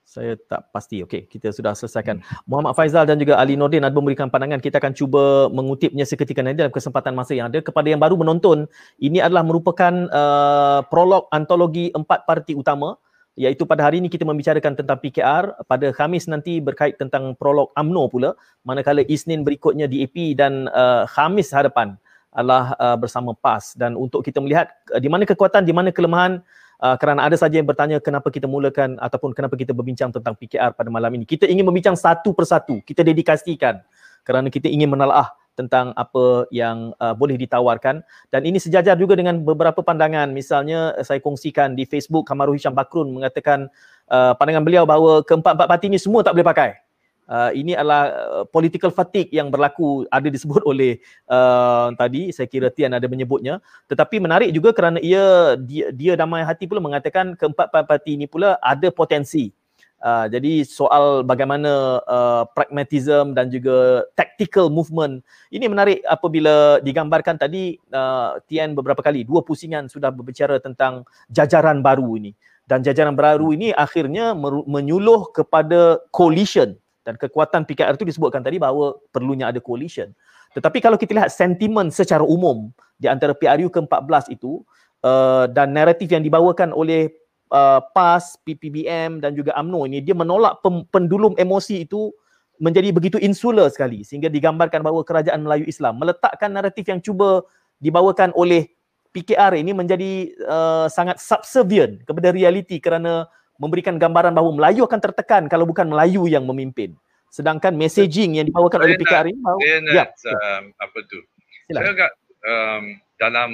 Saya 0.07 0.39
tak 0.39 0.71
pasti. 0.71 1.03
Okey, 1.03 1.27
kita 1.27 1.51
sudah 1.51 1.75
selesaikan. 1.75 2.23
Muhammad 2.47 2.79
Faizal 2.79 3.11
dan 3.11 3.19
juga 3.19 3.43
Ali 3.43 3.59
Nordin 3.59 3.83
ada 3.83 3.91
memberikan 3.91 4.31
pandangan. 4.31 4.63
Kita 4.63 4.79
akan 4.79 4.95
cuba 4.95 5.51
mengutipnya 5.51 6.07
seketika 6.07 6.47
nanti 6.47 6.63
dalam 6.63 6.71
kesempatan 6.71 7.11
masa 7.11 7.35
yang 7.35 7.51
ada. 7.51 7.59
Kepada 7.59 7.91
yang 7.91 7.99
baru 7.99 8.15
menonton, 8.15 8.71
ini 9.03 9.19
adalah 9.19 9.43
merupakan 9.43 9.91
uh, 10.15 10.87
prolog 10.87 11.27
antologi 11.35 11.91
empat 11.91 12.23
parti 12.23 12.55
utama 12.55 12.95
iaitu 13.35 13.67
pada 13.69 13.83
hari 13.83 13.99
ini 13.99 14.07
kita 14.07 14.23
membicarakan 14.23 14.79
tentang 14.79 14.97
PKR 15.03 15.67
pada 15.69 15.87
Khamis 15.93 16.31
nanti 16.31 16.63
berkait 16.63 16.97
tentang 16.97 17.37
prolog 17.37 17.69
AMNO 17.77 18.09
pula 18.09 18.31
manakala 18.65 19.05
Isnin 19.05 19.45
berikutnya 19.45 19.91
DAP 19.91 20.39
dan 20.39 20.71
uh, 20.73 21.05
Khamis 21.05 21.53
hadapan 21.53 22.01
adalah 22.33 22.73
uh, 22.81 22.97
bersama 22.97 23.37
PAS 23.37 23.77
dan 23.77 23.93
untuk 23.93 24.25
kita 24.25 24.41
melihat 24.41 24.73
uh, 24.89 25.01
di 25.01 25.13
mana 25.13 25.29
kekuatan 25.29 25.69
di 25.69 25.77
mana 25.77 25.93
kelemahan 25.93 26.41
uh, 26.81 26.97
kerana 26.97 27.25
ada 27.25 27.37
saja 27.39 27.59
yang 27.59 27.69
bertanya 27.69 28.01
kenapa 28.01 28.29
kita 28.29 28.49
mulakan 28.49 28.97
ataupun 29.01 29.33
kenapa 29.33 29.55
kita 29.57 29.73
berbincang 29.77 30.13
tentang 30.13 30.37
PKR 30.37 30.77
pada 30.77 30.89
malam 30.93 31.13
ini. 31.17 31.25
Kita 31.25 31.49
ingin 31.49 31.65
membincang 31.65 31.97
satu 31.97 32.33
persatu. 32.33 32.81
Kita 32.85 33.05
dedikasikan 33.05 33.81
kerana 34.27 34.51
kita 34.51 34.67
ingin 34.67 34.91
menelaah 34.91 35.33
tentang 35.57 35.97
apa 35.97 36.45
yang 36.53 36.93
uh, 37.01 37.17
boleh 37.17 37.41
ditawarkan. 37.41 38.05
Dan 38.29 38.45
ini 38.45 38.61
sejajar 38.61 38.95
juga 39.01 39.17
dengan 39.17 39.41
beberapa 39.41 39.81
pandangan. 39.81 40.29
Misalnya 40.31 40.93
uh, 40.95 41.05
saya 41.05 41.19
kongsikan 41.19 41.73
di 41.73 41.89
Facebook 41.89 42.29
Kamaru 42.29 42.55
Hisham 42.55 42.77
Bakrun 42.77 43.09
mengatakan 43.09 43.73
uh, 44.13 44.37
pandangan 44.37 44.63
beliau 44.63 44.85
bahawa 44.85 45.25
keempat-empat 45.25 45.67
parti 45.67 45.89
ini 45.89 45.97
semua 45.97 46.21
tak 46.21 46.37
boleh 46.37 46.47
pakai 46.47 46.86
uh, 47.31 47.51
ini 47.53 47.75
adalah 47.75 48.03
uh, 48.11 48.45
political 48.49 48.91
fatigue 48.95 49.31
yang 49.35 49.51
berlaku 49.51 50.07
ada 50.11 50.31
disebut 50.31 50.63
oleh 50.71 50.99
uh, 51.31 51.93
tadi. 51.95 52.31
Saya 52.33 52.47
kira 52.51 52.71
Tian 52.73 52.95
ada 52.95 53.07
menyebutnya. 53.07 53.61
Tetapi 53.91 54.23
menarik 54.23 54.51
juga 54.55 54.73
kerana 54.73 54.99
ia 55.03 55.55
dia, 55.59 55.91
dia 55.93 56.13
damai 56.15 56.43
hati 56.47 56.67
pula 56.67 56.83
mengatakan 56.83 57.35
keempat-empat 57.39 57.85
parti 57.87 58.17
ini 58.19 58.27
pula 58.27 58.59
ada 58.63 58.89
potensi. 58.91 59.53
Uh, 59.97 60.29
jadi 60.29 60.61
soal 60.61 61.25
bagaimana 61.25 62.05
uh, 62.05 62.45
pragmatism 62.53 63.33
dan 63.33 63.49
juga 63.49 64.05
tactical 64.13 64.69
movement. 64.69 65.25
Ini 65.49 65.73
menarik 65.73 66.05
apabila 66.05 66.85
digambarkan 66.85 67.41
tadi 67.41 67.81
uh, 67.97 68.37
Tian 68.45 68.77
beberapa 68.77 69.01
kali. 69.01 69.25
Dua 69.25 69.41
pusingan 69.41 69.89
sudah 69.89 70.13
berbicara 70.13 70.61
tentang 70.61 71.09
jajaran 71.33 71.81
baru 71.81 72.13
ini. 72.21 72.37
Dan 72.67 72.83
jajaran 72.83 73.15
baru 73.15 73.55
ini 73.55 73.71
akhirnya 73.71 74.35
menyuluh 74.67 75.31
kepada 75.31 76.03
coalition 76.11 76.75
dan 77.07 77.15
kekuatan 77.15 77.63
PKR 77.63 77.95
itu 77.95 78.03
disebutkan 78.03 78.43
tadi 78.43 78.59
bahawa 78.59 78.99
perlunya 79.15 79.55
ada 79.55 79.63
coalition. 79.63 80.11
Tetapi 80.59 80.83
kalau 80.83 80.99
kita 80.99 81.15
lihat 81.15 81.31
sentimen 81.31 81.95
secara 81.95 82.27
umum 82.27 82.75
di 82.99 83.07
antara 83.07 83.31
PRU 83.31 83.71
ke-14 83.71 84.35
itu 84.35 84.67
uh, 85.07 85.47
dan 85.47 85.71
naratif 85.71 86.11
yang 86.11 86.27
dibawakan 86.27 86.75
oleh 86.75 87.15
uh, 87.55 87.79
PAS, 87.95 88.35
PPBM 88.43 89.23
dan 89.23 89.39
juga 89.39 89.55
AMNO 89.55 89.87
ini 89.87 90.03
dia 90.03 90.19
menolak 90.19 90.59
pendulum 90.91 91.39
emosi 91.39 91.87
itu 91.87 92.11
menjadi 92.59 92.91
begitu 92.91 93.17
insular 93.23 93.71
sekali. 93.71 94.03
Sehingga 94.03 94.27
digambarkan 94.27 94.83
bahawa 94.83 95.07
kerajaan 95.07 95.47
Melayu 95.47 95.71
Islam 95.71 96.03
meletakkan 96.03 96.51
naratif 96.51 96.89
yang 96.89 96.99
cuba 96.99 97.47
dibawakan 97.79 98.33
oleh 98.35 98.67
PKR 99.13 99.57
ini 99.57 99.73
menjadi 99.73 100.33
uh, 100.45 100.87
sangat 100.93 101.21
subservient 101.21 102.05
kepada 102.05 102.33
realiti 102.33 102.77
kerana 102.81 103.29
memberikan 103.57 103.97
gambaran 103.97 104.37
bahawa 104.37 104.53
Melayu 104.57 104.85
akan 104.85 105.01
tertekan 105.01 105.43
kalau 105.49 105.65
bukan 105.69 105.89
Melayu 105.89 106.29
yang 106.29 106.45
memimpin. 106.45 106.97
Sedangkan 107.33 107.77
messaging 107.77 108.41
yang 108.41 108.47
dibawakan 108.49 108.81
saya 108.81 108.87
oleh 108.87 108.97
PKR 109.03 109.27
ini 109.29 109.41
bahawa 109.43 109.61
saya 109.61 109.79
nak, 109.83 109.93
ya, 109.93 110.05
um, 110.33 110.65
apa 110.81 110.99
tu? 111.05 111.19
Silakan. 111.67 111.83
Saya 111.83 111.91
agak 111.93 112.13
um, 112.47 112.85
dalam 113.17 113.51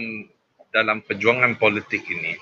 dalam 0.73 0.99
perjuangan 1.05 1.53
politik 1.61 2.05
ini 2.09 2.35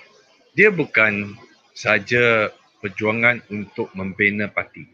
dia 0.55 0.71
bukan 0.71 1.35
saja 1.75 2.51
perjuangan 2.83 3.43
untuk 3.53 3.93
membina 3.95 4.51
parti 4.51 4.85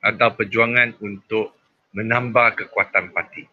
atau 0.00 0.28
perjuangan 0.32 0.94
untuk 1.02 1.58
menambah 1.92 2.64
kekuatan 2.64 3.10
parti. 3.10 3.44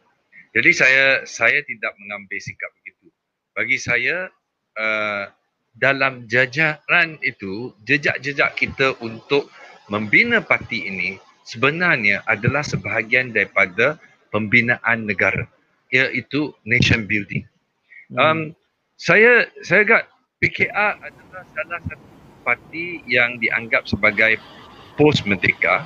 Jadi 0.55 0.69
saya 0.71 1.05
saya 1.27 1.59
tidak 1.65 1.97
mengambil 1.99 2.39
sikap 2.39 2.71
begitu. 2.79 3.11
Bagi 3.51 3.77
saya 3.81 4.31
uh, 4.79 5.25
dalam 5.75 6.23
jajaran 6.31 7.19
itu 7.19 7.75
jejak-jejak 7.83 8.55
kita 8.55 8.95
untuk 9.03 9.51
membina 9.91 10.39
parti 10.39 10.87
ini 10.87 11.19
sebenarnya 11.45 12.23
adalah 12.25 12.65
sebahagian 12.65 13.35
daripada 13.35 13.99
pembinaan 14.33 15.05
negara 15.05 15.45
iaitu 15.93 16.51
nation 16.65 17.05
building. 17.05 17.45
Hmm. 18.11 18.17
Um, 18.17 18.39
saya 18.95 19.51
saya 19.61 19.83
agak 19.83 20.03
PKR 20.39 20.93
adalah 20.99 21.43
salah 21.51 21.79
satu 21.85 22.07
parti 22.47 23.03
yang 23.09 23.37
dianggap 23.41 23.85
sebagai 23.85 24.39
post 24.95 25.27
merdeka 25.27 25.83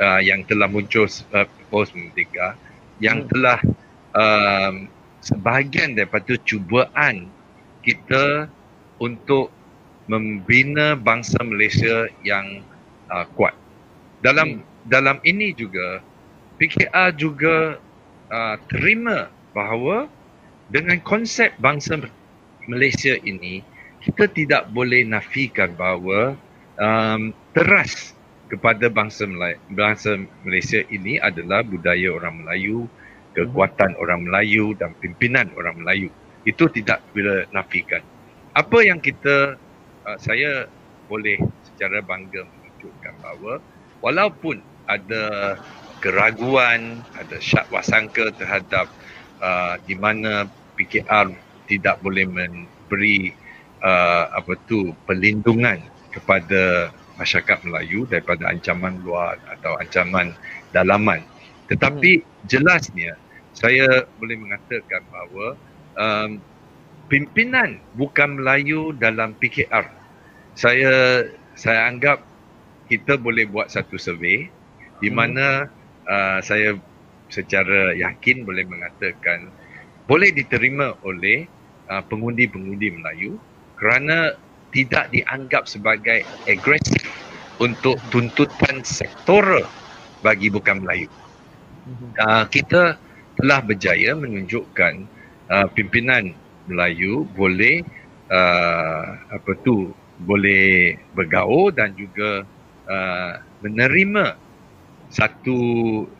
uh, 0.00 0.20
yang 0.22 0.44
telah 0.48 0.66
muncul 0.70 1.04
uh, 1.36 1.46
post 1.68 1.92
merdeka 1.92 2.56
yang 2.98 3.24
hmm. 3.24 3.28
telah 3.30 3.58
um, 4.16 4.74
sebahagian 5.20 5.98
daripada 5.98 6.38
cubaan 6.46 7.28
kita 7.84 8.48
untuk 8.98 9.50
membina 10.08 10.96
bangsa 10.96 11.38
Malaysia 11.44 12.08
yang 12.24 12.64
uh, 13.12 13.26
kuat. 13.36 13.54
Dalam 14.24 14.62
hmm. 14.62 14.88
dalam 14.88 15.16
ini 15.22 15.52
juga 15.54 16.02
PKR 16.58 17.14
juga 17.14 17.78
uh, 18.32 18.56
terima 18.66 19.30
bahawa 19.52 20.10
dengan 20.68 20.98
konsep 21.04 21.54
bangsa 21.60 21.96
Malaysia 22.68 23.16
ini 23.24 23.64
kita 24.04 24.30
tidak 24.30 24.62
boleh 24.72 25.04
nafikan 25.04 25.72
bahawa 25.74 26.36
um, 26.78 27.34
teras 27.52 28.14
kepada 28.48 28.88
bangsa 28.88 29.28
Melayu, 29.28 29.60
bangsa 29.72 30.16
Malaysia 30.42 30.80
ini 30.88 31.20
adalah 31.20 31.60
budaya 31.60 32.16
orang 32.16 32.44
Melayu, 32.44 32.88
kekuatan 33.36 33.92
orang 34.00 34.24
Melayu 34.24 34.72
dan 34.78 34.96
pimpinan 34.96 35.52
orang 35.54 35.84
Melayu. 35.84 36.08
Itu 36.48 36.72
tidak 36.72 37.04
bila 37.12 37.44
nafikan. 37.52 38.00
Apa 38.58 38.82
yang 38.82 38.98
kita 38.98 39.54
uh, 40.02 40.18
saya 40.18 40.66
boleh 41.06 41.38
secara 41.62 42.02
bangga 42.02 42.42
menunjukkan 42.42 43.14
bahawa 43.22 43.62
walaupun 44.02 44.58
ada 44.90 45.54
keraguan, 46.02 47.06
ada 47.14 47.38
syak 47.38 47.70
wasangka 47.70 48.34
terhadap 48.34 48.90
uh, 49.38 49.78
di 49.86 49.94
mana 49.94 50.50
PKR 50.74 51.30
tidak 51.70 52.02
boleh 52.02 52.26
memberi 52.26 53.30
uh, 53.78 54.26
apa 54.34 54.58
tu 54.66 54.90
perlindungan 55.06 55.78
kepada 56.10 56.90
masyarakat 57.14 57.62
Melayu 57.62 58.10
daripada 58.10 58.50
ancaman 58.50 58.98
luar 59.06 59.38
atau 59.54 59.78
ancaman 59.78 60.34
dalaman. 60.74 61.22
Tetapi 61.70 62.10
hmm. 62.22 62.26
jelasnya 62.50 63.14
saya 63.54 64.02
boleh 64.18 64.34
mengatakan 64.34 65.06
bahawa 65.14 65.46
um, 65.94 66.42
pimpinan 67.08 67.80
bukan 67.96 68.38
Melayu 68.38 68.94
dalam 68.96 69.34
PKR. 69.40 69.88
Saya 70.54 71.24
saya 71.58 71.90
anggap 71.90 72.22
kita 72.86 73.18
boleh 73.18 73.48
buat 73.48 73.72
satu 73.72 73.96
survey 73.98 74.48
di 75.02 75.08
hmm. 75.10 75.16
mana 75.16 75.48
hmm. 75.66 76.06
uh, 76.06 76.38
saya 76.44 76.78
secara 77.28 77.92
yakin 77.92 78.48
boleh 78.48 78.64
mengatakan 78.64 79.52
boleh 80.08 80.32
diterima 80.32 80.96
oleh 81.04 81.44
uh, 81.92 82.00
pengundi-pengundi 82.08 82.96
Melayu 82.96 83.36
kerana 83.76 84.32
tidak 84.72 85.12
dianggap 85.12 85.68
sebagai 85.68 86.24
agresif 86.48 87.04
untuk 87.60 88.00
tuntutan 88.12 88.80
sektoral 88.84 89.64
bagi 90.24 90.48
bukan 90.48 90.84
Melayu. 90.84 91.08
Uh, 92.20 92.44
kita 92.52 93.00
telah 93.40 93.60
berjaya 93.64 94.12
menunjukkan 94.12 95.08
uh, 95.48 95.66
pimpinan 95.72 96.36
Melayu 96.68 97.24
boleh 97.32 97.82
uh, 98.28 99.04
apa 99.32 99.52
tu 99.64 99.92
boleh 100.20 100.98
bergaul 101.16 101.72
dan 101.72 101.94
juga 101.94 102.44
uh, 102.86 103.32
menerima 103.64 104.36
satu 105.08 105.58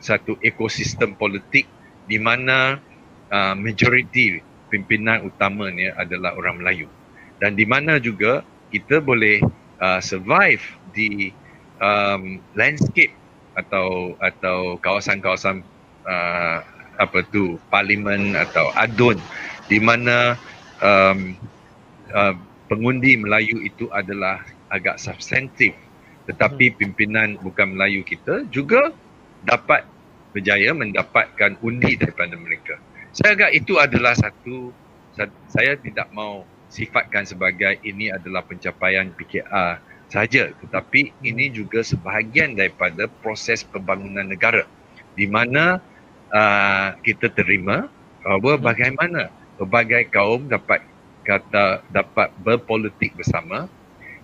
satu 0.00 0.40
ekosistem 0.40 1.12
politik 1.14 1.68
di 2.08 2.16
mana 2.16 2.80
uh, 3.28 3.54
majoriti 3.54 4.40
pimpinan 4.72 5.28
utamanya 5.28 5.96
adalah 6.00 6.36
orang 6.36 6.60
Melayu. 6.60 6.88
Dan 7.38 7.54
di 7.54 7.68
mana 7.68 8.00
juga 8.00 8.42
kita 8.72 9.00
boleh 9.04 9.44
uh, 9.80 10.00
survive 10.00 10.64
di 10.92 11.30
um, 11.78 12.42
landscape 12.56 13.12
atau 13.58 14.14
atau 14.22 14.78
kawasan-kawasan 14.80 15.62
uh, 16.06 16.58
apa 16.98 17.18
tu 17.30 17.58
parlimen 17.70 18.34
atau 18.34 18.70
adun 18.74 19.18
di 19.68 19.78
mana 19.78 20.34
um, 20.80 21.36
uh, 22.12 22.34
pengundi 22.66 23.16
Melayu 23.20 23.60
itu 23.64 23.88
adalah 23.92 24.42
agak 24.72 25.00
substantif 25.00 25.72
tetapi 26.28 26.72
hmm. 26.72 26.76
pimpinan 26.76 27.28
bukan 27.40 27.76
Melayu 27.76 28.04
kita 28.04 28.44
juga 28.52 28.92
dapat 29.44 29.84
berjaya 30.36 30.76
mendapatkan 30.76 31.56
undi 31.64 31.96
daripada 31.96 32.36
mereka. 32.36 32.76
Saya 33.16 33.32
agak 33.32 33.52
itu 33.56 33.80
adalah 33.80 34.12
satu 34.12 34.70
saya 35.48 35.74
tidak 35.80 36.12
mau 36.14 36.44
sifatkan 36.68 37.24
sebagai 37.24 37.80
ini 37.82 38.12
adalah 38.12 38.44
pencapaian 38.44 39.10
PKR 39.16 39.80
saja 40.08 40.52
tetapi 40.64 41.12
ini 41.26 41.52
juga 41.52 41.82
sebahagian 41.82 42.54
daripada 42.54 43.10
proses 43.20 43.66
pembangunan 43.66 44.24
negara 44.24 44.64
di 45.18 45.26
mana 45.26 45.82
uh, 46.30 46.94
kita 47.02 47.28
terima 47.34 47.90
bahawa 48.22 48.56
hmm. 48.56 48.64
bagaimana 48.64 49.22
berbagai 49.58 50.08
kaum 50.14 50.46
dapat 50.46 50.80
kata 51.26 51.84
dapat 51.92 52.32
berpolitik 52.40 53.12
bersama 53.18 53.68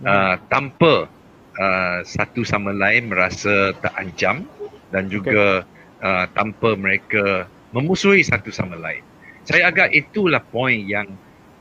hmm. 0.00 0.06
uh, 0.06 0.36
tanpa 0.48 1.10
uh, 1.58 1.98
satu 2.06 2.46
sama 2.46 2.72
lain 2.72 3.12
merasa 3.12 3.76
terancam 3.82 4.48
dan 4.88 5.10
juga 5.10 5.66
okay. 5.66 6.06
uh, 6.06 6.26
tanpa 6.32 6.78
mereka 6.78 7.50
memusuhi 7.74 8.22
satu 8.22 8.54
sama 8.54 8.78
lain. 8.78 9.02
Saya 9.44 9.68
agak 9.68 9.92
itulah 9.92 10.40
poin 10.40 10.78
yang 10.80 11.10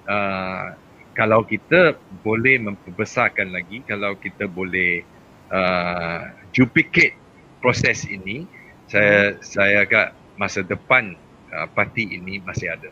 uh, 0.08 0.78
kalau 1.18 1.46
kita 1.46 1.98
boleh 2.24 2.58
membesarkan 2.62 3.54
lagi, 3.54 3.82
kalau 3.86 4.18
kita 4.18 4.48
boleh 4.50 5.02
uh, 5.50 6.32
duplicate 6.54 7.18
proses 7.62 8.06
ini, 8.08 8.46
saya 8.90 9.38
saya 9.42 9.84
agak 9.86 10.14
masa 10.38 10.66
depan 10.66 11.18
uh, 11.54 11.68
parti 11.74 12.14
ini 12.14 12.42
masih 12.42 12.74
ada. 12.74 12.90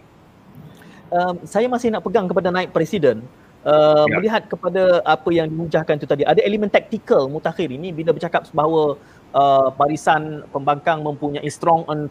Um, 1.12 1.44
saya 1.44 1.68
masih 1.68 1.92
nak 1.92 2.08
pegang 2.08 2.26
kepada 2.32 2.50
naik 2.50 2.72
presiden. 2.72 3.28
Uh, 3.62 4.10
ya. 4.10 4.18
Melihat 4.18 4.50
kepada 4.50 5.06
apa 5.06 5.30
yang 5.30 5.46
dimujahkan 5.46 6.02
itu 6.02 6.08
tadi, 6.10 6.24
ada 6.26 6.42
elemen 6.42 6.66
taktikal 6.66 7.30
mutakhir 7.30 7.70
ini 7.70 7.94
bila 7.94 8.10
bercakap 8.10 8.50
bahawa 8.58 8.98
uh, 9.38 9.70
barisan 9.78 10.42
pembangkang 10.50 11.06
mempunyai 11.06 11.46
strong 11.46 11.86
and 11.94 12.10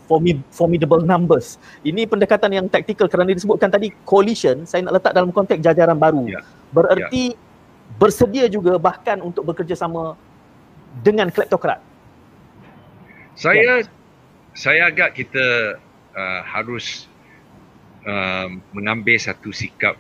formidable 0.55 1.03
numbers. 1.03 1.59
Ini 1.82 2.07
pendekatan 2.07 2.55
yang 2.55 2.66
taktikal 2.70 3.11
kerana 3.11 3.34
disebutkan 3.34 3.66
tadi 3.66 3.90
coalition, 4.07 4.62
saya 4.62 4.86
nak 4.86 5.03
letak 5.03 5.12
dalam 5.18 5.34
konteks 5.34 5.59
jajaran 5.59 5.98
baru. 5.98 6.30
Ya. 6.30 6.40
Bererti 6.70 7.34
ya. 7.34 7.38
bersedia 7.98 8.46
juga 8.46 8.78
bahkan 8.78 9.18
untuk 9.18 9.42
bekerjasama 9.51 10.14
dengan 11.03 11.34
kleptokrat. 11.34 11.82
Saya 13.34 13.82
ya. 13.82 13.90
saya 14.55 14.86
agak 14.86 15.18
kita 15.18 15.74
uh, 16.14 16.40
harus 16.46 17.09
uh, 18.07 18.48
mengambil 18.72 19.16
satu 19.18 19.51
sikap 19.51 19.96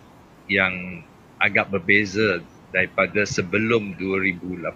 yang 0.50 1.02
agak 1.40 1.72
berbeza 1.72 2.44
daripada 2.70 3.26
sebelum 3.26 3.98
2018 3.98 4.68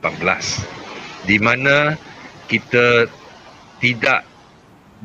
di 1.24 1.36
mana 1.38 1.94
kita 2.50 3.08
tidak 3.80 4.26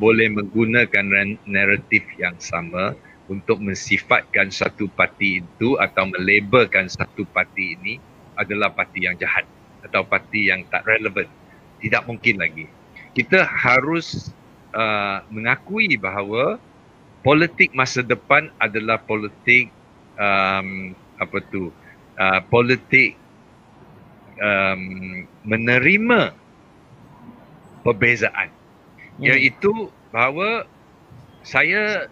boleh 0.00 0.32
menggunakan 0.32 1.36
naratif 1.44 2.04
yang 2.16 2.36
sama 2.40 2.96
untuk 3.30 3.62
mensifatkan 3.62 4.50
satu 4.50 4.90
parti 4.90 5.44
itu 5.44 5.76
atau 5.78 6.08
melabelkan 6.08 6.88
satu 6.88 7.22
parti 7.30 7.78
ini 7.78 7.94
adalah 8.34 8.72
parti 8.72 9.06
yang 9.06 9.14
jahat 9.20 9.44
atau 9.84 10.02
parti 10.02 10.50
yang 10.50 10.64
tak 10.72 10.82
relevan. 10.88 11.28
Tidak 11.78 12.02
mungkin 12.08 12.40
lagi. 12.40 12.66
Kita 13.12 13.44
harus 13.44 14.32
uh, 14.72 15.22
mengakui 15.28 15.94
bahawa 16.00 16.58
politik 17.20 17.72
masa 17.76 18.00
depan 18.04 18.48
adalah 18.60 19.00
politik 19.02 19.68
um, 20.16 20.96
apa 21.20 21.38
tu? 21.52 21.72
Uh, 22.20 22.40
politik 22.52 23.16
um, 24.40 25.24
menerima 25.44 26.32
perbezaan 27.84 28.48
hmm. 29.20 29.24
iaitu 29.24 29.88
bahawa 30.12 30.68
saya 31.40 32.08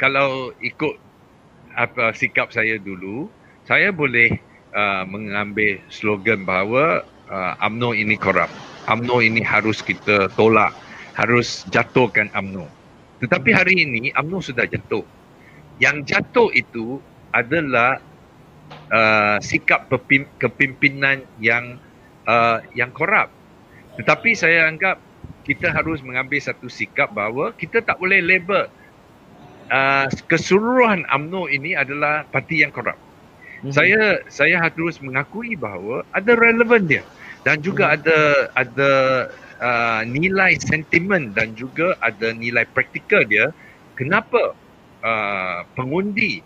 kalau 0.00 0.52
ikut 0.64 0.96
apa 1.76 2.16
sikap 2.16 2.48
saya 2.50 2.80
dulu 2.80 3.28
saya 3.68 3.92
boleh 3.92 4.40
uh, 4.72 5.04
mengambil 5.04 5.76
slogan 5.92 6.48
bahawa 6.48 7.04
uh, 7.28 7.54
AMNO 7.60 7.92
ini 7.92 8.16
korup 8.16 8.48
AMNO 8.88 9.20
ini 9.20 9.44
harus 9.44 9.84
kita 9.84 10.32
tolak 10.34 10.72
harus 11.14 11.68
jatuhkan 11.68 12.32
AMNO 12.32 12.79
tetapi 13.20 13.50
hari 13.52 13.84
ini 13.84 14.10
AMNO 14.16 14.40
sudah 14.40 14.64
jatuh 14.64 15.04
yang 15.80 16.02
jatuh 16.04 16.50
itu 16.52 17.00
adalah 17.30 18.00
uh, 18.90 19.38
sikap 19.38 19.86
kepimpinan 20.40 21.24
yang 21.38 21.78
uh, 22.26 22.58
yang 22.74 22.90
korup 22.90 23.28
tetapi 24.00 24.32
saya 24.32 24.66
anggap 24.68 24.96
kita 25.44 25.72
harus 25.72 26.00
mengambil 26.04 26.38
satu 26.38 26.70
sikap 26.70 27.10
bahawa 27.10 27.50
kita 27.56 27.82
tak 27.82 27.98
boleh 27.98 28.22
label 28.22 28.68
uh, 29.72 30.06
keseluruhan 30.28 31.06
UMNO 31.08 31.48
ini 31.48 31.74
adalah 31.74 32.26
parti 32.28 32.62
yang 32.62 32.70
korup. 32.70 32.94
Mm-hmm. 32.94 33.72
Saya 33.72 34.02
saya 34.28 34.56
harus 34.60 35.00
mengakui 35.00 35.56
bahawa 35.56 36.04
ada 36.12 36.32
relevan 36.36 36.86
dia 36.86 37.04
dan 37.44 37.60
juga 37.60 37.90
mm-hmm. 37.90 37.98
ada 37.98 38.18
ada 38.56 38.92
uh, 39.60 40.02
nilai 40.08 40.56
sentimen 40.58 41.36
dan 41.36 41.54
juga 41.54 41.94
ada 42.00 42.32
nilai 42.34 42.66
praktikal 42.72 43.22
dia 43.28 43.54
kenapa 43.94 44.56
uh, 45.04 45.62
pengundi 45.78 46.40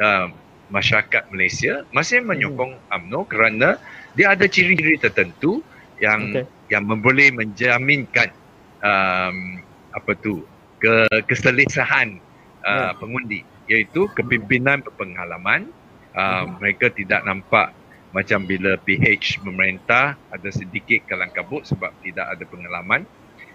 uh, 0.00 0.32
masyarakat 0.72 1.28
Malaysia 1.30 1.84
masih 1.92 2.24
menyokong 2.24 2.74
mm-hmm. 2.74 2.96
UMNO 2.96 3.20
kerana 3.30 3.68
dia 4.16 4.32
ada 4.34 4.48
ciri-ciri 4.48 4.98
tertentu 4.98 5.60
yang 6.02 6.34
okay 6.34 6.48
yang 6.72 6.88
boleh 6.88 7.28
menjaminkan 7.32 8.32
um, 8.80 9.60
apa 9.92 10.12
tu 10.20 10.44
ke 10.80 11.06
keselesahan 11.28 12.20
uh, 12.64 12.90
yeah. 12.90 12.92
pengundi 12.96 13.40
iaitu 13.68 14.08
kepimpinan 14.12 14.84
berpengalaman 14.84 15.68
uh, 16.12 16.44
hmm. 16.44 16.60
mereka 16.60 16.92
tidak 16.92 17.24
nampak 17.24 17.72
macam 18.14 18.46
bila 18.46 18.78
PH 18.78 19.42
memerintah 19.42 20.14
ada 20.30 20.48
sedikit 20.54 21.02
kalang 21.10 21.34
kabut 21.34 21.66
sebab 21.66 21.90
tidak 22.06 22.30
ada 22.30 22.44
pengalaman 22.46 23.02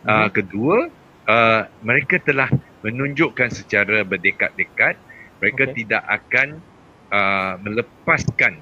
uh, 0.03 0.27
hmm. 0.27 0.29
kedua 0.35 0.77
uh, 1.25 1.61
mereka 1.79 2.19
telah 2.19 2.51
menunjukkan 2.83 3.55
secara 3.55 4.03
berdekat-dekat 4.03 4.99
mereka 5.39 5.63
okay. 5.71 5.75
tidak 5.79 6.03
akan 6.03 6.59
uh, 7.09 7.55
melepaskan 7.63 8.59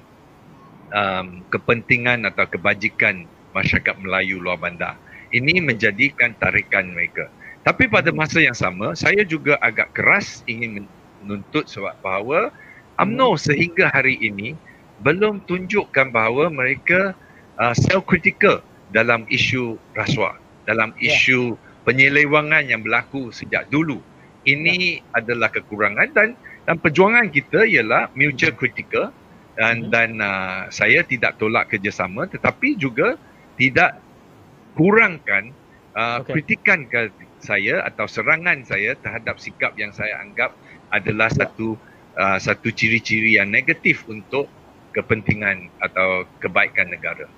um, 0.94 1.42
kepentingan 1.50 2.24
atau 2.28 2.46
kebajikan 2.46 3.26
masyarakat 3.52 3.96
Melayu 3.98 4.38
luar 4.40 4.60
bandar. 4.60 4.94
Ini 5.28 5.60
menjadikan 5.60 6.32
tarikan 6.40 6.88
mereka. 6.94 7.28
Tapi 7.66 7.90
pada 7.90 8.08
masa 8.14 8.40
yang 8.40 8.56
sama, 8.56 8.96
saya 8.96 9.26
juga 9.28 9.60
agak 9.60 9.92
keras 9.92 10.40
ingin 10.48 10.88
menuntut 11.20 11.68
sebab 11.68 11.92
bahawa 12.00 12.48
UMNO 12.96 13.36
sehingga 13.36 13.92
hari 13.92 14.16
ini 14.24 14.56
belum 15.02 15.46
tunjukkan 15.46 16.10
bahawa 16.10 16.50
mereka 16.50 17.14
uh, 17.58 17.74
self-critical 17.74 18.62
dalam 18.90 19.28
isu 19.28 19.78
rasuah, 19.94 20.38
dalam 20.64 20.94
ya. 20.98 21.12
isu 21.12 21.54
yeah. 21.54 21.84
penyelewangan 21.86 22.64
yang 22.66 22.80
berlaku 22.82 23.30
sejak 23.30 23.68
dulu. 23.68 24.00
Ini 24.48 25.02
yeah. 25.02 25.18
adalah 25.18 25.52
kekurangan 25.52 26.08
dan 26.14 26.28
dan 26.68 26.76
perjuangan 26.76 27.32
kita 27.32 27.64
ialah 27.64 28.12
mutual 28.12 28.52
critical 28.52 29.08
dan 29.56 29.88
mm-hmm. 29.88 29.92
dan 29.92 30.10
uh, 30.20 30.60
saya 30.68 31.00
tidak 31.02 31.40
tolak 31.40 31.72
kerjasama 31.72 32.28
tetapi 32.28 32.76
juga 32.76 33.16
tidak 33.58 33.98
kurangkan 34.78 35.50
uh, 35.96 36.22
okay. 36.22 36.38
kritikan 36.38 36.86
ke 36.86 37.10
saya 37.42 37.82
atau 37.86 38.06
serangan 38.06 38.62
saya 38.62 38.94
terhadap 38.98 39.40
sikap 39.42 39.74
yang 39.80 39.90
saya 39.90 40.20
anggap 40.22 40.54
adalah 40.92 41.32
satu 41.32 41.74
uh, 42.14 42.38
satu 42.38 42.70
ciri-ciri 42.70 43.40
yang 43.40 43.50
negatif 43.50 44.06
untuk 44.06 44.46
kepentingan 44.98 45.70
atau 45.78 46.26
kebaikan 46.42 46.90
negara. 46.90 47.30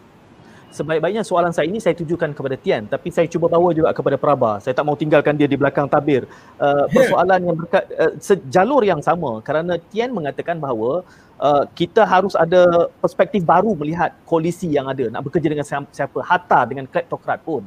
Sebaik-baiknya 0.71 1.27
soalan 1.27 1.51
saya 1.51 1.67
ini 1.67 1.83
saya 1.83 1.99
tujukan 1.99 2.31
kepada 2.31 2.55
Tian 2.55 2.87
tapi 2.87 3.11
saya 3.11 3.27
cuba 3.27 3.51
bawa 3.51 3.75
juga 3.75 3.91
kepada 3.91 4.15
Praba. 4.15 4.63
Saya 4.63 4.71
tak 4.71 4.87
mau 4.87 4.95
tinggalkan 4.95 5.35
dia 5.35 5.51
di 5.51 5.59
belakang 5.59 5.91
tabir. 5.91 6.31
Uh, 6.63 6.87
persoalan 6.95 7.43
yang 7.43 7.57
berkat, 7.59 7.85
uh, 7.99 8.15
sejalur 8.23 8.87
yang 8.87 9.03
sama 9.03 9.43
kerana 9.43 9.83
Tian 9.91 10.15
mengatakan 10.15 10.63
bahawa 10.63 11.03
uh, 11.43 11.67
kita 11.75 12.07
harus 12.07 12.39
ada 12.39 12.87
perspektif 13.03 13.43
baru 13.43 13.75
melihat 13.75 14.15
koalisi 14.23 14.71
yang 14.71 14.87
ada 14.87 15.11
nak 15.11 15.27
bekerja 15.27 15.51
dengan 15.51 15.67
siapa 15.67 16.19
hatta 16.23 16.65
dengan 16.65 16.87
kleptokrat 16.89 17.43
pun 17.43 17.67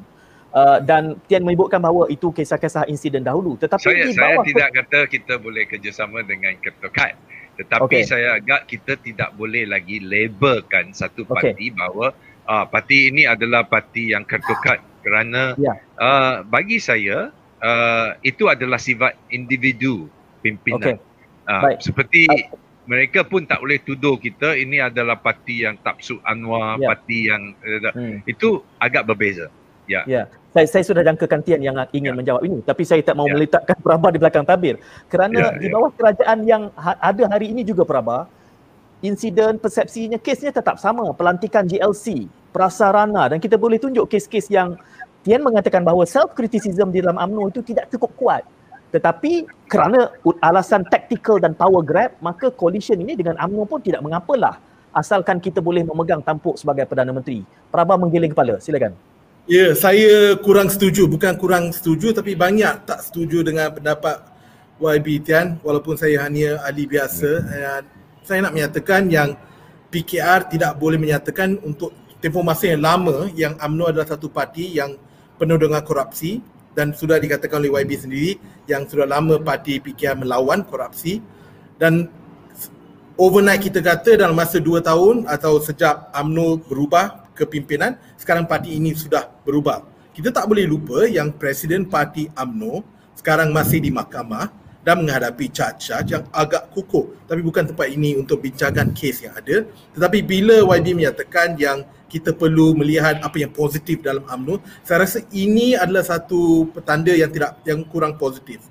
Uh, 0.54 0.78
dan 0.86 1.18
Tian 1.26 1.42
menyebutkan 1.42 1.82
bahawa 1.82 2.06
itu 2.14 2.30
kisah-kisah 2.30 2.86
insiden 2.86 3.26
dahulu 3.26 3.58
tetapi 3.58 3.90
saya, 3.90 4.06
di 4.06 4.14
saya 4.14 4.38
bawah 4.38 4.46
tidak 4.46 4.70
kata 4.70 5.00
kita 5.10 5.34
boleh 5.42 5.66
kerjasama 5.66 6.22
dengan 6.22 6.54
Keptokat 6.62 7.18
tetapi 7.54 8.02
Okey. 8.02 8.04
saya 8.06 8.38
agak 8.42 8.66
kita 8.66 8.98
tidak 8.98 9.30
boleh 9.38 9.70
lagi 9.70 10.02
labelkan 10.02 10.90
satu 10.92 11.24
parti 11.26 11.70
bahawa 11.70 12.14
uh, 12.50 12.66
parti 12.66 13.14
ini 13.14 13.30
adalah 13.30 13.66
parti 13.66 14.12
yang 14.14 14.26
Keptokat 14.26 14.82
kerana 15.06 15.54
Ya. 15.60 15.78
uh, 16.00 16.42
bagi 16.48 16.80
saya 16.80 17.30
uh, 17.62 18.10
itu 18.26 18.50
adalah 18.50 18.80
sifat 18.82 19.14
individu 19.30 20.10
pimpinan 20.42 20.98
Okey. 20.98 21.48
uh, 21.48 21.62
Baik. 21.70 21.78
seperti 21.84 22.22
mereka 22.84 23.24
pun 23.24 23.48
tak 23.48 23.64
boleh 23.64 23.80
tuduh 23.80 24.20
kita 24.20 24.60
ini 24.60 24.84
adalah 24.84 25.16
parti 25.16 25.64
yang 25.64 25.80
Tapsuk 25.80 26.20
Anwar, 26.28 26.76
Ya. 26.84 26.92
parti 26.92 27.32
yang 27.32 27.56
uh, 27.64 27.92
Hmm. 27.96 28.20
itu 28.28 28.60
agak 28.76 29.08
berbeza. 29.08 29.48
Ya. 29.88 30.04
Ya, 30.08 30.28
saya, 30.54 30.68
saya 30.70 30.84
sudah 30.86 31.02
jangkakan 31.02 31.40
Tian 31.42 31.62
yang 31.66 31.76
ingin 31.92 32.14
Ya. 32.14 32.18
menjawab 32.18 32.42
ini 32.46 32.62
tapi 32.62 32.86
saya 32.86 33.02
tak 33.02 33.18
mau 33.18 33.26
Ya. 33.26 33.34
meletakkan 33.34 33.78
Prabah 33.82 34.10
di 34.14 34.20
belakang 34.22 34.46
tabir 34.46 34.78
kerana 35.10 35.50
Ya, 35.50 35.58
di 35.58 35.68
ya. 35.68 35.74
bawah 35.74 35.92
kerajaan 35.98 36.38
yang 36.46 36.70
ha- 36.78 37.00
ada 37.02 37.24
hari 37.28 37.50
ini 37.50 37.66
juga 37.66 37.84
Prabah 37.84 38.30
insiden 39.04 39.60
persepsinya 39.60 40.22
kesnya 40.22 40.54
tetap 40.54 40.80
sama 40.80 41.12
pelantikan 41.12 41.66
GLC 41.68 42.30
prasarana 42.54 43.34
dan 43.34 43.42
kita 43.42 43.58
boleh 43.58 43.82
tunjuk 43.82 44.06
kes-kes 44.08 44.48
yang 44.48 44.78
Tian 45.26 45.42
mengatakan 45.42 45.82
bahawa 45.82 46.06
self 46.06 46.36
criticism 46.38 46.92
di 46.94 47.02
dalam 47.02 47.18
UMNO 47.18 47.50
itu 47.50 47.60
tidak 47.66 47.90
cukup 47.90 48.12
kuat 48.16 48.44
tetapi 48.94 49.50
kerana 49.66 50.14
alasan 50.40 50.86
tactical 50.86 51.42
dan 51.42 51.58
power 51.58 51.82
grab 51.82 52.14
maka 52.22 52.54
coalition 52.54 52.96
ini 53.02 53.18
dengan 53.18 53.36
UMNO 53.42 53.66
pun 53.66 53.82
tidak 53.82 54.06
mengapalah 54.06 54.62
asalkan 54.94 55.42
kita 55.42 55.58
boleh 55.58 55.82
memegang 55.82 56.22
tampuk 56.22 56.54
sebagai 56.54 56.86
Perdana 56.86 57.10
Menteri. 57.10 57.42
Prabah 57.74 57.98
menggiling 57.98 58.30
kepala, 58.30 58.62
silakan. 58.62 58.94
Ya, 59.44 59.76
saya 59.76 60.40
kurang 60.40 60.72
setuju. 60.72 61.04
Bukan 61.04 61.36
kurang 61.36 61.76
setuju 61.76 62.16
tapi 62.16 62.32
banyak 62.32 62.88
tak 62.88 63.04
setuju 63.04 63.44
dengan 63.44 63.76
pendapat 63.76 64.24
YB 64.80 65.20
Tian 65.20 65.60
walaupun 65.60 66.00
saya 66.00 66.24
hanya 66.24 66.64
ahli 66.64 66.88
biasa. 66.88 67.32
Dan 67.52 67.84
saya 68.24 68.40
nak 68.40 68.56
menyatakan 68.56 69.12
yang 69.12 69.36
PKR 69.92 70.48
tidak 70.48 70.80
boleh 70.80 70.96
menyatakan 70.96 71.60
untuk 71.60 71.92
tempoh 72.24 72.40
masa 72.40 72.72
yang 72.72 72.88
lama 72.88 73.28
yang 73.36 73.60
UMNO 73.60 73.92
adalah 73.92 74.08
satu 74.08 74.32
parti 74.32 74.80
yang 74.80 74.96
penuh 75.36 75.60
dengan 75.60 75.84
korupsi 75.84 76.40
dan 76.72 76.96
sudah 76.96 77.20
dikatakan 77.20 77.60
oleh 77.60 77.84
YB 77.84 77.92
sendiri 78.00 78.32
yang 78.72 78.88
sudah 78.88 79.04
lama 79.04 79.44
parti 79.44 79.84
PKR 79.84 80.24
melawan 80.24 80.64
korupsi 80.64 81.20
dan 81.76 82.08
overnight 83.20 83.60
kita 83.60 83.84
kata 83.84 84.24
dalam 84.24 84.40
masa 84.40 84.64
dua 84.64 84.80
tahun 84.80 85.28
atau 85.28 85.60
sejak 85.60 86.16
UMNO 86.16 86.64
berubah 86.64 87.23
kepimpinan, 87.34 87.98
sekarang 88.16 88.46
parti 88.46 88.78
ini 88.78 88.94
sudah 88.94 89.30
berubah. 89.44 89.84
Kita 90.14 90.30
tak 90.30 90.46
boleh 90.46 90.70
lupa 90.70 91.10
yang 91.10 91.34
Presiden 91.34 91.90
Parti 91.90 92.30
UMNO 92.38 92.86
sekarang 93.18 93.50
masih 93.50 93.82
di 93.82 93.90
mahkamah 93.90 94.54
dan 94.84 95.02
menghadapi 95.02 95.50
charge-charge 95.50 96.14
yang 96.14 96.24
agak 96.30 96.70
kukuh. 96.70 97.26
Tapi 97.26 97.42
bukan 97.42 97.72
tempat 97.72 97.88
ini 97.90 98.20
untuk 98.20 98.44
bincangkan 98.44 98.92
kes 98.94 99.26
yang 99.26 99.34
ada. 99.34 99.66
Tetapi 99.96 100.20
bila 100.22 100.62
YB 100.78 100.94
menyatakan 100.94 101.56
yang 101.58 101.88
kita 102.12 102.30
perlu 102.36 102.78
melihat 102.78 103.18
apa 103.26 103.42
yang 103.42 103.50
positif 103.50 104.06
dalam 104.06 104.22
UMNO, 104.28 104.62
saya 104.86 105.02
rasa 105.02 105.26
ini 105.34 105.74
adalah 105.74 106.06
satu 106.06 106.70
petanda 106.70 107.10
yang 107.10 107.34
tidak 107.34 107.58
yang 107.66 107.82
kurang 107.90 108.20
positif. 108.22 108.62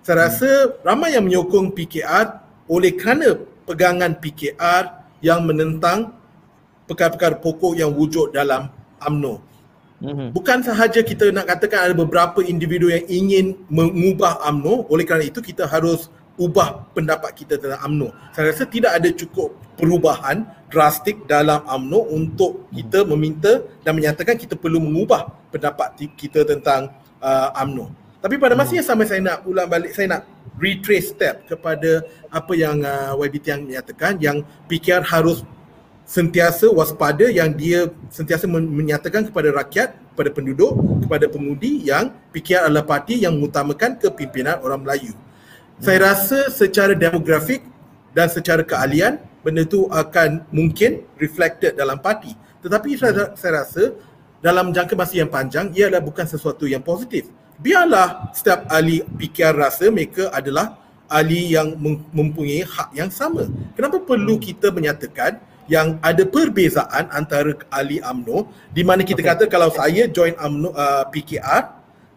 Saya 0.00 0.30
rasa 0.30 0.80
ramai 0.86 1.12
yang 1.12 1.26
menyokong 1.26 1.74
PKR 1.74 2.40
oleh 2.70 2.94
kerana 2.94 3.36
pegangan 3.66 4.16
PKR 4.16 4.84
yang 5.20 5.42
menentang 5.42 6.14
perkara-perkara 6.86 7.38
pokok 7.42 7.74
yang 7.76 7.92
wujud 7.92 8.32
dalam 8.32 8.70
UMNO. 9.02 9.42
Mhm. 9.96 10.36
Bukan 10.36 10.60
sahaja 10.60 11.00
kita 11.00 11.32
nak 11.32 11.48
katakan 11.48 11.90
ada 11.90 11.94
beberapa 11.96 12.44
individu 12.44 12.92
yang 12.92 13.04
ingin 13.08 13.46
mengubah 13.72 14.40
UMNO, 14.44 14.88
oleh 14.92 15.04
kerana 15.08 15.24
itu 15.24 15.40
kita 15.40 15.64
harus 15.64 16.12
ubah 16.36 16.84
pendapat 16.92 17.32
kita 17.32 17.56
tentang 17.56 17.80
UMNO. 17.80 18.08
Saya 18.36 18.52
rasa 18.52 18.68
tidak 18.68 18.92
ada 18.92 19.08
cukup 19.08 19.56
perubahan 19.80 20.44
drastik 20.68 21.24
dalam 21.24 21.64
UMNO 21.64 22.00
untuk 22.12 22.68
kita 22.72 23.08
meminta 23.08 23.64
dan 23.84 23.96
menyatakan 23.96 24.36
kita 24.36 24.52
perlu 24.56 24.80
mengubah 24.84 25.32
pendapat 25.48 25.96
kita 26.16 26.44
tentang 26.44 26.92
uh, 27.24 27.56
UMNO. 27.56 27.88
Tapi 28.20 28.36
pada 28.36 28.58
masa 28.58 28.76
yang 28.76 28.84
sama 28.84 29.08
saya 29.08 29.22
nak 29.22 29.46
ulang 29.48 29.68
balik, 29.70 29.96
saya 29.96 30.18
nak 30.18 30.22
retrace 30.60 31.12
step 31.12 31.46
kepada 31.48 32.04
apa 32.32 32.52
yang 32.56 32.80
uh, 32.84 33.16
YB 33.16 33.40
Tiang 33.44 33.64
menyatakan 33.64 34.18
yang 34.20 34.42
PKR 34.66 35.04
harus 35.04 35.44
sentiasa 36.06 36.70
waspada 36.70 37.26
yang 37.26 37.50
dia 37.50 37.90
sentiasa 38.14 38.46
men- 38.46 38.70
menyatakan 38.70 39.26
kepada 39.26 39.50
rakyat, 39.50 39.98
kepada 40.14 40.30
penduduk, 40.30 40.72
kepada 41.02 41.26
pemudi 41.26 41.82
yang 41.82 42.14
PKR 42.30 42.70
adalah 42.70 42.86
parti 42.86 43.26
yang 43.26 43.34
mengutamakan 43.34 43.98
kepimpinan 43.98 44.62
orang 44.62 44.86
Melayu. 44.86 45.12
Saya 45.82 46.14
rasa 46.14 46.48
secara 46.48 46.96
demografik 46.96 47.60
dan 48.16 48.30
secara 48.32 48.64
keahlian 48.64 49.20
benda 49.44 49.66
itu 49.66 49.90
akan 49.92 50.46
mungkin 50.54 51.04
reflected 51.20 51.76
dalam 51.76 52.00
parti. 52.00 52.32
Tetapi 52.64 52.96
saya, 52.96 53.34
saya 53.36 53.66
rasa 53.66 53.92
dalam 54.40 54.70
jangka 54.70 54.94
masa 54.94 55.18
yang 55.18 55.28
panjang 55.28 55.68
ia 55.74 55.90
adalah 55.90 56.06
bukan 56.06 56.24
sesuatu 56.24 56.64
yang 56.70 56.80
positif. 56.80 57.28
Biarlah 57.58 58.30
setiap 58.30 58.64
ahli 58.70 59.02
PKR 59.04 59.54
rasa 59.58 59.90
mereka 59.90 60.30
adalah 60.30 60.78
ahli 61.10 61.52
yang 61.52 61.74
mem- 61.76 62.06
mempunyai 62.14 62.62
hak 62.62 62.94
yang 62.94 63.10
sama. 63.10 63.50
Kenapa 63.74 64.00
perlu 64.00 64.38
kita 64.38 64.70
menyatakan 64.70 65.38
yang 65.66 65.98
ada 66.02 66.22
perbezaan 66.22 67.10
antara 67.10 67.54
ahli 67.74 67.98
UMNO 68.02 68.50
di 68.70 68.82
mana 68.86 69.02
kita 69.02 69.22
Okey. 69.22 69.30
kata 69.34 69.44
kalau 69.50 69.70
saya 69.74 70.06
join 70.06 70.34
UMNO 70.38 70.70
uh, 70.72 71.04
PKR 71.10 71.62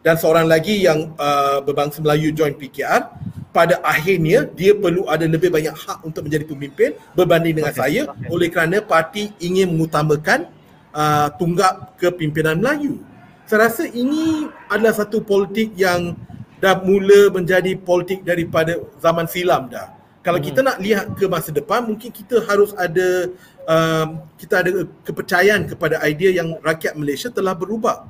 dan 0.06 0.16
seorang 0.16 0.48
lagi 0.48 0.80
yang 0.80 1.12
uh, 1.20 1.60
berbangsa 1.66 2.00
Melayu 2.00 2.32
join 2.32 2.56
PKR 2.56 3.10
pada 3.50 3.82
akhirnya 3.82 4.46
dia 4.46 4.78
perlu 4.78 5.10
ada 5.10 5.26
lebih 5.26 5.50
banyak 5.50 5.74
hak 5.74 6.06
untuk 6.06 6.30
menjadi 6.30 6.46
pemimpin 6.46 6.94
berbanding 7.18 7.58
dengan 7.58 7.74
Okey, 7.74 7.82
saya 7.82 8.02
okey. 8.08 8.30
oleh 8.30 8.48
kerana 8.54 8.78
parti 8.80 9.34
ingin 9.42 9.74
mengutamakan 9.74 10.48
uh, 10.94 11.28
tunggak 11.36 11.98
kepimpinan 11.98 12.62
Melayu. 12.62 13.02
Saya 13.50 13.66
rasa 13.66 13.90
ini 13.90 14.46
adalah 14.70 14.94
satu 14.94 15.26
politik 15.26 15.74
yang 15.74 16.14
dah 16.62 16.78
mula 16.86 17.34
menjadi 17.34 17.74
politik 17.74 18.22
daripada 18.22 18.78
zaman 19.02 19.26
silam 19.26 19.72
dah. 19.74 19.99
Kalau 20.30 20.38
Hmm. 20.38 20.46
kita 20.54 20.60
nak 20.62 20.78
lihat 20.78 21.06
ke 21.18 21.26
masa 21.26 21.50
depan 21.50 21.90
mungkin 21.90 22.14
kita 22.14 22.46
harus 22.46 22.70
ada 22.78 23.34
um, 23.66 24.22
kita 24.38 24.62
ada 24.62 24.86
kepercayaan 25.02 25.66
kepada 25.66 25.98
idea 26.06 26.38
yang 26.38 26.54
rakyat 26.62 26.94
Malaysia 26.94 27.34
telah 27.34 27.58
berubah. 27.58 28.06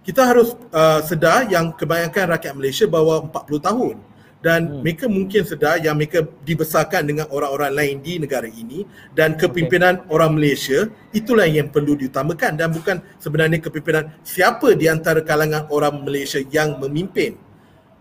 Kita 0.00 0.24
harus 0.24 0.56
uh, 0.72 1.04
sedar 1.04 1.44
yang 1.52 1.76
kebanyakan 1.76 2.40
rakyat 2.40 2.56
Malaysia 2.56 2.88
bawah 2.88 3.28
40 3.28 3.68
tahun 3.68 3.96
dan 4.40 4.60
Hmm. 4.64 4.80
mereka 4.80 5.04
mungkin 5.12 5.44
sedar 5.44 5.76
yang 5.76 5.92
mereka 6.00 6.24
dibesarkan 6.40 7.04
dengan 7.04 7.28
orang-orang 7.28 7.72
lain 7.76 7.96
di 8.00 8.16
negara 8.16 8.48
ini 8.48 8.88
dan 9.12 9.36
kepimpinan 9.36 10.08
orang 10.08 10.32
Malaysia 10.32 10.88
itulah 11.12 11.44
yang 11.44 11.68
perlu 11.68 12.00
diutamakan 12.00 12.56
dan 12.56 12.72
bukan 12.72 13.04
sebenarnya 13.20 13.60
kepimpinan 13.60 14.08
siapa 14.24 14.72
di 14.72 14.88
antara 14.88 15.20
kalangan 15.20 15.68
orang 15.68 16.00
Malaysia 16.00 16.40
yang 16.48 16.80
memimpin. 16.80 17.51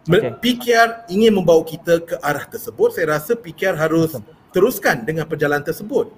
Okey. 0.09 0.31
PKR 0.41 1.05
ingin 1.13 1.37
membawa 1.37 1.61
kita 1.61 2.01
ke 2.01 2.17
arah 2.25 2.45
tersebut. 2.49 2.89
Saya 2.97 3.17
rasa 3.17 3.37
PKR 3.37 3.77
harus 3.77 4.17
teruskan 4.49 5.05
dengan 5.05 5.29
perjalanan 5.29 5.61
tersebut. 5.61 6.09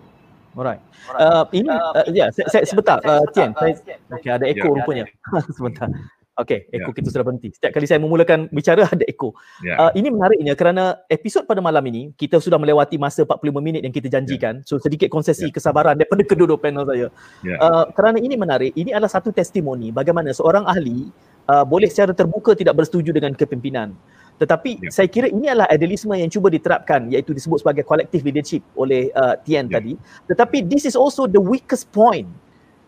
Alright. 0.53 0.79
Uh, 1.17 1.43
ini 1.51 1.65
uh, 1.67 2.05
ya 2.13 2.29
saya, 2.29 2.45
saya 2.45 2.63
sebentar 2.63 3.01
uh, 3.03 3.25
Tian 3.33 3.57
saya 3.57 3.73
okey 4.13 4.29
ada 4.29 4.45
echo 4.45 4.69
Ya. 4.69 4.77
rupanya. 4.77 5.05
sebentar. 5.57 5.89
Okey, 6.33 6.65
echo 6.69 6.89
Ya. 6.89 6.95
kita 6.97 7.09
sudah 7.13 7.25
berhenti. 7.25 7.49
Setiap 7.53 7.73
kali 7.73 7.85
saya 7.89 7.97
memulakan 8.01 8.49
bicara 8.53 8.85
ada 8.93 9.01
echo. 9.05 9.33
Ya. 9.65 9.81
Uh, 9.81 9.91
ini 9.97 10.13
menariknya 10.13 10.53
kerana 10.53 11.01
episod 11.09 11.43
pada 11.49 11.57
malam 11.57 11.81
ini 11.89 12.13
kita 12.13 12.37
sudah 12.37 12.61
melewati 12.61 13.01
masa 13.01 13.25
45 13.25 13.49
minit 13.65 13.81
yang 13.81 13.93
kita 13.93 14.13
janjikan. 14.13 14.61
So 14.63 14.77
sedikit 14.77 15.09
konsesi 15.09 15.49
Ya. 15.49 15.53
kesabaran 15.53 15.97
daripada 15.97 16.21
kedua-dua 16.21 16.61
panel 16.61 16.85
saya. 16.85 17.09
Ya. 17.41 17.57
Uh, 17.57 17.89
kerana 17.91 18.21
ini 18.21 18.37
menarik, 18.37 18.77
ini 18.77 18.93
adalah 18.93 19.09
satu 19.09 19.33
testimoni 19.33 19.89
bagaimana 19.89 20.29
seorang 20.31 20.69
ahli 20.69 21.09
uh, 21.47 21.65
boleh 21.67 21.89
secara 21.91 22.11
terbuka 22.15 22.55
tidak 22.55 22.75
bersetuju 22.77 23.11
dengan 23.15 23.33
kepimpinan. 23.35 23.95
Tetapi 24.41 24.81
Ya. 24.81 24.89
saya 24.89 25.07
kira 25.07 25.29
ini 25.29 25.45
adalah 25.45 25.69
idealisme 25.69 26.11
yang 26.17 26.27
cuba 26.27 26.49
diterapkan 26.49 27.05
iaitu 27.13 27.37
disebut 27.37 27.61
sebagai 27.61 27.85
collective 27.85 28.25
leadership 28.25 28.65
oleh 28.73 29.13
uh, 29.13 29.37
Tian 29.45 29.69
Ya. 29.69 29.77
tadi. 29.77 29.93
Tetapi 30.25 30.65
this 30.65 30.89
is 30.89 30.97
also 30.97 31.29
the 31.29 31.39
weakest 31.39 31.87
point 31.93 32.25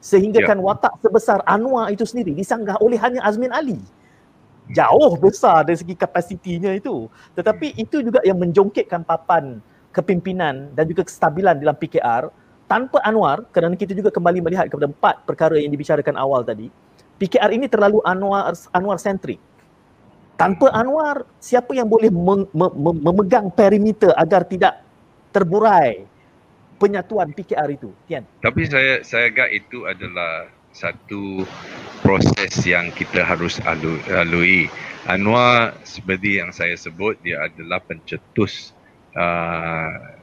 sehinggakan 0.02 0.58
Ya. 0.60 0.64
watak 0.66 0.94
sebesar 1.06 1.40
Anwar 1.46 1.94
itu 1.94 2.04
sendiri 2.06 2.34
disanggah 2.34 2.82
oleh 2.82 2.98
hanya 2.98 3.22
Azmin 3.22 3.54
Ali. 3.54 3.78
Jauh 4.74 5.14
besar 5.22 5.62
dari 5.62 5.78
segi 5.78 5.94
kapasitinya 5.94 6.74
itu. 6.74 7.06
Tetapi 7.38 7.78
itu 7.78 8.02
juga 8.02 8.26
yang 8.26 8.42
menjongkitkan 8.42 9.06
papan 9.06 9.62
kepimpinan 9.94 10.74
dan 10.74 10.90
juga 10.90 11.06
kestabilan 11.06 11.62
dalam 11.62 11.78
PKR 11.78 12.34
tanpa 12.66 12.98
Anwar 13.06 13.46
kerana 13.54 13.78
kita 13.78 13.94
juga 13.94 14.10
kembali 14.10 14.42
melihat 14.42 14.66
kepada 14.66 14.90
empat 14.90 15.22
perkara 15.30 15.62
yang 15.62 15.70
dibicarakan 15.70 16.18
awal 16.18 16.42
tadi. 16.42 16.74
PKR 17.16 17.52
ini 17.56 17.72
terlalu 17.72 18.04
Anwar 18.04 18.52
Anwar 18.76 19.00
centric. 19.00 19.40
Tanpa 20.36 20.68
Anwar, 20.76 21.24
siapa 21.40 21.72
yang 21.72 21.88
boleh 21.88 22.12
mem- 22.12 22.52
mem- 22.52 22.76
mem- 22.76 23.02
memegang 23.08 23.48
perimeter 23.48 24.12
agar 24.20 24.44
tidak 24.44 24.84
terburai 25.32 26.04
penyatuan 26.76 27.32
PKR 27.32 27.70
itu? 27.72 27.88
Tian. 28.04 28.28
Tapi 28.44 28.68
saya 28.68 29.00
saya 29.00 29.32
agak 29.32 29.50
itu 29.56 29.88
adalah 29.88 30.52
satu 30.76 31.48
proses 32.04 32.52
yang 32.68 32.92
kita 32.92 33.24
harus 33.24 33.64
lalui. 34.12 34.68
Anwar 35.08 35.78
seperti 35.88 36.44
yang 36.44 36.52
saya 36.52 36.76
sebut 36.76 37.16
dia 37.24 37.48
adalah 37.48 37.80
pencetus 37.80 38.76
uh, 39.16 40.15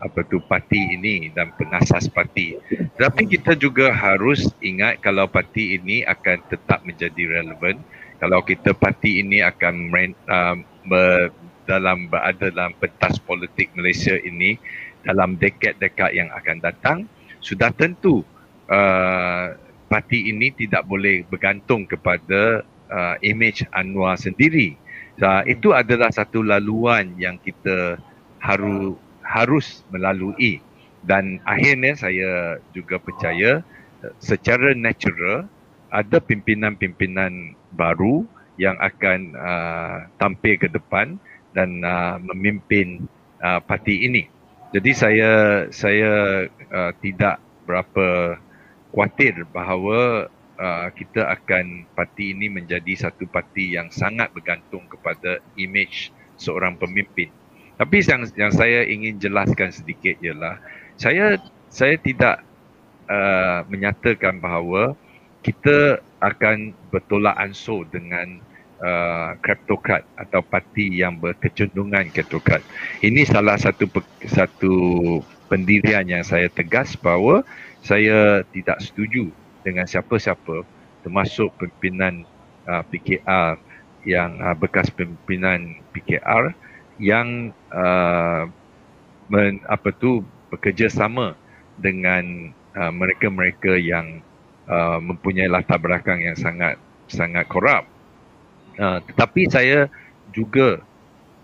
apa 0.00 0.24
tu 0.26 0.40
parti 0.40 0.96
ini 0.96 1.28
dan 1.36 1.52
penasas 1.60 2.08
parti. 2.08 2.56
Tapi 2.96 3.28
kita 3.28 3.52
juga 3.54 3.92
harus 3.92 4.48
ingat 4.64 5.04
kalau 5.04 5.28
parti 5.28 5.76
ini 5.76 6.02
akan 6.08 6.40
tetap 6.48 6.80
menjadi 6.88 7.40
relevan, 7.40 7.80
kalau 8.20 8.40
kita 8.40 8.72
parti 8.72 9.20
ini 9.20 9.44
akan 9.44 9.92
uh, 10.28 10.56
dalam 11.68 12.08
berada 12.08 12.48
dalam 12.50 12.72
pentas 12.80 13.20
politik 13.20 13.70
Malaysia 13.76 14.16
ini 14.20 14.56
dalam 15.04 15.36
dekad-dekad 15.36 16.10
yang 16.12 16.28
akan 16.32 16.56
datang, 16.60 16.98
sudah 17.40 17.72
tentu 17.72 18.24
uh, 18.68 19.56
parti 19.88 20.32
ini 20.32 20.52
tidak 20.52 20.84
boleh 20.88 21.24
bergantung 21.28 21.84
kepada 21.88 22.64
uh, 22.88 23.16
image 23.20 23.64
Anwar 23.72 24.16
sendiri. 24.16 24.76
Uh, 25.20 25.44
itu 25.44 25.76
adalah 25.76 26.08
satu 26.08 26.40
laluan 26.40 27.12
yang 27.20 27.36
kita 27.36 28.00
harus 28.40 28.96
harus 29.30 29.86
melalui 29.94 30.58
dan 31.06 31.38
akhirnya 31.46 31.94
saya 31.94 32.58
juga 32.74 32.98
percaya 32.98 33.62
secara 34.18 34.74
natural 34.74 35.46
ada 35.90 36.18
pimpinan-pimpinan 36.22 37.54
baru 37.74 38.26
yang 38.60 38.76
akan 38.78 39.34
uh, 39.34 39.96
tampil 40.20 40.54
ke 40.60 40.68
depan 40.70 41.18
dan 41.56 41.82
uh, 41.82 42.20
memimpin 42.20 43.08
uh, 43.42 43.58
parti 43.58 44.06
ini. 44.06 44.28
Jadi 44.70 44.90
saya 44.94 45.32
saya 45.74 46.46
uh, 46.70 46.92
tidak 47.02 47.42
berapa 47.66 48.38
khawatir 48.94 49.48
bahawa 49.50 50.30
uh, 50.60 50.88
kita 50.94 51.26
akan 51.26 51.88
parti 51.96 52.36
ini 52.36 52.46
menjadi 52.46 53.08
satu 53.08 53.26
parti 53.26 53.74
yang 53.74 53.90
sangat 53.90 54.30
bergantung 54.30 54.86
kepada 54.86 55.42
image 55.58 56.14
seorang 56.38 56.78
pemimpin. 56.78 57.39
Tapi 57.80 58.04
yang 58.04 58.28
yang 58.36 58.52
saya 58.52 58.84
ingin 58.84 59.16
jelaskan 59.16 59.72
sedikit 59.72 60.20
ialah 60.20 60.60
saya 61.00 61.40
saya 61.72 61.96
tidak 61.96 62.44
uh, 63.08 63.64
menyatakan 63.72 64.36
bahawa 64.36 64.92
kita 65.40 65.96
akan 66.20 66.76
bertolak 66.92 67.32
ansur 67.40 67.88
dengan 67.88 68.36
uh, 68.84 69.32
kleptokrat 69.40 70.04
atau 70.20 70.44
parti 70.44 71.00
yang 71.00 71.16
berkecenderungan 71.16 72.12
kleptokrat. 72.12 72.60
Ini 73.00 73.24
salah 73.24 73.56
satu 73.56 73.88
satu 74.28 74.74
pendirian 75.48 76.04
yang 76.04 76.20
saya 76.20 76.52
tegas 76.52 77.00
bahawa 77.00 77.40
saya 77.80 78.44
tidak 78.52 78.76
setuju 78.84 79.32
dengan 79.64 79.88
siapa-siapa 79.88 80.68
termasuk 81.00 81.48
pimpinan 81.56 82.28
uh, 82.68 82.84
PKR 82.92 83.56
yang 84.04 84.36
uh, 84.44 84.52
bekas 84.52 84.92
pimpinan 84.92 85.80
PKR 85.96 86.52
yang 87.00 87.50
uh, 87.72 88.44
men, 89.32 89.58
apa 89.66 89.90
tu 89.96 90.20
bekerjasama 90.52 91.32
dengan 91.80 92.52
uh, 92.76 92.92
mereka-mereka 92.92 93.80
yang 93.80 94.20
uh, 94.68 95.00
mempunyai 95.00 95.48
latar 95.48 95.80
belakang 95.80 96.20
yang 96.20 96.36
sangat 96.36 96.76
sangat 97.08 97.48
korup. 97.48 97.88
Uh, 98.78 99.02
tetapi 99.08 99.48
saya 99.50 99.88
juga 100.30 100.78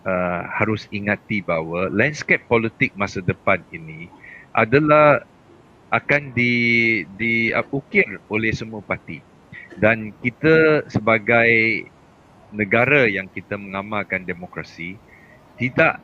uh, 0.07 0.41
harus 0.61 0.87
ingati 0.95 1.43
bahawa 1.43 1.91
landscape 1.91 2.45
politik 2.47 2.95
masa 2.95 3.25
depan 3.25 3.59
ini 3.75 4.07
adalah 4.55 5.25
akan 5.91 6.35
di 6.35 7.03
diukir 7.17 8.19
oleh 8.29 8.51
semua 8.51 8.83
parti 8.83 9.23
dan 9.79 10.11
kita 10.25 10.87
sebagai 10.91 11.87
negara 12.51 13.07
yang 13.07 13.29
kita 13.31 13.59
mengamalkan 13.59 14.25
demokrasi 14.25 14.97
tidak 15.57 16.01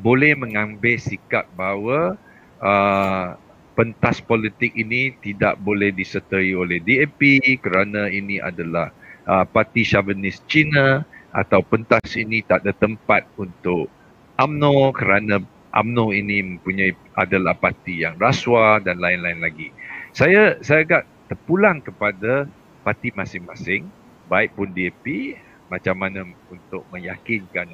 boleh 0.00 0.34
mengambil 0.34 0.96
sikap 0.98 1.46
bahawa 1.54 2.16
uh, 2.62 3.36
pentas 3.72 4.20
politik 4.20 4.72
ini 4.76 5.16
tidak 5.20 5.58
boleh 5.60 5.92
disertai 5.92 6.52
oleh 6.52 6.80
DAP 6.80 7.20
kerana 7.60 8.08
ini 8.08 8.38
adalah 8.40 8.92
uh, 9.28 9.44
parti 9.48 9.84
Chauvinis 9.84 10.40
Cina 10.48 11.04
atau 11.32 11.64
pentas 11.64 12.12
ini 12.14 12.44
tak 12.44 12.64
ada 12.64 12.72
tempat 12.76 13.24
untuk 13.40 13.88
AMNO 14.36 14.92
kerana 14.92 15.40
AMNO 15.72 16.12
ini 16.12 16.44
mempunyai 16.44 16.92
adalah 17.16 17.56
parti 17.56 18.04
yang 18.04 18.20
rasuah 18.20 18.84
dan 18.84 19.00
lain-lain 19.00 19.40
lagi. 19.40 19.72
Saya 20.12 20.60
saya 20.60 20.84
agak 20.84 21.08
terpulang 21.32 21.80
kepada 21.80 22.44
parti 22.84 23.08
masing-masing 23.16 23.88
baik 24.28 24.52
pun 24.52 24.68
DAP 24.68 25.36
macam 25.72 25.96
mana 25.96 26.28
untuk 26.52 26.84
meyakinkan 26.92 27.72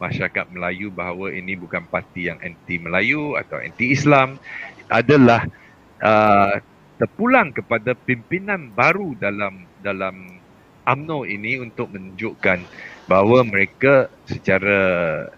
masyarakat 0.00 0.48
Melayu 0.50 0.88
bahawa 0.88 1.30
ini 1.30 1.54
bukan 1.54 1.84
parti 1.86 2.32
yang 2.32 2.40
anti 2.40 2.80
Melayu 2.80 3.36
atau 3.36 3.60
anti 3.60 3.92
Islam 3.92 4.40
adalah 4.88 5.44
uh, 6.00 6.56
terpulang 6.96 7.52
kepada 7.52 7.92
pimpinan 7.94 8.72
baru 8.72 9.14
dalam 9.20 9.68
dalam 9.84 10.40
AMNO 10.88 11.28
ini 11.28 11.60
untuk 11.60 11.92
menunjukkan 11.92 12.64
bahawa 13.06 13.44
mereka 13.44 14.08
secara 14.24 14.80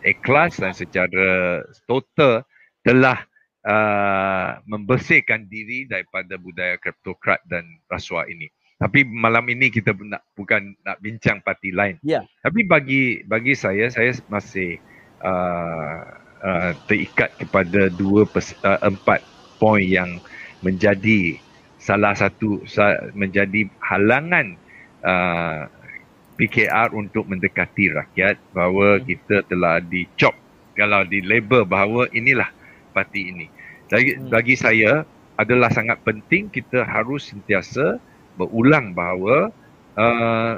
ikhlas 0.06 0.62
dan 0.62 0.72
secara 0.72 1.60
total 1.84 2.46
telah 2.86 3.26
uh, 3.66 4.58
membersihkan 4.66 5.46
diri 5.46 5.86
daripada 5.86 6.38
budaya 6.38 6.78
kleptokrat 6.78 7.42
dan 7.46 7.66
rasuah 7.90 8.26
ini. 8.30 8.50
Tapi 8.83 9.07
malam 9.07 9.47
ini 9.47 9.70
kita 9.70 9.95
nak 9.95 10.26
bukan 10.35 10.74
nak 10.83 10.99
bincang 10.99 11.39
parti 11.39 11.70
lain. 11.70 12.03
Yeah. 12.03 12.26
Tapi 12.43 12.66
bagi 12.66 13.22
bagi 13.22 13.55
saya 13.55 13.87
saya 13.95 14.11
masih 14.26 14.83
uh, 15.22 16.03
uh, 16.43 16.70
terikat 16.91 17.30
kepada 17.39 17.87
dua 17.95 18.26
pers, 18.26 18.59
uh, 18.66 18.83
empat 18.83 19.22
poin 19.62 19.87
yang 19.87 20.18
menjadi 20.66 21.39
salah 21.78 22.14
satu 22.18 22.66
menjadi 23.14 23.70
halangan 23.78 24.59
uh, 25.07 25.70
PKR 26.35 26.91
untuk 26.99 27.30
mendekati 27.30 27.95
rakyat 27.95 28.35
bahawa 28.51 28.99
hmm. 28.99 29.03
kita 29.07 29.47
telah 29.47 29.78
dicop 29.78 30.35
kalau 30.74 31.07
di 31.07 31.22
label 31.22 31.62
bahawa 31.62 32.11
inilah 32.11 32.51
parti 32.91 33.30
ini. 33.30 33.47
Bagi, 33.87 34.18
hmm. 34.18 34.26
bagi 34.26 34.59
saya 34.59 35.07
adalah 35.39 35.70
sangat 35.70 36.03
penting 36.03 36.51
kita 36.51 36.83
harus 36.83 37.30
sentiasa 37.30 38.03
berulang 38.39 38.97
bahawa 38.97 39.53
uh, 39.97 40.55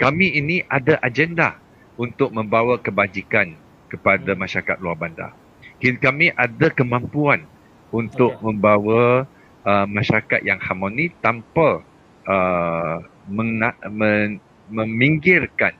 kami 0.00 0.38
ini 0.40 0.64
ada 0.70 0.96
agenda 1.04 1.60
untuk 2.00 2.32
membawa 2.32 2.80
kebajikan 2.80 3.52
kepada 3.92 4.32
masyarakat 4.32 4.76
luar 4.80 4.96
bandar. 4.96 5.34
Kami 5.80 6.32
ada 6.36 6.68
kemampuan 6.72 7.44
untuk 7.92 8.36
okay. 8.36 8.42
membawa 8.44 9.24
uh, 9.66 9.86
masyarakat 9.88 10.40
yang 10.46 10.60
harmoni 10.60 11.12
tanpa 11.20 11.82
uh, 12.28 12.96
mena- 13.28 13.80
men- 13.88 14.40
meminggirkan 14.70 15.74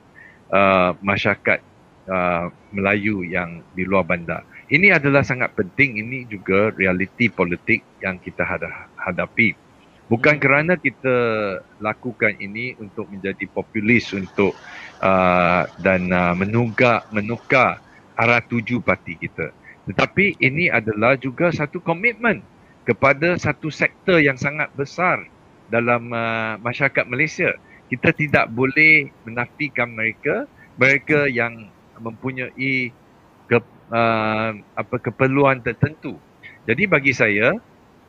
uh, 0.51 0.93
masyarakat 0.99 1.63
uh, 2.11 2.51
Melayu 2.75 3.23
yang 3.25 3.63
di 3.73 3.87
luar 3.87 4.03
bandar. 4.03 4.43
Ini 4.71 4.95
adalah 4.95 5.23
sangat 5.23 5.51
penting. 5.55 5.99
Ini 5.99 6.27
juga 6.31 6.71
realiti 6.71 7.27
politik 7.27 7.83
yang 7.99 8.19
kita 8.19 8.47
hadapi. 8.95 9.70
Bukan 10.11 10.43
kerana 10.43 10.75
kita 10.75 11.15
lakukan 11.79 12.35
ini 12.43 12.75
untuk 12.83 13.07
menjadi 13.07 13.47
populis 13.47 14.11
untuk 14.11 14.51
uh, 14.99 15.63
dan 15.79 16.11
uh, 16.11 16.35
menugak 16.35 17.07
menukar 17.15 17.79
arah 18.19 18.43
tuju 18.43 18.83
parti 18.83 19.15
kita. 19.15 19.55
Tetapi 19.87 20.35
ini 20.43 20.67
adalah 20.67 21.15
juga 21.15 21.47
satu 21.55 21.79
komitmen 21.79 22.43
kepada 22.83 23.39
satu 23.39 23.71
sektor 23.71 24.19
yang 24.19 24.35
sangat 24.35 24.67
besar 24.75 25.23
dalam 25.71 26.11
uh, 26.11 26.59
masyarakat 26.59 27.07
Malaysia. 27.07 27.55
Kita 27.87 28.11
tidak 28.11 28.51
boleh 28.51 29.07
menafikan 29.23 29.95
mereka, 29.95 30.43
mereka 30.75 31.31
yang 31.31 31.71
mempunyai 32.03 32.91
ke, 33.47 33.57
uh, 33.95 34.51
apa 34.75 34.95
keperluan 34.99 35.63
tertentu. 35.63 36.19
Jadi 36.67 36.83
bagi 36.83 37.15
saya, 37.15 37.55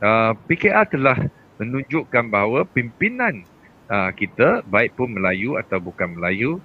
uh, 0.03 0.35
PKR 0.51 0.91
telah 0.91 1.19
menunjukkan 1.61 2.33
bahawa 2.33 2.65
pimpinan 2.71 3.45
uh, 3.93 4.11
kita 4.15 4.65
baik 4.69 4.97
pun 4.97 5.13
Melayu 5.13 5.61
atau 5.61 5.79
bukan 5.83 6.17
Melayu 6.17 6.63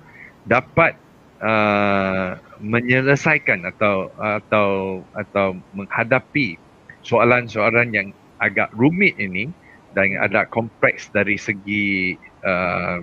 dapat 0.48 0.96
uh, 1.44 2.40
menyelesaikan 2.64 3.68
atau 3.68 4.10
atau 4.18 5.02
atau 5.12 5.60
menghadapi 5.76 6.56
soalan-soalan 7.04 7.92
yang 7.92 8.08
agak 8.40 8.72
rumit 8.74 9.18
ini 9.18 9.50
dan 9.98 10.14
agak 10.22 10.54
kompleks 10.54 11.10
dari 11.10 11.36
segi 11.36 12.16
uh, 12.46 13.02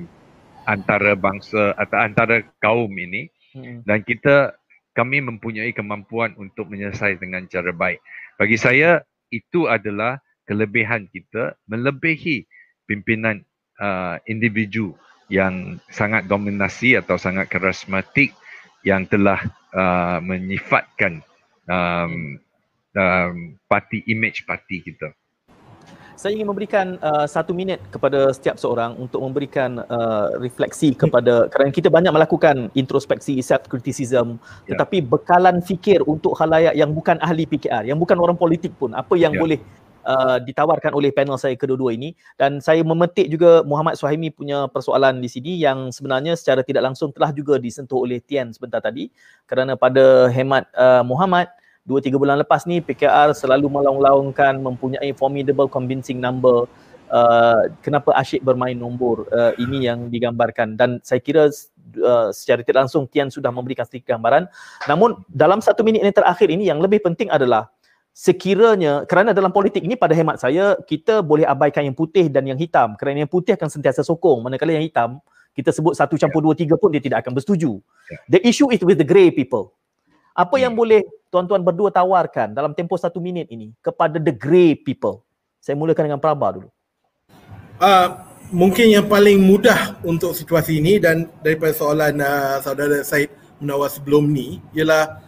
antara 0.65 1.13
bangsa 1.19 1.77
atau 1.77 1.99
antara 2.01 2.41
kaum 2.63 2.91
ini 2.97 3.29
hmm. 3.53 3.85
dan 3.85 4.01
kita 4.07 4.57
kami 4.95 5.19
mempunyai 5.21 5.75
kemampuan 5.75 6.33
untuk 6.39 6.71
menyelesaikan 6.71 7.19
dengan 7.19 7.43
cara 7.51 7.75
baik. 7.75 7.99
Bagi 8.39 8.55
saya 8.55 9.03
itu 9.35 9.67
adalah 9.67 10.23
kelebihan 10.45 11.09
kita 11.11 11.57
melebihi 11.69 12.45
pimpinan 12.85 13.45
uh, 13.81 14.21
individu 14.29 14.93
yang 15.33 15.81
sangat 15.89 16.29
dominasi 16.29 17.01
atau 17.01 17.17
sangat 17.17 17.49
karismatik 17.49 18.37
yang 18.85 19.09
telah 19.09 19.41
uh, 19.73 20.21
menyifatkan 20.21 21.25
um, 21.65 22.37
um, 22.93 23.57
parti 23.65 24.05
image 24.07 24.45
parti 24.45 24.85
kita. 24.85 25.13
Saya 26.15 26.39
ingin 26.39 26.47
memberikan 26.47 26.95
uh, 27.03 27.27
satu 27.27 27.51
minit 27.51 27.83
kepada 27.91 28.31
setiap 28.31 28.55
seorang 28.55 28.95
untuk 28.97 29.19
memberikan 29.19 29.83
uh, 29.83 30.31
refleksi 30.39 30.95
kepada 30.95 31.51
kerana 31.51 31.75
kita 31.75 31.91
banyak 31.91 32.15
melakukan 32.15 32.71
introspeksi, 32.79 33.43
self 33.43 33.67
criticism, 33.67 34.39
yeah. 34.65 34.73
tetapi 34.73 35.03
bekalan 35.03 35.59
fikir 35.59 36.07
untuk 36.07 36.39
halayak 36.39 36.79
yang 36.79 36.95
bukan 36.95 37.19
ahli 37.19 37.51
PKR, 37.51 37.91
yang 37.91 37.99
bukan 37.99 38.15
orang 38.23 38.39
politik 38.39 38.71
pun, 38.79 38.95
apa 38.95 39.19
yang 39.19 39.35
yeah. 39.35 39.43
boleh 39.43 39.59
uh, 40.05 40.39
ditawarkan 40.39 40.93
oleh 40.95 41.11
panel 41.11 41.41
saya 41.41 41.57
kedua-dua 41.59 41.97
ini. 41.97 42.13
Dan 42.39 42.61
saya 42.61 42.85
memetik 42.85 43.27
juga 43.33 43.65
Muhammad 43.67 43.99
Suhaimi 43.99 44.31
punya 44.31 44.69
persoalan 44.71 45.19
di 45.19 45.29
sini 45.29 45.59
yang 45.59 45.91
sebenarnya 45.91 46.37
secara 46.39 46.61
tidak 46.63 46.93
langsung 46.93 47.11
telah 47.11 47.33
juga 47.33 47.59
disentuh 47.59 48.05
oleh 48.05 48.21
Tian 48.23 48.53
sebentar 48.53 48.79
tadi. 48.79 49.11
Kerana 49.49 49.75
pada 49.75 50.31
hemat 50.31 50.69
uh, 50.77 51.03
Muhammad 51.03 51.51
dua 51.85 52.01
tiga 52.01 52.17
bulan 52.17 52.41
lepas 52.41 52.65
ni 52.65 52.81
PKR 52.81 53.37
selalu 53.37 53.69
melaung-laungkan 53.69 54.57
mempunyai 54.57 55.13
formidable 55.13 55.69
convincing 55.69 56.17
number 56.17 56.65
uh, 57.13 57.69
kenapa 57.85 58.17
asyik 58.17 58.41
bermain 58.41 58.77
nombor 58.77 59.29
uh, 59.35 59.53
ini 59.61 59.85
yang 59.85 60.09
digambarkan. 60.09 60.81
Dan 60.81 61.01
saya 61.05 61.21
kira 61.21 61.53
uh, 62.01 62.29
secara 62.33 62.65
tidak 62.65 62.89
langsung 62.89 63.05
Tian 63.11 63.29
sudah 63.29 63.53
memberikan 63.53 63.85
sedikit 63.85 64.17
gambaran. 64.17 64.49
Namun 64.89 65.21
dalam 65.29 65.61
satu 65.61 65.85
minit 65.85 66.01
yang 66.03 66.17
terakhir 66.17 66.49
ini 66.49 66.65
yang 66.69 66.81
lebih 66.81 67.05
penting 67.05 67.29
adalah 67.29 67.69
sekiranya 68.15 69.03
kerana 69.11 69.35
dalam 69.35 69.51
politik 69.51 69.83
ini 69.83 69.99
pada 69.99 70.15
hemat 70.15 70.39
saya 70.39 70.79
kita 70.87 71.19
boleh 71.19 71.43
abaikan 71.43 71.83
yang 71.83 71.99
putih 71.99 72.31
dan 72.31 72.47
yang 72.47 72.55
hitam 72.55 72.95
kerana 72.95 73.27
yang 73.27 73.31
putih 73.31 73.59
akan 73.59 73.67
sentiasa 73.67 74.07
sokong 74.07 74.39
manakala 74.39 74.71
yang 74.71 74.87
hitam 74.87 75.19
kita 75.55 75.71
sebut 75.71 75.95
satu 75.95 76.19
campur 76.19 76.43
dua 76.43 76.55
tiga 76.59 76.75
pun 76.75 76.91
dia 76.91 76.99
tidak 76.99 77.23
akan 77.23 77.39
bersetuju. 77.39 77.79
The 78.27 78.43
issue 78.43 78.69
is 78.75 78.83
with 78.83 78.99
the 78.99 79.07
grey 79.07 79.31
people. 79.31 79.71
Apa 80.35 80.59
yang 80.59 80.75
boleh 80.75 81.07
tuan-tuan 81.31 81.63
berdua 81.63 81.95
tawarkan 81.95 82.51
dalam 82.59 82.75
tempoh 82.75 82.99
satu 82.99 83.23
minit 83.23 83.47
ini 83.55 83.71
kepada 83.79 84.19
the 84.19 84.35
grey 84.35 84.75
people? 84.75 85.23
Saya 85.63 85.79
mulakan 85.79 86.11
dengan 86.11 86.19
Prabha 86.19 86.59
dulu. 86.59 86.69
Uh, 87.79 88.19
mungkin 88.51 88.91
yang 88.91 89.07
paling 89.07 89.39
mudah 89.39 89.95
untuk 90.03 90.35
situasi 90.35 90.83
ini 90.83 90.99
dan 90.99 91.31
daripada 91.39 91.71
soalan 91.71 92.19
uh, 92.19 92.59
saudara 92.59 93.07
Said 93.07 93.31
Munawar 93.63 93.95
sebelum 93.95 94.27
ni 94.27 94.59
ialah 94.75 95.23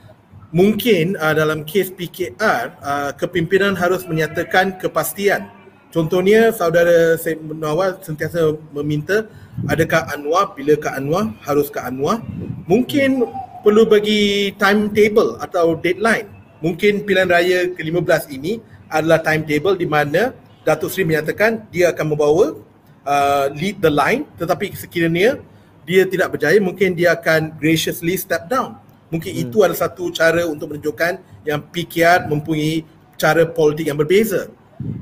mungkin 0.57 1.21
uh, 1.21 1.37
dalam 1.37 1.69
kes 1.69 1.93
PKR 1.93 2.81
uh, 2.81 3.13
kepimpinan 3.13 3.77
harus 3.77 4.09
menyatakan 4.09 4.81
kepastian. 4.81 5.53
Contohnya 5.93 6.49
saudara 6.49 7.21
Syed 7.21 7.45
Nawal 7.45 8.01
sentiasa 8.01 8.57
meminta 8.73 9.29
adakah 9.69 10.09
Anwar, 10.09 10.57
bila 10.57 10.81
ke 10.81 10.89
Anwar, 10.89 11.37
harus 11.45 11.69
ke 11.69 11.77
Anwar. 11.77 12.25
Mungkin 12.65 13.29
perlu 13.61 13.85
bagi 13.85 14.53
timetable 14.57 15.37
atau 15.45 15.77
deadline. 15.77 16.33
Mungkin 16.65 17.05
pilihan 17.05 17.29
raya 17.29 17.59
ke-15 17.77 18.33
ini 18.33 18.65
adalah 18.89 19.21
timetable 19.21 19.77
di 19.77 19.85
mana 19.85 20.33
Datuk 20.65 20.89
Seri 20.89 21.05
menyatakan 21.05 21.69
dia 21.69 21.93
akan 21.93 22.17
membawa 22.17 22.57
uh, 23.05 23.47
lead 23.53 23.79
the 23.85 23.93
line 23.93 24.25
tetapi 24.41 24.73
sekiranya 24.73 25.39
dia 25.87 26.03
tidak 26.09 26.35
berjaya 26.35 26.59
mungkin 26.59 26.97
dia 26.99 27.15
akan 27.15 27.55
graciously 27.61 28.19
step 28.19 28.51
down 28.51 28.75
Mungkin 29.11 29.33
hmm. 29.33 29.43
itu 29.49 29.57
adalah 29.63 29.79
satu 29.79 30.11
cara 30.11 30.43
untuk 30.47 30.75
menunjukkan 30.75 31.23
yang 31.47 31.63
PKR 31.63 32.27
mempunyai 32.27 32.83
cara 33.15 33.47
politik 33.47 33.87
yang 33.87 33.99
berbeza. 33.99 34.51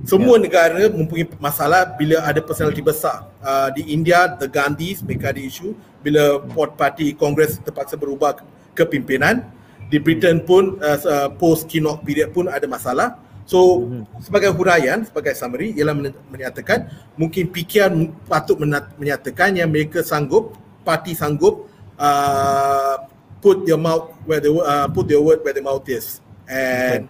Semua 0.06 0.38
yeah. 0.38 0.42
negara 0.46 0.82
mempunyai 0.86 1.26
masalah 1.42 1.98
bila 1.98 2.22
ada 2.22 2.38
personaliti 2.38 2.84
besar. 2.84 3.26
Uh, 3.42 3.74
di 3.74 3.90
India, 3.90 4.30
the 4.38 4.46
Gandhis 4.46 5.02
mereka 5.02 5.34
ada 5.34 5.42
isu 5.42 5.74
bila 5.98 6.38
Port 6.54 6.78
Party 6.78 7.10
Congress 7.16 7.58
terpaksa 7.58 7.98
berubah 7.98 8.38
kepimpinan. 8.76 9.42
Di 9.90 9.98
Britain 10.00 10.40
pun 10.40 10.78
uh, 10.80 10.98
uh 11.04 11.28
post 11.36 11.66
Kinnock 11.66 12.06
period 12.06 12.30
pun 12.30 12.46
ada 12.46 12.64
masalah. 12.70 13.18
So 13.44 13.84
hmm. 13.84 14.22
sebagai 14.22 14.54
huraian, 14.54 15.02
sebagai 15.04 15.34
summary 15.34 15.74
ialah 15.74 15.96
menyatakan 16.30 16.88
mungkin 17.18 17.50
PKR 17.50 17.90
patut 18.30 18.56
menyatakan 18.96 19.58
yang 19.58 19.68
mereka 19.74 20.06
sanggup, 20.06 20.54
parti 20.86 21.18
sanggup 21.18 21.66
uh, 21.98 22.96
put 23.44 23.68
your 23.68 23.76
mouth 23.76 24.08
where 24.24 24.40
the 24.40 24.48
uh, 24.48 24.88
put 24.88 25.04
your 25.12 25.20
word 25.20 25.44
where 25.44 25.52
the 25.52 25.60
mouth 25.60 25.84
is 25.84 26.24
and 26.48 27.04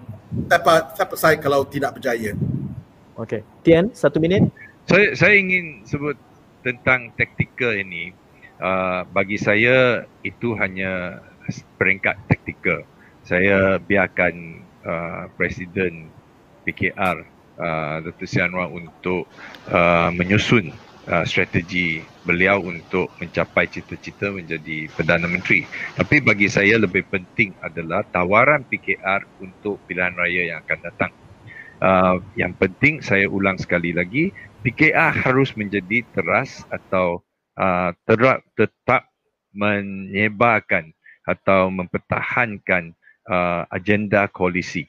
step 0.51 0.67
out, 0.67 0.85
step 0.99 1.11
aside 1.15 1.39
kalau 1.39 1.63
tidak 1.63 1.95
berjaya. 1.95 2.35
Okay. 3.15 3.47
Tian, 3.63 3.95
satu 3.95 4.19
minit. 4.19 4.51
Saya 4.91 5.15
saya 5.15 5.39
ingin 5.39 5.87
sebut 5.87 6.19
tentang 6.67 7.15
taktikal 7.15 7.71
ini. 7.71 8.11
Uh, 8.59 9.07
bagi 9.15 9.39
saya 9.39 10.07
itu 10.27 10.59
hanya 10.59 11.23
peringkat 11.79 12.19
taktikal. 12.27 12.83
Saya 13.23 13.79
biarkan 13.79 14.63
uh, 14.83 15.31
Presiden 15.39 16.11
PKR 16.67 17.23
uh, 17.59 17.97
Dr. 18.03 18.27
Sianwar 18.27 18.71
untuk 18.71 19.27
uh, 19.71 20.11
menyusun 20.15 20.75
uh, 21.09 21.25
strategi 21.25 22.01
beliau 22.25 22.65
untuk 22.65 23.13
mencapai 23.21 23.69
cita-cita 23.69 24.33
menjadi 24.33 24.89
Perdana 24.93 25.29
Menteri. 25.29 25.65
Tapi 25.97 26.25
bagi 26.25 26.49
saya 26.49 26.81
lebih 26.81 27.05
penting 27.09 27.53
adalah 27.61 28.05
tawaran 28.09 28.65
PKR 28.65 29.25
untuk 29.41 29.81
pilihan 29.85 30.17
raya 30.17 30.55
yang 30.55 30.59
akan 30.65 30.81
datang. 30.81 31.13
Uh, 31.85 32.17
yang 32.39 32.57
penting 32.57 33.05
saya 33.05 33.29
ulang 33.29 33.61
sekali 33.61 33.93
lagi, 33.93 34.33
PKR 34.65 35.13
harus 35.29 35.53
menjadi 35.53 36.01
teras 36.17 36.65
atau 36.73 37.21
uh, 37.61 37.93
terap, 38.09 38.41
tetap 38.57 39.11
menyebarkan 39.53 40.91
atau 41.25 41.69
mempertahankan 41.73 42.93
uh, 43.29 43.65
agenda 43.69 44.29
koalisi 44.29 44.89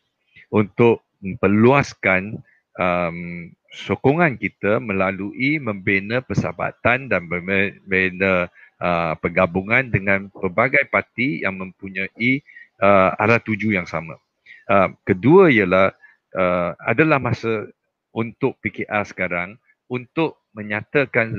untuk 0.51 1.03
memperluaskan 1.23 2.39
um, 2.79 3.49
sokongan 3.75 4.39
kita 4.39 4.79
melalui 4.79 5.59
membina 5.59 6.23
persahabatan 6.23 7.11
dan 7.11 7.27
membina 7.27 8.47
uh, 8.79 9.13
pergabungan 9.19 9.91
dengan 9.91 10.31
pelbagai 10.31 10.87
parti 10.87 11.43
yang 11.43 11.59
mempunyai 11.59 12.39
uh, 12.79 13.11
arah 13.19 13.43
tuju 13.43 13.75
yang 13.75 13.85
sama. 13.85 14.15
Uh, 14.65 14.95
kedua 15.03 15.51
ialah 15.51 15.91
uh, 16.33 16.71
adalah 16.87 17.19
masa 17.19 17.67
untuk 18.15 18.55
PKR 18.63 19.03
sekarang 19.03 19.59
untuk 19.91 20.39
menyatakan 20.55 21.35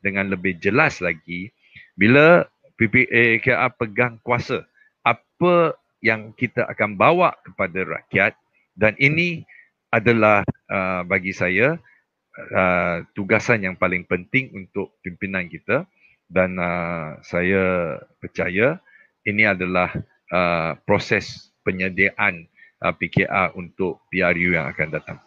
dengan 0.00 0.26
lebih 0.30 0.56
jelas 0.62 1.02
lagi 1.02 1.50
bila 1.98 2.46
PKR 2.78 3.74
pegang 3.74 4.22
kuasa 4.22 4.62
apa 5.02 5.74
yang 5.98 6.30
kita 6.38 6.64
akan 6.70 6.94
bawa 6.94 7.34
kepada 7.42 7.98
rakyat 7.98 8.32
dan 8.78 8.94
ini 9.02 9.42
adalah 9.94 10.42
uh, 10.66 11.06
bagi 11.06 11.30
saya 11.30 11.78
uh, 12.34 12.96
tugasan 13.14 13.62
yang 13.62 13.78
paling 13.78 14.02
penting 14.10 14.50
untuk 14.50 14.98
pimpinan 15.06 15.46
kita 15.46 15.86
dan 16.26 16.58
uh, 16.58 17.22
saya 17.22 17.94
percaya 18.18 18.82
ini 19.22 19.46
adalah 19.46 19.94
uh, 20.34 20.74
proses 20.82 21.54
penyediaan 21.62 22.50
uh, 22.82 22.90
PKR 22.90 23.54
untuk 23.54 24.02
PRU 24.10 24.58
yang 24.58 24.66
akan 24.74 24.88
datang. 24.90 25.18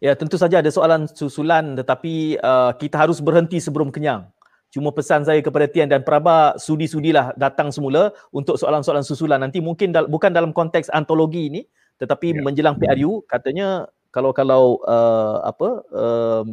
Ya 0.00 0.12
tentu 0.16 0.36
saja 0.40 0.60
ada 0.60 0.70
soalan 0.72 1.08
susulan 1.08 1.76
tetapi 1.76 2.40
uh, 2.40 2.72
kita 2.80 2.96
harus 2.96 3.20
berhenti 3.20 3.60
sebelum 3.60 3.92
kenyang. 3.92 4.28
Cuma 4.72 4.92
pesan 4.92 5.24
saya 5.24 5.40
kepada 5.40 5.64
Tian 5.70 5.88
dan 5.88 6.04
Praba 6.04 6.58
sudi-sudilah 6.58 7.32
datang 7.38 7.72
semula 7.72 8.12
untuk 8.34 8.60
soalan-soalan 8.60 9.06
susulan 9.06 9.40
nanti 9.40 9.62
mungkin 9.62 9.94
dal- 9.94 10.10
bukan 10.10 10.34
dalam 10.34 10.52
konteks 10.52 10.92
antologi 10.92 11.48
ini 11.48 11.60
tetapi 12.00 12.36
ya. 12.36 12.42
menjelang 12.44 12.76
PRU 12.76 13.24
katanya 13.24 13.88
kalau 14.12 14.30
kalau 14.32 14.80
uh, 14.84 15.44
apa 15.44 15.68
um, 15.92 16.46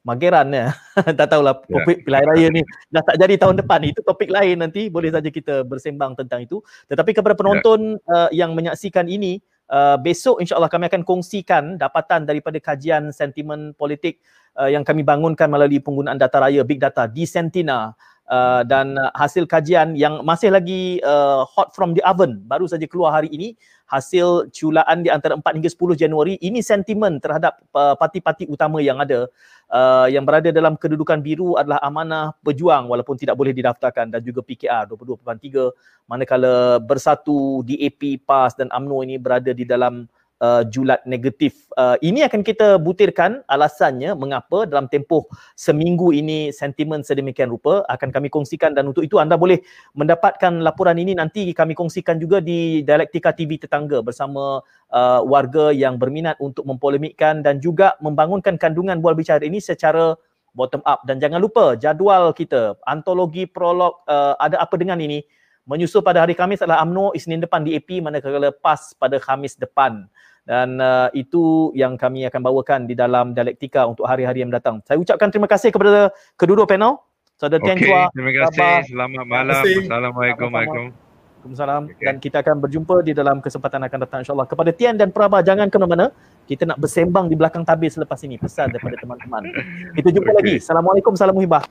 Mageran 0.00 0.48
ya 0.48 0.72
tak 1.18 1.28
tahulah 1.28 1.60
ya. 1.68 1.76
topik 1.76 2.08
pilihan 2.08 2.24
raya 2.24 2.48
ni 2.48 2.64
dah 2.88 3.04
tak 3.04 3.20
jadi 3.20 3.36
tahun 3.36 3.60
depan 3.60 3.84
itu 3.84 4.00
topik 4.00 4.32
lain 4.32 4.64
nanti 4.64 4.88
boleh 4.88 5.12
saja 5.12 5.28
kita 5.28 5.60
bersembang 5.68 6.16
tentang 6.16 6.40
itu 6.48 6.64
tetapi 6.88 7.12
kepada 7.12 7.36
penonton 7.36 8.00
ya. 8.00 8.08
uh, 8.08 8.28
yang 8.32 8.56
menyaksikan 8.56 9.04
ini 9.12 9.44
uh, 9.68 10.00
besok 10.00 10.40
insyaallah 10.40 10.72
kami 10.72 10.88
akan 10.88 11.04
kongsikan 11.04 11.76
dapatan 11.76 12.24
daripada 12.24 12.56
kajian 12.56 13.12
sentimen 13.12 13.76
politik 13.76 14.24
uh, 14.56 14.72
yang 14.72 14.88
kami 14.88 15.04
bangunkan 15.04 15.52
melalui 15.52 15.84
penggunaan 15.84 16.16
data 16.16 16.40
raya 16.40 16.64
big 16.64 16.80
data 16.80 17.04
di 17.04 17.28
Sentina 17.28 17.92
Uh, 18.30 18.62
dan 18.62 18.94
uh, 18.94 19.10
hasil 19.18 19.42
kajian 19.42 19.98
yang 19.98 20.22
masih 20.22 20.54
lagi 20.54 21.02
uh, 21.02 21.42
hot 21.42 21.74
from 21.74 21.98
the 21.98 22.02
oven 22.06 22.38
baru 22.46 22.62
saja 22.62 22.86
keluar 22.86 23.10
hari 23.10 23.26
ini 23.34 23.58
hasil 23.90 24.54
culaan 24.54 25.02
di 25.02 25.10
antara 25.10 25.34
4 25.34 25.42
hingga 25.58 25.66
10 25.66 25.98
Januari 25.98 26.38
ini 26.38 26.62
sentimen 26.62 27.18
terhadap 27.18 27.58
uh, 27.74 27.98
parti-parti 27.98 28.46
utama 28.46 28.78
yang 28.78 29.02
ada. 29.02 29.26
Uh, 29.66 30.06
yang 30.10 30.22
berada 30.22 30.50
dalam 30.54 30.78
kedudukan 30.78 31.18
biru 31.22 31.58
adalah 31.58 31.82
Amanah 31.82 32.34
Pejuang 32.42 32.86
walaupun 32.86 33.18
tidak 33.18 33.34
boleh 33.34 33.50
didaftarkan 33.50 34.14
dan 34.14 34.22
juga 34.22 34.46
PKR 34.46 34.86
22.3 34.94 36.06
manakala 36.06 36.78
Bersatu 36.82 37.66
DAP 37.66 38.22
PAS 38.22 38.54
dan 38.58 38.70
AMNO 38.70 39.02
ini 39.06 39.18
berada 39.18 39.50
di 39.50 39.62
dalam 39.66 40.06
uh, 40.40 40.62
julat 40.66 41.04
negatif. 41.06 41.68
Uh, 41.76 41.94
ini 42.02 42.24
akan 42.26 42.40
kita 42.42 42.80
butirkan 42.80 43.44
alasannya 43.46 44.16
mengapa 44.16 44.66
dalam 44.66 44.88
tempoh 44.90 45.28
seminggu 45.54 46.10
ini 46.10 46.50
sentimen 46.50 47.04
sedemikian 47.04 47.52
rupa 47.52 47.84
akan 47.86 48.10
kami 48.10 48.32
kongsikan 48.32 48.74
dan 48.74 48.88
untuk 48.88 49.06
itu 49.06 49.20
anda 49.20 49.36
boleh 49.36 49.60
mendapatkan 49.94 50.64
laporan 50.64 50.98
ini 50.98 51.14
nanti 51.14 51.46
kami 51.52 51.76
kongsikan 51.76 52.18
juga 52.18 52.42
di 52.42 52.82
Dialektika 52.82 53.36
TV 53.36 53.60
tetangga 53.60 54.00
bersama 54.02 54.64
uh, 54.90 55.20
warga 55.22 55.70
yang 55.70 56.00
berminat 56.00 56.40
untuk 56.42 56.66
mempolemikkan 56.66 57.44
dan 57.44 57.60
juga 57.62 57.94
membangunkan 58.02 58.56
kandungan 58.56 58.98
bual 58.98 59.14
bicara 59.14 59.44
ini 59.44 59.60
secara 59.62 60.16
bottom 60.50 60.82
up 60.82 61.06
dan 61.06 61.22
jangan 61.22 61.38
lupa 61.38 61.78
jadual 61.78 62.34
kita 62.34 62.74
antologi 62.90 63.46
prolog 63.46 64.02
uh, 64.10 64.34
ada 64.42 64.58
apa 64.58 64.74
dengan 64.74 64.98
ini 64.98 65.22
menyusul 65.70 66.02
pada 66.02 66.26
hari 66.26 66.34
Khamis 66.34 66.66
adalah 66.66 66.82
UMNO 66.82 67.14
Isnin 67.14 67.38
depan 67.38 67.62
di 67.62 67.78
AP 67.78 68.02
manakala 68.02 68.50
PAS 68.50 68.98
pada 68.98 69.22
Khamis 69.22 69.54
depan 69.54 70.10
dan 70.50 70.82
uh, 70.82 71.06
itu 71.14 71.70
yang 71.78 71.94
kami 71.94 72.26
akan 72.26 72.42
bawakan 72.42 72.90
di 72.90 72.98
dalam 72.98 73.30
dialektika 73.36 73.86
untuk 73.86 74.02
hari-hari 74.10 74.42
yang 74.42 74.50
datang. 74.50 74.82
Saya 74.82 74.98
ucapkan 74.98 75.30
terima 75.30 75.46
kasih 75.46 75.70
kepada 75.70 76.10
kedua-dua 76.34 76.66
panel. 76.66 76.98
Saudara 77.38 77.62
okay, 77.62 77.72
Tian 77.72 77.78
Chua. 77.80 78.02
Terima 78.12 78.32
kasih. 78.34 78.90
Selamat 78.90 79.24
malam. 79.24 79.62
Assalamualaikum. 79.64 80.48
Waalaikumsalam. 80.52 81.82
Okay. 81.88 82.04
Dan 82.04 82.14
kita 82.20 82.36
akan 82.44 82.56
berjumpa 82.66 82.96
di 83.00 83.12
dalam 83.16 83.40
kesempatan 83.40 83.80
akan 83.86 83.98
datang 84.04 84.20
insyaAllah. 84.26 84.48
Kepada 84.50 84.70
Tian 84.76 84.98
dan 84.98 85.08
Prabha 85.08 85.40
jangan 85.40 85.72
ke 85.72 85.76
mana-mana. 85.80 86.12
Kita 86.44 86.66
nak 86.66 86.82
bersembang 86.82 87.30
di 87.30 87.38
belakang 87.38 87.64
tabir 87.64 87.88
selepas 87.88 88.20
ini. 88.26 88.36
Pesan 88.36 88.74
daripada 88.74 88.98
teman-teman. 88.98 89.46
Kita 89.96 90.08
jumpa 90.12 90.30
okay. 90.34 90.38
lagi. 90.42 90.54
Assalamualaikum. 90.60 91.14
Salam 91.16 91.32
muhibah. 91.32 91.64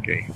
Okay. 0.00 0.26